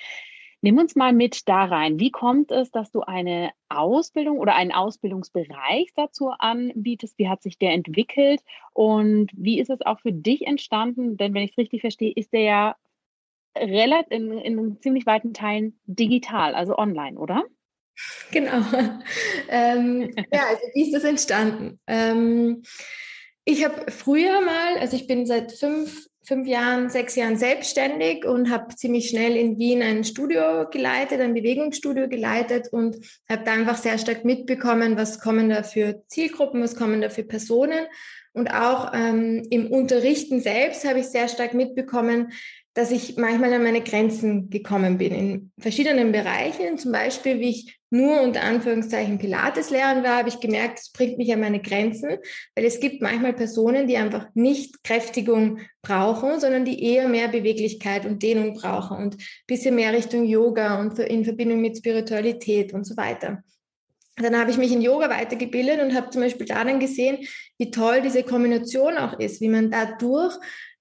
Nimm 0.60 0.78
uns 0.78 0.96
mal 0.96 1.12
mit 1.12 1.48
da 1.48 1.64
rein. 1.64 2.00
Wie 2.00 2.10
kommt 2.10 2.50
es, 2.50 2.70
dass 2.70 2.90
du 2.90 3.02
eine 3.02 3.52
Ausbildung 3.68 4.38
oder 4.38 4.56
einen 4.56 4.72
Ausbildungsbereich 4.72 5.92
dazu 5.94 6.30
anbietest? 6.30 7.16
Wie 7.18 7.28
hat 7.28 7.42
sich 7.42 7.58
der 7.58 7.72
entwickelt? 7.72 8.40
Und 8.72 9.30
wie 9.34 9.60
ist 9.60 9.70
es 9.70 9.82
auch 9.82 10.00
für 10.00 10.12
dich 10.12 10.46
entstanden? 10.46 11.16
Denn 11.16 11.32
wenn 11.32 11.44
ich 11.44 11.52
es 11.52 11.58
richtig 11.58 11.82
verstehe, 11.82 12.12
ist 12.12 12.32
der 12.32 12.40
ja 12.40 12.76
relativ 13.56 14.10
in, 14.10 14.32
in 14.32 14.80
ziemlich 14.80 15.06
weiten 15.06 15.32
Teilen 15.32 15.78
digital, 15.86 16.54
also 16.54 16.76
online, 16.76 17.18
oder? 17.18 17.44
Genau. 18.30 18.62
Ähm, 19.50 20.12
ja, 20.30 20.42
also 20.46 20.60
wie 20.74 20.82
ist 20.82 20.92
das 20.92 21.04
entstanden? 21.04 21.80
Ähm, 21.86 22.62
ich 23.46 23.64
habe 23.64 23.90
früher 23.90 24.42
mal, 24.42 24.76
also 24.78 24.94
ich 24.94 25.06
bin 25.06 25.24
seit 25.24 25.52
fünf, 25.52 26.06
fünf 26.28 26.46
Jahren, 26.46 26.90
sechs 26.90 27.16
Jahren 27.16 27.38
selbstständig 27.38 28.26
und 28.26 28.50
habe 28.50 28.74
ziemlich 28.76 29.08
schnell 29.08 29.34
in 29.34 29.58
Wien 29.58 29.82
ein 29.82 30.04
Studio 30.04 30.68
geleitet, 30.70 31.22
ein 31.22 31.32
Bewegungsstudio 31.32 32.06
geleitet 32.06 32.68
und 32.70 32.96
habe 33.28 33.44
da 33.44 33.52
einfach 33.52 33.78
sehr 33.78 33.96
stark 33.96 34.26
mitbekommen, 34.26 34.98
was 34.98 35.20
kommen 35.20 35.48
da 35.48 35.62
für 35.62 36.02
Zielgruppen, 36.08 36.62
was 36.62 36.76
kommen 36.76 37.00
da 37.00 37.08
für 37.08 37.24
Personen. 37.24 37.86
Und 38.34 38.48
auch 38.48 38.92
ähm, 38.92 39.42
im 39.48 39.68
Unterrichten 39.68 40.40
selbst 40.40 40.86
habe 40.86 41.00
ich 41.00 41.06
sehr 41.06 41.28
stark 41.28 41.54
mitbekommen, 41.54 42.32
dass 42.74 42.90
ich 42.90 43.16
manchmal 43.16 43.54
an 43.54 43.64
meine 43.64 43.80
Grenzen 43.80 44.50
gekommen 44.50 44.98
bin 44.98 45.14
in 45.14 45.52
verschiedenen 45.58 46.12
Bereichen. 46.12 46.76
Zum 46.76 46.92
Beispiel, 46.92 47.40
wie 47.40 47.50
ich 47.50 47.77
nur 47.90 48.20
unter 48.20 48.42
Anführungszeichen 48.42 49.18
Pilates 49.18 49.70
lernen 49.70 50.04
war, 50.04 50.18
habe 50.18 50.28
ich 50.28 50.40
gemerkt, 50.40 50.80
es 50.80 50.92
bringt 50.92 51.18
mich 51.18 51.32
an 51.32 51.40
meine 51.40 51.60
Grenzen, 51.60 52.18
weil 52.54 52.64
es 52.64 52.80
gibt 52.80 53.00
manchmal 53.00 53.32
Personen, 53.32 53.86
die 53.86 53.96
einfach 53.96 54.26
nicht 54.34 54.84
Kräftigung 54.84 55.60
brauchen, 55.82 56.38
sondern 56.40 56.64
die 56.64 56.82
eher 56.82 57.08
mehr 57.08 57.28
Beweglichkeit 57.28 58.04
und 58.04 58.22
Dehnung 58.22 58.54
brauchen 58.54 58.98
und 58.98 59.16
bisschen 59.46 59.74
mehr 59.74 59.92
Richtung 59.92 60.24
Yoga 60.24 60.80
und 60.80 60.98
in 60.98 61.24
Verbindung 61.24 61.60
mit 61.60 61.78
Spiritualität 61.78 62.74
und 62.74 62.84
so 62.84 62.96
weiter. 62.96 63.42
Dann 64.16 64.38
habe 64.38 64.50
ich 64.50 64.58
mich 64.58 64.72
in 64.72 64.82
Yoga 64.82 65.08
weitergebildet 65.08 65.80
und 65.80 65.94
habe 65.94 66.10
zum 66.10 66.22
Beispiel 66.22 66.46
da 66.46 66.64
dann 66.64 66.80
gesehen, 66.80 67.18
wie 67.56 67.70
toll 67.70 68.02
diese 68.02 68.24
Kombination 68.24 68.98
auch 68.98 69.18
ist, 69.18 69.40
wie 69.40 69.48
man 69.48 69.70
dadurch 69.70 70.34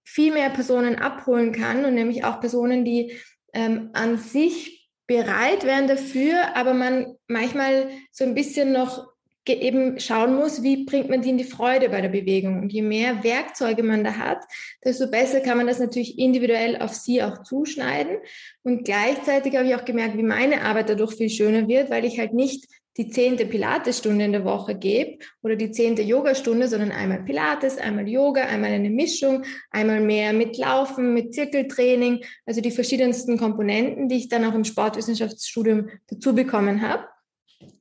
viel 0.03 0.33
mehr 0.33 0.49
Personen 0.49 0.95
abholen 0.95 1.51
kann 1.51 1.85
und 1.85 1.93
nämlich 1.93 2.23
auch 2.23 2.39
Personen, 2.39 2.83
die 2.83 3.13
ähm, 3.53 3.89
an 3.93 4.17
sich 4.17 4.76
bereit 5.07 5.63
wären 5.63 5.87
dafür, 5.87 6.55
aber 6.55 6.73
man 6.73 7.15
manchmal 7.27 7.89
so 8.11 8.23
ein 8.25 8.35
bisschen 8.35 8.73
noch 8.73 9.07
eben 9.53 9.99
schauen 9.99 10.35
muss, 10.35 10.61
wie 10.63 10.83
bringt 10.85 11.09
man 11.09 11.21
die 11.21 11.29
in 11.29 11.37
die 11.37 11.43
Freude 11.43 11.89
bei 11.89 12.01
der 12.01 12.09
Bewegung. 12.09 12.59
Und 12.59 12.73
je 12.73 12.81
mehr 12.81 13.23
Werkzeuge 13.23 13.83
man 13.83 14.03
da 14.03 14.17
hat, 14.17 14.39
desto 14.83 15.09
besser 15.09 15.39
kann 15.39 15.57
man 15.57 15.67
das 15.67 15.79
natürlich 15.79 16.19
individuell 16.19 16.81
auf 16.81 16.93
sie 16.93 17.23
auch 17.23 17.43
zuschneiden. 17.43 18.17
Und 18.63 18.83
gleichzeitig 18.83 19.55
habe 19.55 19.67
ich 19.67 19.75
auch 19.75 19.85
gemerkt, 19.85 20.17
wie 20.17 20.23
meine 20.23 20.63
Arbeit 20.63 20.89
dadurch 20.89 21.15
viel 21.15 21.29
schöner 21.29 21.67
wird, 21.67 21.89
weil 21.89 22.05
ich 22.05 22.19
halt 22.19 22.33
nicht 22.33 22.67
die 22.97 23.09
zehnte 23.09 23.45
Pilatesstunde 23.45 24.25
in 24.25 24.31
der 24.31 24.43
Woche 24.43 24.75
gebe 24.75 25.19
oder 25.43 25.55
die 25.55 25.71
zehnte 25.71 26.01
Yogastunde, 26.01 26.67
sondern 26.67 26.91
einmal 26.91 27.23
Pilates, 27.23 27.77
einmal 27.77 28.07
Yoga, 28.07 28.41
einmal 28.45 28.71
eine 28.71 28.89
Mischung, 28.89 29.43
einmal 29.69 30.01
mehr 30.01 30.33
mit 30.33 30.57
Laufen, 30.57 31.13
mit 31.13 31.33
Zirkeltraining, 31.33 32.23
also 32.45 32.61
die 32.61 32.71
verschiedensten 32.71 33.37
Komponenten, 33.37 34.09
die 34.09 34.17
ich 34.17 34.29
dann 34.29 34.45
auch 34.45 34.55
im 34.55 34.63
Sportwissenschaftsstudium 34.63 35.89
dazu 36.07 36.33
bekommen 36.33 36.81
habe. 36.81 37.05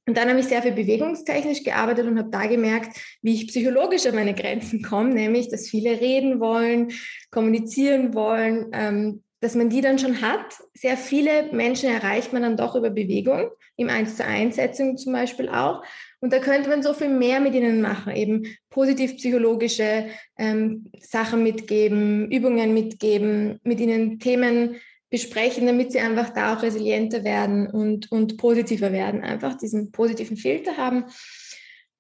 Und 0.09 0.17
dann 0.17 0.29
habe 0.29 0.39
ich 0.39 0.47
sehr 0.47 0.63
viel 0.63 0.73
bewegungstechnisch 0.73 1.65
gearbeitet 1.65 2.07
und 2.07 2.19
habe 2.19 2.31
da 2.31 2.47
gemerkt, 2.47 2.97
wie 3.23 3.35
ich 3.35 3.49
psychologisch 3.49 4.07
an 4.07 4.15
meine 4.15 4.35
Grenzen 4.35 4.83
komme, 4.83 5.13
nämlich, 5.13 5.49
dass 5.49 5.69
viele 5.69 6.01
reden 6.01 6.39
wollen, 6.39 6.93
kommunizieren 7.31 8.15
wollen, 8.15 8.69
ähm, 8.73 9.25
dass 9.41 9.55
man 9.55 9.69
die 9.69 9.81
dann 9.81 9.99
schon 9.99 10.21
hat. 10.21 10.59
Sehr 10.75 10.97
viele 10.97 11.53
Menschen 11.53 11.91
erreicht 11.91 12.33
man 12.33 12.43
dann 12.43 12.57
doch 12.57 12.75
über 12.75 12.91
Bewegung, 12.91 13.51
im 13.77 13.89
1 13.89 14.17
zu 14.17 14.25
1 14.25 14.57
Setzung 14.57 14.97
zum 14.97 15.13
Beispiel 15.13 15.49
auch. 15.49 15.83
Und 16.21 16.33
da 16.33 16.39
könnte 16.39 16.71
man 16.71 16.83
so 16.83 16.95
viel 16.95 17.11
mehr 17.11 17.41
mit 17.41 17.55
ihnen 17.55 17.81
machen, 17.81 18.15
eben 18.15 18.47
positiv 18.71 19.17
psychologische 19.17 20.07
ähm, 20.39 20.91
Sachen 21.01 21.43
mitgeben, 21.43 22.31
Übungen 22.31 22.73
mitgeben, 22.73 23.61
mit 23.63 23.81
ihnen 23.81 24.19
Themen 24.19 24.77
besprechen, 25.11 25.67
damit 25.67 25.93
sie 25.93 26.01
einfach 26.01 26.31
da 26.31 26.57
auch 26.57 26.63
resilienter 26.63 27.23
werden 27.23 27.69
und, 27.69 28.11
und 28.11 28.39
positiver 28.39 28.93
werden, 28.93 29.23
einfach 29.23 29.57
diesen 29.57 29.93
positiven 29.93 30.37
Filter 30.37 30.77
haben. 30.77 31.05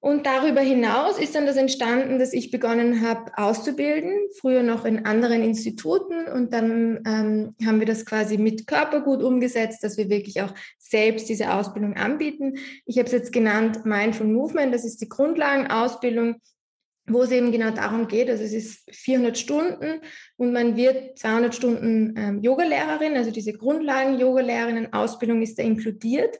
Und 0.07 0.25
darüber 0.25 0.61
hinaus 0.61 1.19
ist 1.19 1.35
dann 1.35 1.47
das 1.47 1.57
entstanden, 1.57 2.21
dass 2.21 2.33
ich 2.33 2.53
begonnen 2.53 3.01
habe 3.05 3.37
auszubilden, 3.37 4.13
früher 4.39 4.63
noch 4.63 4.85
in 4.85 5.05
anderen 5.05 5.43
Instituten. 5.43 6.29
Und 6.29 6.53
dann 6.53 7.01
ähm, 7.05 7.57
haben 7.67 7.81
wir 7.81 7.89
das 7.89 8.07
quasi 8.07 8.39
mit 8.39 8.69
Körpergut 8.69 9.21
umgesetzt, 9.21 9.83
dass 9.83 9.97
wir 9.97 10.09
wirklich 10.09 10.41
auch 10.43 10.55
selbst 10.79 11.29
diese 11.29 11.53
Ausbildung 11.53 11.97
anbieten. 11.97 12.57
Ich 12.85 12.99
habe 12.99 13.07
es 13.07 13.13
jetzt 13.13 13.33
genannt 13.33 13.85
Mindful 13.85 14.29
Movement, 14.29 14.73
das 14.73 14.85
ist 14.85 15.01
die 15.01 15.09
Grundlagenausbildung, 15.09 16.37
wo 17.09 17.23
es 17.23 17.33
eben 17.33 17.51
genau 17.51 17.73
darum 17.73 18.07
geht, 18.07 18.31
also 18.31 18.45
es 18.45 18.53
ist 18.53 18.89
400 18.93 19.37
Stunden 19.37 20.01
und 20.37 20.53
man 20.53 20.77
wird 20.77 21.19
200 21.19 21.53
Stunden 21.53 22.15
ähm, 22.17 22.43
Yogalehrerin, 22.43 23.17
also 23.17 23.33
diese 23.33 23.55
Grundlagen-Yogalehrerinnen-Ausbildung 23.55 25.43
ist 25.43 25.59
da 25.59 25.65
inkludiert. 25.65 26.39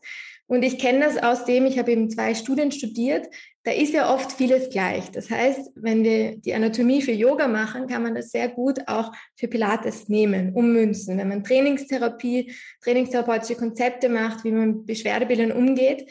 Und 0.49 0.63
ich 0.63 0.79
kenne 0.79 1.01
das 1.01 1.19
aus 1.19 1.45
dem, 1.45 1.67
ich 1.67 1.79
habe 1.79 1.91
eben 1.91 2.09
zwei 2.09 2.35
Studien 2.35 2.71
studiert, 2.71 3.27
da 3.67 3.73
ist 3.73 3.93
ja 3.93 4.15
oft 4.15 4.31
vieles 4.31 4.71
gleich. 4.71 5.11
Das 5.11 5.29
heißt, 5.29 5.73
wenn 5.75 6.05
wir 6.05 6.37
die 6.37 6.55
Anatomie 6.55 7.03
für 7.03 7.11
Yoga 7.11 7.49
machen, 7.49 7.89
kann 7.89 8.05
man 8.05 8.15
das 8.15 8.31
sehr 8.31 8.49
gut 8.49 8.79
auch 8.87 9.11
für 9.35 9.49
Pilates 9.49 10.09
nehmen, 10.09 10.55
ummünzen. 10.55 11.19
Wenn 11.19 11.27
man 11.27 11.43
Trainingstherapie, 11.43 12.55
trainingstherapeutische 12.81 13.57
Konzepte 13.57 14.09
macht, 14.09 14.45
wie 14.45 14.53
man 14.53 14.69
mit 14.69 14.87
Beschwerdebildern 14.87 15.51
umgeht, 15.51 16.09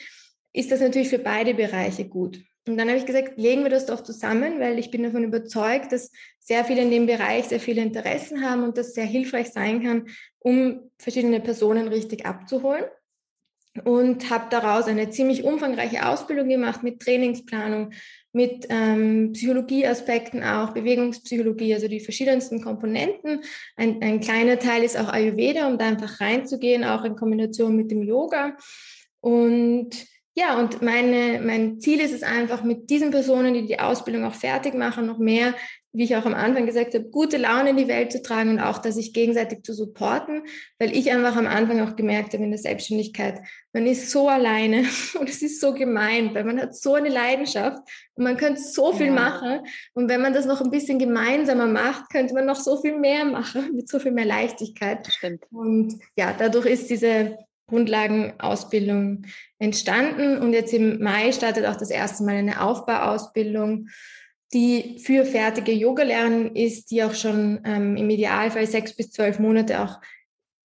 ist 0.51 0.69
das 0.69 0.81
natürlich 0.81 1.07
für 1.07 1.19
beide 1.19 1.53
Bereiche 1.53 2.09
gut. 2.09 2.41
Und 2.67 2.75
dann 2.75 2.89
habe 2.89 2.97
ich 2.97 3.05
gesagt, 3.05 3.37
legen 3.37 3.63
wir 3.63 3.69
das 3.69 3.85
doch 3.85 4.03
zusammen, 4.03 4.59
weil 4.59 4.77
ich 4.77 4.91
bin 4.91 5.03
davon 5.03 5.23
überzeugt, 5.23 5.93
dass 5.93 6.11
sehr 6.39 6.65
viele 6.65 6.81
in 6.81 6.91
dem 6.91 7.05
Bereich 7.05 7.45
sehr 7.45 7.61
viele 7.61 7.81
Interessen 7.81 8.43
haben 8.43 8.63
und 8.63 8.77
das 8.77 8.93
sehr 8.93 9.05
hilfreich 9.05 9.53
sein 9.53 9.81
kann, 9.81 10.07
um 10.39 10.91
verschiedene 10.97 11.39
Personen 11.39 11.87
richtig 11.87 12.25
abzuholen 12.25 12.83
und 13.83 14.29
habe 14.29 14.45
daraus 14.49 14.85
eine 14.85 15.09
ziemlich 15.09 15.43
umfangreiche 15.43 16.07
Ausbildung 16.07 16.47
gemacht 16.47 16.83
mit 16.83 17.01
Trainingsplanung, 17.01 17.91
mit 18.31 18.67
ähm, 18.69 19.31
Psychologieaspekten 19.33 20.43
auch, 20.43 20.71
Bewegungspsychologie, 20.71 21.73
also 21.73 21.87
die 21.87 21.99
verschiedensten 21.99 22.61
Komponenten. 22.61 23.41
Ein, 23.75 24.01
ein 24.01 24.19
kleiner 24.19 24.59
Teil 24.59 24.83
ist 24.83 24.97
auch 24.97 25.07
Ayurveda, 25.07 25.67
um 25.67 25.77
da 25.77 25.87
einfach 25.87 26.19
reinzugehen, 26.19 26.83
auch 26.83 27.03
in 27.03 27.15
Kombination 27.15 27.75
mit 27.75 27.91
dem 27.91 28.03
Yoga. 28.03 28.57
Und 29.21 30.05
ja, 30.37 30.59
und 30.59 30.81
meine, 30.81 31.39
mein 31.41 31.79
Ziel 31.79 32.01
ist 32.01 32.13
es 32.13 32.23
einfach, 32.23 32.63
mit 32.63 32.89
diesen 32.89 33.09
Personen, 33.09 33.53
die 33.53 33.65
die 33.65 33.79
Ausbildung 33.79 34.25
auch 34.25 34.35
fertig 34.35 34.73
machen, 34.73 35.05
noch 35.05 35.17
mehr 35.17 35.55
wie 35.95 36.03
ich 36.03 36.15
auch 36.15 36.25
am 36.25 36.33
Anfang 36.33 36.65
gesagt 36.65 36.93
habe, 36.93 37.05
gute 37.05 37.37
Laune 37.37 37.69
in 37.69 37.77
die 37.77 37.87
Welt 37.87 38.11
zu 38.11 38.21
tragen 38.21 38.49
und 38.51 38.59
auch, 38.59 38.79
dass 38.79 38.95
sich 38.95 39.13
gegenseitig 39.13 39.63
zu 39.63 39.73
supporten, 39.73 40.43
weil 40.77 40.95
ich 40.95 41.11
einfach 41.11 41.37
am 41.37 41.47
Anfang 41.47 41.81
auch 41.81 41.95
gemerkt 41.95 42.33
habe 42.33 42.43
in 42.43 42.51
der 42.51 42.59
Selbstständigkeit, 42.59 43.39
man 43.71 43.87
ist 43.87 44.11
so 44.11 44.27
alleine 44.27 44.85
und 45.19 45.29
es 45.29 45.41
ist 45.41 45.61
so 45.61 45.73
gemein, 45.73 46.33
weil 46.33 46.43
man 46.43 46.59
hat 46.59 46.75
so 46.75 46.95
eine 46.95 47.09
Leidenschaft 47.09 47.79
und 48.15 48.23
man 48.23 48.37
könnte 48.37 48.61
so 48.61 48.91
viel 48.93 49.07
ja. 49.07 49.13
machen 49.13 49.61
und 49.93 50.09
wenn 50.09 50.21
man 50.21 50.33
das 50.33 50.45
noch 50.45 50.61
ein 50.61 50.71
bisschen 50.71 50.99
gemeinsamer 50.99 51.67
macht, 51.67 52.09
könnte 52.09 52.33
man 52.33 52.45
noch 52.45 52.57
so 52.57 52.81
viel 52.81 52.97
mehr 52.97 53.25
machen 53.25 53.71
mit 53.75 53.87
so 53.87 53.99
viel 53.99 54.11
mehr 54.11 54.25
Leichtigkeit. 54.25 55.07
Stimmt. 55.07 55.43
Und 55.51 55.95
ja, 56.17 56.35
dadurch 56.37 56.65
ist 56.65 56.89
diese 56.89 57.37
Grundlagenausbildung 57.67 59.23
entstanden 59.59 60.37
und 60.37 60.53
jetzt 60.53 60.73
im 60.73 61.01
Mai 61.01 61.31
startet 61.31 61.65
auch 61.65 61.75
das 61.75 61.89
erste 61.89 62.23
Mal 62.23 62.35
eine 62.35 62.61
Aufbauausbildung 62.61 63.87
die 64.53 64.99
für 64.99 65.25
fertige 65.25 65.71
Yoga-Lernen 65.71 66.55
ist, 66.55 66.91
die 66.91 67.03
auch 67.03 67.13
schon 67.13 67.61
ähm, 67.65 67.97
im 67.97 68.09
Idealfall 68.09 68.67
sechs 68.67 68.95
bis 68.95 69.11
zwölf 69.11 69.39
Monate 69.39 69.81
auch 69.81 69.99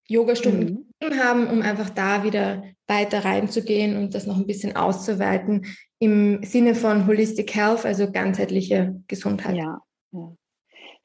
Yogastunden 0.07 0.93
mhm. 1.03 1.18
haben, 1.18 1.47
um 1.49 1.62
einfach 1.62 1.91
da 1.91 2.24
wieder 2.24 2.64
weiter 2.87 3.24
reinzugehen 3.24 3.97
und 3.97 4.14
das 4.14 4.26
noch 4.26 4.37
ein 4.37 4.47
bisschen 4.47 4.76
auszuweiten 4.76 5.66
im 6.01 6.43
Sinne 6.43 6.74
von 6.74 7.07
Holistic 7.07 7.55
Health, 7.55 7.87
also 7.87 8.11
ganzheitliche 8.11 9.01
Gesundheit. 9.07 9.57
Ja, 9.57 9.81
ja. 10.12 10.33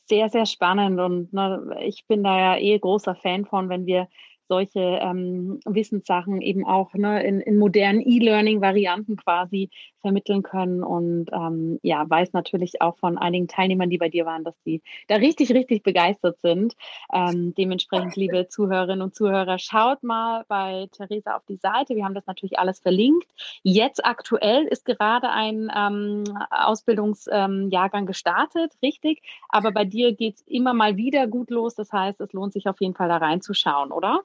sehr, 0.05 0.29
sehr 0.29 0.45
spannend 0.45 0.99
und 0.99 1.31
ne, 1.33 1.77
ich 1.85 2.05
bin 2.07 2.23
da 2.23 2.55
ja 2.55 2.59
eh 2.59 2.79
großer 2.79 3.15
Fan 3.15 3.45
von, 3.45 3.69
wenn 3.69 3.85
wir 3.85 4.07
solche 4.47 4.79
ähm, 4.79 5.59
Wissenssachen 5.65 6.41
eben 6.41 6.65
auch 6.65 6.93
ne, 6.93 7.23
in, 7.23 7.41
in 7.41 7.57
modernen 7.57 8.01
E-Learning-Varianten 8.01 9.17
quasi 9.17 9.69
vermitteln 10.05 10.43
können. 10.43 10.83
Und 10.83 11.31
ähm, 11.33 11.79
ja, 11.81 12.07
weiß 12.07 12.33
natürlich 12.33 12.79
auch 12.79 12.95
von 12.97 13.17
einigen 13.17 13.47
Teilnehmern, 13.47 13.89
die 13.89 13.97
bei 13.97 14.07
dir 14.07 14.27
waren, 14.27 14.43
dass 14.43 14.53
die 14.63 14.83
da 15.07 15.15
richtig, 15.15 15.49
richtig 15.51 15.81
begeistert 15.81 16.39
sind. 16.43 16.75
Ähm, 17.11 17.55
dementsprechend, 17.57 18.15
liebe 18.15 18.47
Zuhörerinnen 18.47 19.01
und 19.01 19.15
Zuhörer, 19.15 19.57
schaut 19.57 20.03
mal 20.03 20.45
bei 20.47 20.87
Theresa 20.91 21.35
auf 21.35 21.43
die 21.49 21.55
Seite. 21.55 21.95
Wir 21.95 22.05
haben 22.05 22.13
das 22.13 22.27
natürlich 22.27 22.59
alles 22.59 22.79
verlinkt. 22.79 23.27
Jetzt 23.63 24.05
aktuell 24.05 24.65
ist 24.65 24.85
gerade 24.85 25.29
ein 25.31 25.71
ähm, 25.75 26.23
Ausbildungsjahrgang 26.51 28.01
ähm, 28.01 28.05
gestartet, 28.05 28.73
richtig. 28.83 29.23
Aber 29.49 29.71
bei 29.71 29.85
dir 29.85 30.13
geht 30.13 30.35
es 30.35 30.41
immer 30.45 30.75
mal 30.75 30.97
wieder 30.97 31.25
gut 31.25 31.49
los. 31.49 31.73
Das 31.73 31.91
heißt, 31.91 32.21
es 32.21 32.31
lohnt 32.31 32.53
sich 32.53 32.67
auf 32.67 32.79
jeden 32.79 32.93
Fall 32.93 33.09
da 33.09 33.17
reinzuschauen, 33.17 33.91
oder? 33.91 34.21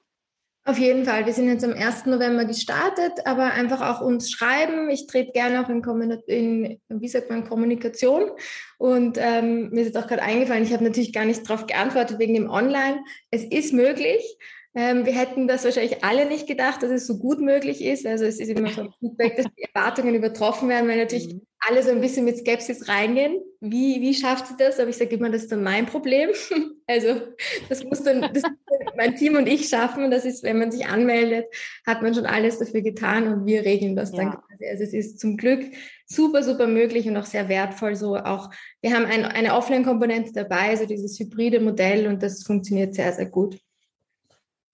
Auf 0.67 0.79
jeden 0.79 1.07
Fall. 1.07 1.25
Wir 1.25 1.33
sind 1.33 1.49
jetzt 1.49 1.65
am 1.65 1.73
1. 1.73 2.05
November 2.07 2.45
gestartet, 2.45 3.13
aber 3.25 3.53
einfach 3.53 3.81
auch 3.81 4.05
uns 4.05 4.31
schreiben. 4.31 4.91
Ich 4.91 5.07
trete 5.07 5.33
gerne 5.33 5.65
auch 5.65 5.71
in, 5.71 5.83
in, 6.27 6.81
wie 6.89 7.09
sagt 7.09 7.31
man, 7.31 7.49
Kommunikation. 7.49 8.31
Und 8.79 9.17
ähm, 9.19 9.71
mir 9.71 9.81
ist 9.81 9.95
jetzt 9.95 9.97
auch 9.97 10.07
gerade 10.07 10.23
eingefallen, 10.23 10.63
ich 10.63 10.73
habe 10.73 10.85
natürlich 10.85 11.15
gar 11.15 11.25
nicht 11.25 11.49
darauf 11.49 11.67
geantwortet 11.67 12.19
wegen 12.19 12.35
dem 12.35 12.51
Online. 12.51 13.01
Es 13.31 13.43
ist 13.45 13.73
möglich. 13.73 14.23
Ähm, 14.75 15.07
wir 15.07 15.15
hätten 15.15 15.49
das 15.49 15.65
wahrscheinlich 15.65 16.05
alle 16.05 16.27
nicht 16.27 16.47
gedacht, 16.47 16.83
dass 16.83 16.91
es 16.91 17.07
so 17.07 17.19
gut 17.19 17.41
möglich 17.41 17.83
ist. 17.83 18.07
Also 18.07 18.27
es 18.27 18.39
ist 18.39 18.51
immer 18.51 18.71
so 18.71 18.83
ein 18.83 18.93
Feedback, 19.01 19.37
dass 19.37 19.47
die 19.57 19.63
Erwartungen 19.63 20.15
übertroffen 20.15 20.69
werden, 20.69 20.89
weil 20.89 20.99
natürlich 20.99 21.29
mhm. 21.35 21.47
alle 21.67 21.83
so 21.83 21.91
ein 21.91 22.03
bisschen 22.03 22.27
mit 22.27 22.37
Skepsis 22.37 22.87
reingehen. 22.87 23.41
Wie, 23.63 24.01
wie 24.01 24.15
schafft 24.15 24.47
sie 24.47 24.57
das? 24.57 24.81
Aber 24.81 24.89
ich 24.89 24.97
sage 24.97 25.17
immer, 25.17 25.29
das 25.29 25.43
ist 25.43 25.53
dann 25.53 25.63
mein 25.63 25.87
Problem. 25.87 26.31
Also 26.91 27.21
das 27.69 27.85
muss 27.85 28.03
dann 28.03 28.23
das 28.35 28.43
mein 28.97 29.15
Team 29.15 29.37
und 29.37 29.47
ich 29.47 29.69
schaffen. 29.69 30.03
Und 30.03 30.11
das 30.11 30.25
ist, 30.25 30.43
wenn 30.43 30.59
man 30.59 30.73
sich 30.73 30.89
anmeldet, 30.89 31.47
hat 31.87 32.03
man 32.03 32.13
schon 32.13 32.27
alles 32.27 32.59
dafür 32.59 32.81
getan 32.81 33.33
und 33.33 33.47
wir 33.47 33.65
regeln 33.65 33.95
das 33.95 34.11
ja. 34.11 34.17
dann 34.17 34.31
quasi. 34.33 34.67
Also 34.69 34.83
es 34.83 34.93
ist 34.93 35.21
zum 35.21 35.37
Glück 35.37 35.65
super, 36.07 36.43
super 36.43 36.67
möglich 36.67 37.07
und 37.07 37.17
auch 37.17 37.27
sehr 37.27 37.49
wertvoll. 37.49 37.95
So 37.95 38.17
auch, 38.17 38.51
wir 38.83 38.93
haben 38.93 39.05
ein, 39.05 39.25
eine 39.25 39.55
Offline-Komponente 39.55 40.33
dabei, 40.33 40.71
also 40.71 40.85
dieses 40.85 41.17
hybride 41.21 41.61
Modell 41.61 42.09
und 42.09 42.25
das 42.25 42.43
funktioniert 42.43 42.95
sehr, 42.95 43.13
sehr 43.13 43.27
gut. 43.27 43.57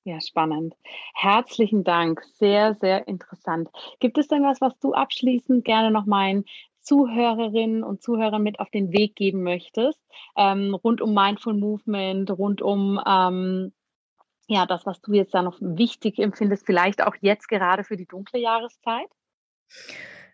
Ja, 0.07 0.21
spannend. 0.21 0.73
Herzlichen 1.15 1.83
Dank. 1.83 2.23
Sehr, 2.39 2.75
sehr 2.81 3.09
interessant. 3.09 3.69
Gibt 3.99 4.19
es 4.19 4.29
denn 4.29 4.45
was, 4.45 4.61
was 4.61 4.79
du 4.79 4.95
abschließend 4.95 5.65
gerne 5.65 5.91
noch 5.91 6.07
meinen 6.07 6.45
Zuhörerinnen 6.87 7.83
und 7.83 8.03
Zuhörern 8.03 8.43
mit 8.43 8.61
auf 8.61 8.71
den 8.71 8.93
Weg 8.93 9.17
geben 9.17 9.43
möchtest, 9.43 10.01
ähm, 10.37 10.75
rund 10.75 11.01
um 11.01 11.13
Mindful 11.13 11.55
Movement, 11.55 12.31
rund 12.31 12.63
um 12.63 13.01
ähm, 13.07 13.73
ja, 14.49 14.65
das, 14.67 14.87
was 14.87 15.01
du 15.01 15.13
jetzt 15.13 15.35
da 15.35 15.43
noch 15.43 15.59
wichtig 15.61 16.19
empfindest, 16.19 16.65
vielleicht 16.65 17.03
auch 17.03 17.17
jetzt 17.21 17.49
gerade 17.49 17.83
für 17.83 17.97
die 17.97 18.07
dunkle 18.07 18.39
Jahreszeit? 18.39 19.09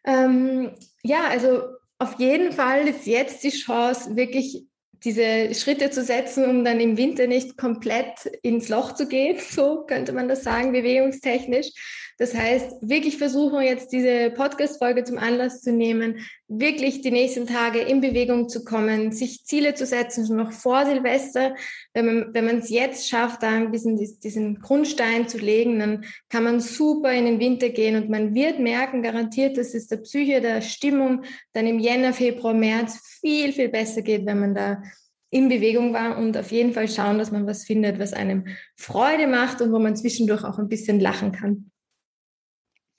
Ähm, 0.05 0.73
ja, 1.03 1.25
also 1.29 1.63
auf 1.99 2.19
jeden 2.19 2.53
Fall 2.53 2.87
ist 2.89 3.07
jetzt 3.07 3.43
die 3.45 3.51
Chance, 3.51 4.17
wirklich 4.17 4.67
diese 5.05 5.55
Schritte 5.55 5.91
zu 5.91 6.03
setzen, 6.03 6.45
um 6.45 6.65
dann 6.65 6.79
im 6.79 6.97
Winter 6.97 7.27
nicht 7.27 7.57
komplett 7.57 8.27
ins 8.43 8.69
Loch 8.69 8.93
zu 8.93 9.09
gehen, 9.09 9.39
so 9.51 9.85
könnte 9.87 10.13
man 10.13 10.29
das 10.29 10.45
sagen, 10.45 10.73
bewegungstechnisch. 10.73 11.71
Das 12.19 12.35
heißt, 12.35 12.83
wirklich 12.83 13.19
versuchen 13.19 13.63
jetzt 13.63 13.91
diese 13.91 14.31
Podcast-Folge 14.31 15.03
zum 15.03 15.19
Anlass 15.19 15.63
zu 15.63 15.73
nehmen, 15.73 16.21
wirklich 16.59 17.01
die 17.01 17.11
nächsten 17.11 17.47
Tage 17.47 17.81
in 17.81 18.01
Bewegung 18.01 18.49
zu 18.49 18.65
kommen, 18.65 19.13
sich 19.13 19.45
Ziele 19.45 19.75
zu 19.75 19.87
setzen, 19.87 20.27
schon 20.27 20.37
noch 20.37 20.53
vor 20.53 20.87
Silvester. 20.87 21.55
Wenn 21.95 22.07
man, 22.07 22.35
wenn 22.35 22.45
man 22.45 22.59
es 22.59 22.71
jetzt 22.71 23.09
schafft, 23.09 23.43
da 23.43 23.49
ein 23.49 23.71
bisschen 23.71 23.97
diesen 23.97 24.61
Grundstein 24.61 25.29
zu 25.29 25.39
legen, 25.39 25.79
dann 25.79 26.05
kann 26.29 26.45
man 26.45 26.61
super 26.61 27.13
in 27.13 27.25
den 27.25 27.41
Winter 27.41 27.71
gehen 27.71 27.97
und 27.97 28.11
man 28.11 28.35
wird 28.35 28.59
merken, 28.59 29.03
garantiert, 29.03 29.57
dass 29.57 29.75
es 29.75 29.89
der 29.89 29.99
Psyche, 29.99 30.41
der 30.41 30.61
Stimmung 30.61 31.25
dann 31.53 31.67
im 31.67 31.79
Jänner, 31.79 32.13
Februar, 32.13 32.55
März 32.55 33.01
viel, 33.21 33.53
viel 33.53 33.69
besser 33.69 34.03
geht, 34.03 34.27
wenn 34.27 34.41
man 34.41 34.55
da 34.55 34.83
in 35.31 35.49
Bewegung 35.49 35.95
war 35.95 36.19
und 36.19 36.37
auf 36.37 36.53
jeden 36.53 36.75
Fall 36.75 36.89
schauen, 36.89 37.19
dass 37.19 37.33
man 37.33 37.47
was 37.47 37.65
findet, 37.65 37.99
was 37.99 38.13
einem 38.13 38.47
Freude 38.77 39.27
macht 39.27 39.63
und 39.63 39.73
wo 39.73 39.79
man 39.79 39.97
zwischendurch 39.97 40.45
auch 40.45 40.59
ein 40.59 40.69
bisschen 40.69 41.01
lachen 41.01 41.33
kann. 41.33 41.72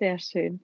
Sehr 0.03 0.19
schön. 0.19 0.59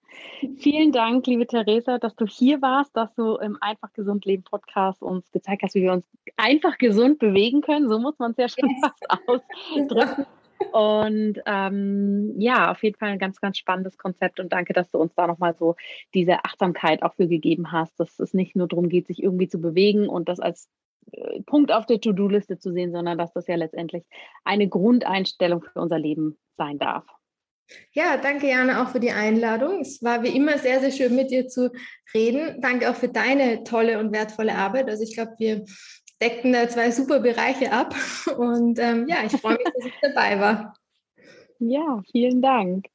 Vielen 0.58 0.92
Dank, 0.92 1.26
liebe 1.26 1.48
Theresa, 1.48 1.98
dass 1.98 2.14
du 2.14 2.26
hier 2.26 2.62
warst, 2.62 2.94
dass 2.98 3.16
du 3.16 3.38
im 3.38 3.58
Einfach 3.62 3.94
Gesund 3.94 4.26
Leben 4.26 4.44
Podcast 4.44 5.02
uns 5.02 5.32
gezeigt 5.32 5.64
hast, 5.64 5.76
wie 5.76 5.84
wir 5.84 5.94
uns 5.94 6.06
einfach 6.36 6.78
gesund 6.78 7.20
bewegen 7.20 7.62
können. 7.62 7.88
So 7.88 8.00
muss 8.00 8.20
man 8.20 8.32
es 8.32 8.38
ja 8.38 8.50
schon 8.50 8.70
yes. 8.70 8.82
fast 8.82 9.10
ausdrücken. 9.78 10.26
Und 10.74 11.40
ähm, 11.46 12.36
ja, 12.38 12.70
auf 12.70 12.84
jeden 12.84 12.98
Fall 12.98 13.12
ein 13.12 13.18
ganz, 13.18 13.40
ganz 13.40 13.58
spannendes 13.58 13.98
Konzept 13.98 14.42
und 14.42 14.52
danke, 14.52 14.74
dass 14.74 14.92
du 14.92 14.98
uns 14.98 15.16
da 15.16 15.26
nochmal 15.26 15.56
so 15.58 15.78
diese 16.14 16.44
Achtsamkeit 16.44 17.02
auch 17.02 17.14
für 17.14 17.30
gegeben 17.30 17.72
hast, 17.72 17.98
dass 17.98 18.20
es 18.20 18.34
nicht 18.34 18.58
nur 18.58 18.68
darum 18.68 18.90
geht, 18.90 19.08
sich 19.08 19.24
irgendwie 19.24 19.48
zu 19.48 19.62
bewegen 19.62 20.10
und 20.10 20.28
das 20.28 20.42
als 20.42 20.68
äh, 21.14 21.42
Punkt 21.44 21.72
auf 21.72 21.86
der 21.86 22.02
To-Do-Liste 22.02 22.60
zu 22.60 22.74
sehen, 22.74 22.92
sondern 22.92 23.18
dass 23.18 23.32
das 23.32 23.48
ja 23.48 23.56
letztendlich 23.56 24.04
eine 24.44 24.68
Grundeinstellung 24.68 25.64
für 25.64 25.80
unser 25.80 25.98
Leben 25.98 26.38
sein 26.58 26.78
darf. 26.78 27.06
Ja, 27.94 28.18
danke 28.18 28.48
Jana 28.48 28.84
auch 28.84 28.90
für 28.90 29.00
die 29.00 29.12
Einladung. 29.12 29.82
Es 29.82 30.02
war 30.04 30.24
wie 30.24 30.36
immer 30.36 30.58
sehr, 30.58 30.80
sehr 30.80 30.92
schön 30.92 31.16
mit 31.16 31.32
dir 31.32 31.48
zu 31.48 31.72
reden. 32.14 32.62
Danke 32.62 32.90
auch 32.90 32.96
für 32.96 33.10
deine 33.10 33.64
tolle 33.64 34.00
und 34.00 34.12
wertvolle 34.12 34.56
Arbeit. 34.56 34.90
Also 34.90 35.04
ich 35.04 35.14
glaube, 35.14 35.34
wir 35.38 35.66
deckten 36.22 36.54
da 36.54 36.68
zwei 36.70 36.92
super 36.92 37.20
Bereiche 37.20 37.72
ab. 37.72 37.96
Und 38.38 38.80
ähm, 38.80 39.08
ja, 39.08 39.18
ich 39.26 39.40
freue 39.40 39.58
mich, 39.58 39.68
dass 39.76 39.86
ich 39.86 39.94
dabei 40.02 40.40
war. 40.40 40.74
Ja, 41.60 42.02
vielen 42.12 42.42
Dank. 42.42 42.88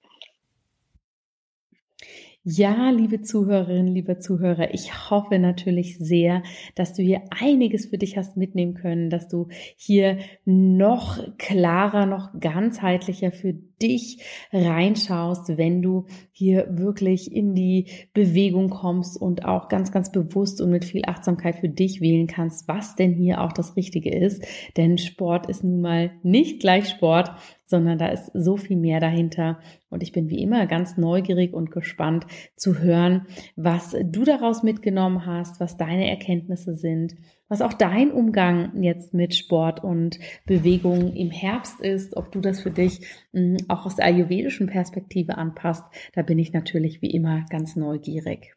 Ja, 2.47 2.91
liebe 2.91 3.23
Zuhörerinnen, 3.23 3.95
liebe 3.95 4.19
Zuhörer, 4.19 4.75
ich 4.75 5.11
hoffe 5.11 5.39
natürlich 5.39 5.97
sehr, 5.97 6.43
dass 6.75 6.93
du 6.93 7.03
hier 7.03 7.23
einiges 7.31 7.87
für 7.87 7.97
dich 7.97 8.19
hast 8.19 8.37
mitnehmen 8.37 8.75
können, 8.75 9.09
dass 9.09 9.29
du 9.29 9.49
hier 9.77 10.19
noch 10.45 11.19
klarer, 11.39 12.05
noch 12.05 12.39
ganzheitlicher 12.39 13.33
für 13.33 13.55
dich 13.81 14.23
reinschaust, 14.53 15.57
wenn 15.57 15.83
du 15.83 16.07
hier 16.33 16.67
wirklich 16.71 17.33
in 17.33 17.55
die 17.55 17.87
Bewegung 18.13 18.71
kommst 18.71 19.21
und 19.21 19.45
auch 19.45 19.69
ganz, 19.69 19.93
ganz 19.93 20.11
bewusst 20.13 20.61
und 20.61 20.71
mit 20.71 20.85
viel 20.85 21.03
Achtsamkeit 21.07 21.57
für 21.57 21.69
dich 21.69 22.01
wählen 22.01 22.27
kannst, 22.27 22.69
was 22.69 22.97
denn 22.97 23.13
hier 23.13 23.41
auch 23.41 23.53
das 23.53 23.77
Richtige 23.77 24.15
ist. 24.15 24.45
Denn 24.77 24.99
Sport 24.99 25.49
ist 25.49 25.65
nun 25.65 25.81
mal 25.81 26.13
nicht 26.23 26.61
gleich 26.61 26.89
Sport, 26.89 27.31
sondern 27.67 27.99
da 27.99 28.09
ist 28.09 28.31
so 28.35 28.57
viel 28.57 28.77
mehr 28.77 29.01
dahinter. 29.01 29.59
Und 29.91 30.03
ich 30.03 30.13
bin 30.13 30.29
wie 30.29 30.43
immer 30.43 30.67
ganz 30.67 30.97
neugierig 30.97 31.53
und 31.53 31.71
gespannt 31.71 32.27
zu 32.57 32.79
hören, 32.79 33.27
was 33.57 33.97
du 34.05 34.25
daraus 34.25 34.63
mitgenommen 34.63 35.27
hast, 35.27 35.61
was 35.61 35.77
deine 35.77 36.09
Erkenntnisse 36.09 36.75
sind, 36.75 37.15
was 37.55 37.63
auch 37.63 37.73
dein 37.73 38.11
Umgang 38.11 38.83
jetzt 38.83 39.15
mit 39.15 39.33
Sport 39.33 39.85
und 39.85 40.19
Bewegung 40.45 41.15
im 41.15 41.31
Herbst 41.31 41.81
ist, 41.81 42.17
ob 42.17 42.33
du 42.33 42.41
das 42.41 42.61
für 42.61 42.73
dich 42.73 43.07
hm, 43.33 43.59
auch 43.69 43.87
aus 43.87 43.95
der 43.95 44.07
ayurvedischen 44.07 44.67
Perspektive 44.67 45.39
anpasst. 45.39 45.85
Da 46.15 46.23
bin 46.23 46.41
ich 46.41 46.53
natürlich 46.53 47.01
wie 47.01 47.13
immer 47.13 47.45
ganz 47.51 47.77
neugierig. 47.77 48.57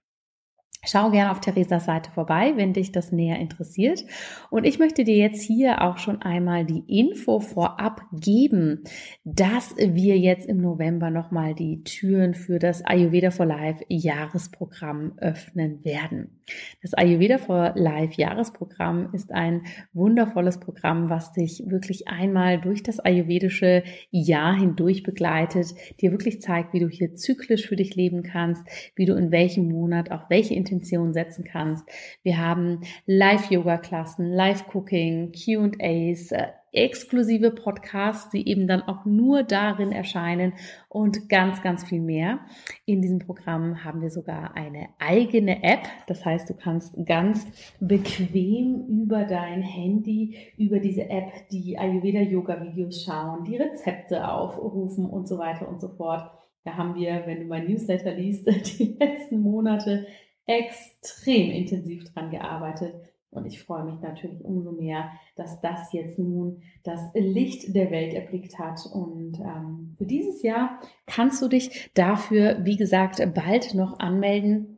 Schau 0.84 1.12
gerne 1.12 1.30
auf 1.30 1.42
Theresas 1.42 1.86
Seite 1.86 2.10
vorbei, 2.10 2.54
wenn 2.56 2.74
dich 2.74 2.92
das 2.92 3.12
näher 3.12 3.38
interessiert. 3.38 4.04
Und 4.50 4.64
ich 4.64 4.80
möchte 4.80 5.04
dir 5.04 5.18
jetzt 5.18 5.44
hier 5.44 5.84
auch 5.84 6.00
schon 6.00 6.24
einmal 6.24 6.66
die 6.66 6.84
Info 6.88 7.40
vorab 7.40 8.02
geben, 8.12 8.84
dass 9.26 9.76
wir 9.78 10.18
jetzt 10.18 10.48
im 10.48 10.58
November 10.58 11.12
nochmal 11.12 11.54
die 11.54 11.84
Türen 11.84 12.34
für 12.34 12.58
das 12.58 12.84
Ayurveda 12.84 13.30
for 13.30 13.46
Life 13.46 13.86
Jahresprogramm 13.90 15.14
öffnen 15.18 15.86
werden. 15.86 16.37
Das 16.82 16.94
Ayurveda 16.94 17.38
for 17.38 17.74
Life 17.76 18.14
Jahresprogramm 18.20 19.10
ist 19.14 19.32
ein 19.32 19.64
wundervolles 19.94 20.60
Programm, 20.60 21.10
was 21.10 21.34
dich 21.34 21.64
wirklich 21.68 22.08
einmal 22.08 22.60
durch 22.60 22.84
das 22.84 23.00
ayurvedische 23.00 23.84
Jahr 24.12 24.58
hindurch 24.58 25.04
begleitet, 25.04 25.74
dir 26.02 26.12
wirklich 26.12 26.42
zeigt, 26.42 26.74
wie 26.74 26.80
du 26.80 26.88
hier 26.88 27.16
zyklisch 27.16 27.68
für 27.68 27.76
dich 27.76 27.96
leben 27.96 28.24
kannst, 28.24 28.64
wie 28.96 29.06
du 29.06 29.16
in 29.16 29.32
welchem 29.32 29.68
Monat 29.68 30.12
auch 30.12 30.30
welche 30.30 30.54
Intention 30.54 31.14
setzen 31.14 31.44
kannst. 31.44 31.88
Wir 32.24 32.38
haben 32.38 32.82
Live-Yoga-Klassen, 33.06 34.32
Live-Cooking, 34.32 35.32
QAs, 35.32 36.32
exklusive 36.78 37.52
Podcasts, 37.52 38.30
die 38.30 38.48
eben 38.48 38.68
dann 38.68 38.82
auch 38.82 39.06
nur 39.06 39.44
darin 39.44 39.92
erscheinen 39.92 40.54
und 40.88 41.28
ganz, 41.28 41.62
ganz 41.62 41.84
viel 41.84 42.00
mehr. 42.00 42.40
In 42.86 43.02
diesem 43.02 43.20
Programm 43.20 43.84
haben 43.84 44.02
wir 44.02 44.10
sogar 44.10 44.56
eine 44.56 44.90
eigene 45.00 45.64
App. 45.64 45.82
Das 46.08 46.24
heißt, 46.24 46.50
du 46.50 46.54
kannst 46.54 46.96
ganz 47.06 47.46
bequem 47.80 48.86
über 48.88 49.26
dein 49.26 49.62
Handy, 49.62 50.38
über 50.58 50.80
diese 50.80 51.10
App 51.10 51.50
die 51.52 51.78
Ayurveda 51.78 52.22
Yoga 52.22 52.62
Videos 52.62 53.04
schauen, 53.04 53.44
die 53.44 53.58
Rezepte 53.58 54.28
aufrufen 54.30 55.06
und 55.06 55.28
so 55.28 55.38
weiter 55.38 55.68
und 55.68 55.82
so 55.82 55.90
fort. 55.90 56.32
Da 56.64 56.76
haben 56.76 56.96
wir, 56.96 57.24
wenn 57.26 57.42
du 57.42 57.46
mein 57.46 57.68
Newsletter 57.68 58.14
liest, 58.14 58.48
die 58.80 58.98
letzten 59.00 59.42
Monate 59.42 60.06
extrem 60.46 61.52
intensiv 61.52 62.06
dran 62.14 62.32
gearbeitet. 62.32 62.96
Und 63.30 63.46
ich 63.46 63.62
freue 63.62 63.84
mich 63.84 64.00
natürlich 64.02 64.44
umso 64.44 64.72
mehr, 64.72 65.12
dass 65.36 65.60
das 65.62 65.92
jetzt 65.92 66.18
nun 66.18 66.62
das 66.84 67.02
Licht 67.14 67.76
der 67.76 67.92
Welt 67.92 68.14
erblickt 68.14 68.58
hat. 68.58 68.80
Und 68.92 69.40
ähm, 69.40 69.96
für 69.98 70.06
dieses 70.06 70.42
Jahr 70.44 70.80
kannst 71.06 71.42
du 71.42 71.48
dich 71.48 71.92
dafür, 71.94 72.60
wie 72.64 72.78
gesagt, 72.78 73.22
bald 73.34 73.74
noch 73.74 74.00
anmelden. 74.00 74.78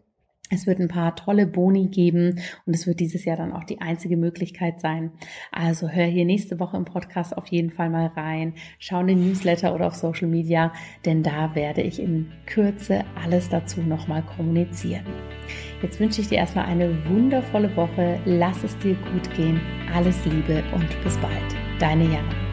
Es 0.51 0.65
wird 0.65 0.79
ein 0.79 0.87
paar 0.87 1.15
tolle 1.15 1.45
Boni 1.45 1.89
geben 1.89 2.39
und 2.65 2.73
es 2.73 2.87
wird 2.87 2.99
dieses 2.99 3.23
Jahr 3.23 3.37
dann 3.37 3.53
auch 3.53 3.63
die 3.63 3.81
einzige 3.81 4.17
Möglichkeit 4.17 4.81
sein. 4.81 5.11
Also 5.51 5.89
hör 5.89 6.05
hier 6.05 6.25
nächste 6.25 6.59
Woche 6.59 6.75
im 6.75 6.85
Podcast 6.85 7.37
auf 7.37 7.45
jeden 7.47 7.69
Fall 7.69 7.91
mal 7.91 8.07
rein. 8.07 8.55
Schau 8.79 9.01
in 9.01 9.07
den 9.07 9.27
Newsletter 9.27 9.75
oder 9.75 9.85
auf 9.85 9.95
Social 9.95 10.27
Media, 10.27 10.73
denn 11.05 11.21
da 11.21 11.53
werde 11.53 11.81
ich 11.81 12.01
in 12.01 12.31
Kürze 12.47 13.05
alles 13.23 13.49
dazu 13.49 13.81
nochmal 13.81 14.23
kommunizieren. 14.23 15.05
Jetzt 15.81 15.99
wünsche 15.99 16.21
ich 16.21 16.27
dir 16.27 16.39
erstmal 16.39 16.65
eine 16.65 16.93
wundervolle 17.07 17.73
Woche. 17.75 18.19
Lass 18.25 18.63
es 18.63 18.77
dir 18.79 18.95
gut 19.11 19.33
gehen. 19.35 19.61
Alles 19.93 20.25
Liebe 20.25 20.63
und 20.73 21.03
bis 21.03 21.17
bald. 21.17 21.55
Deine 21.79 22.03
Jana. 22.03 22.48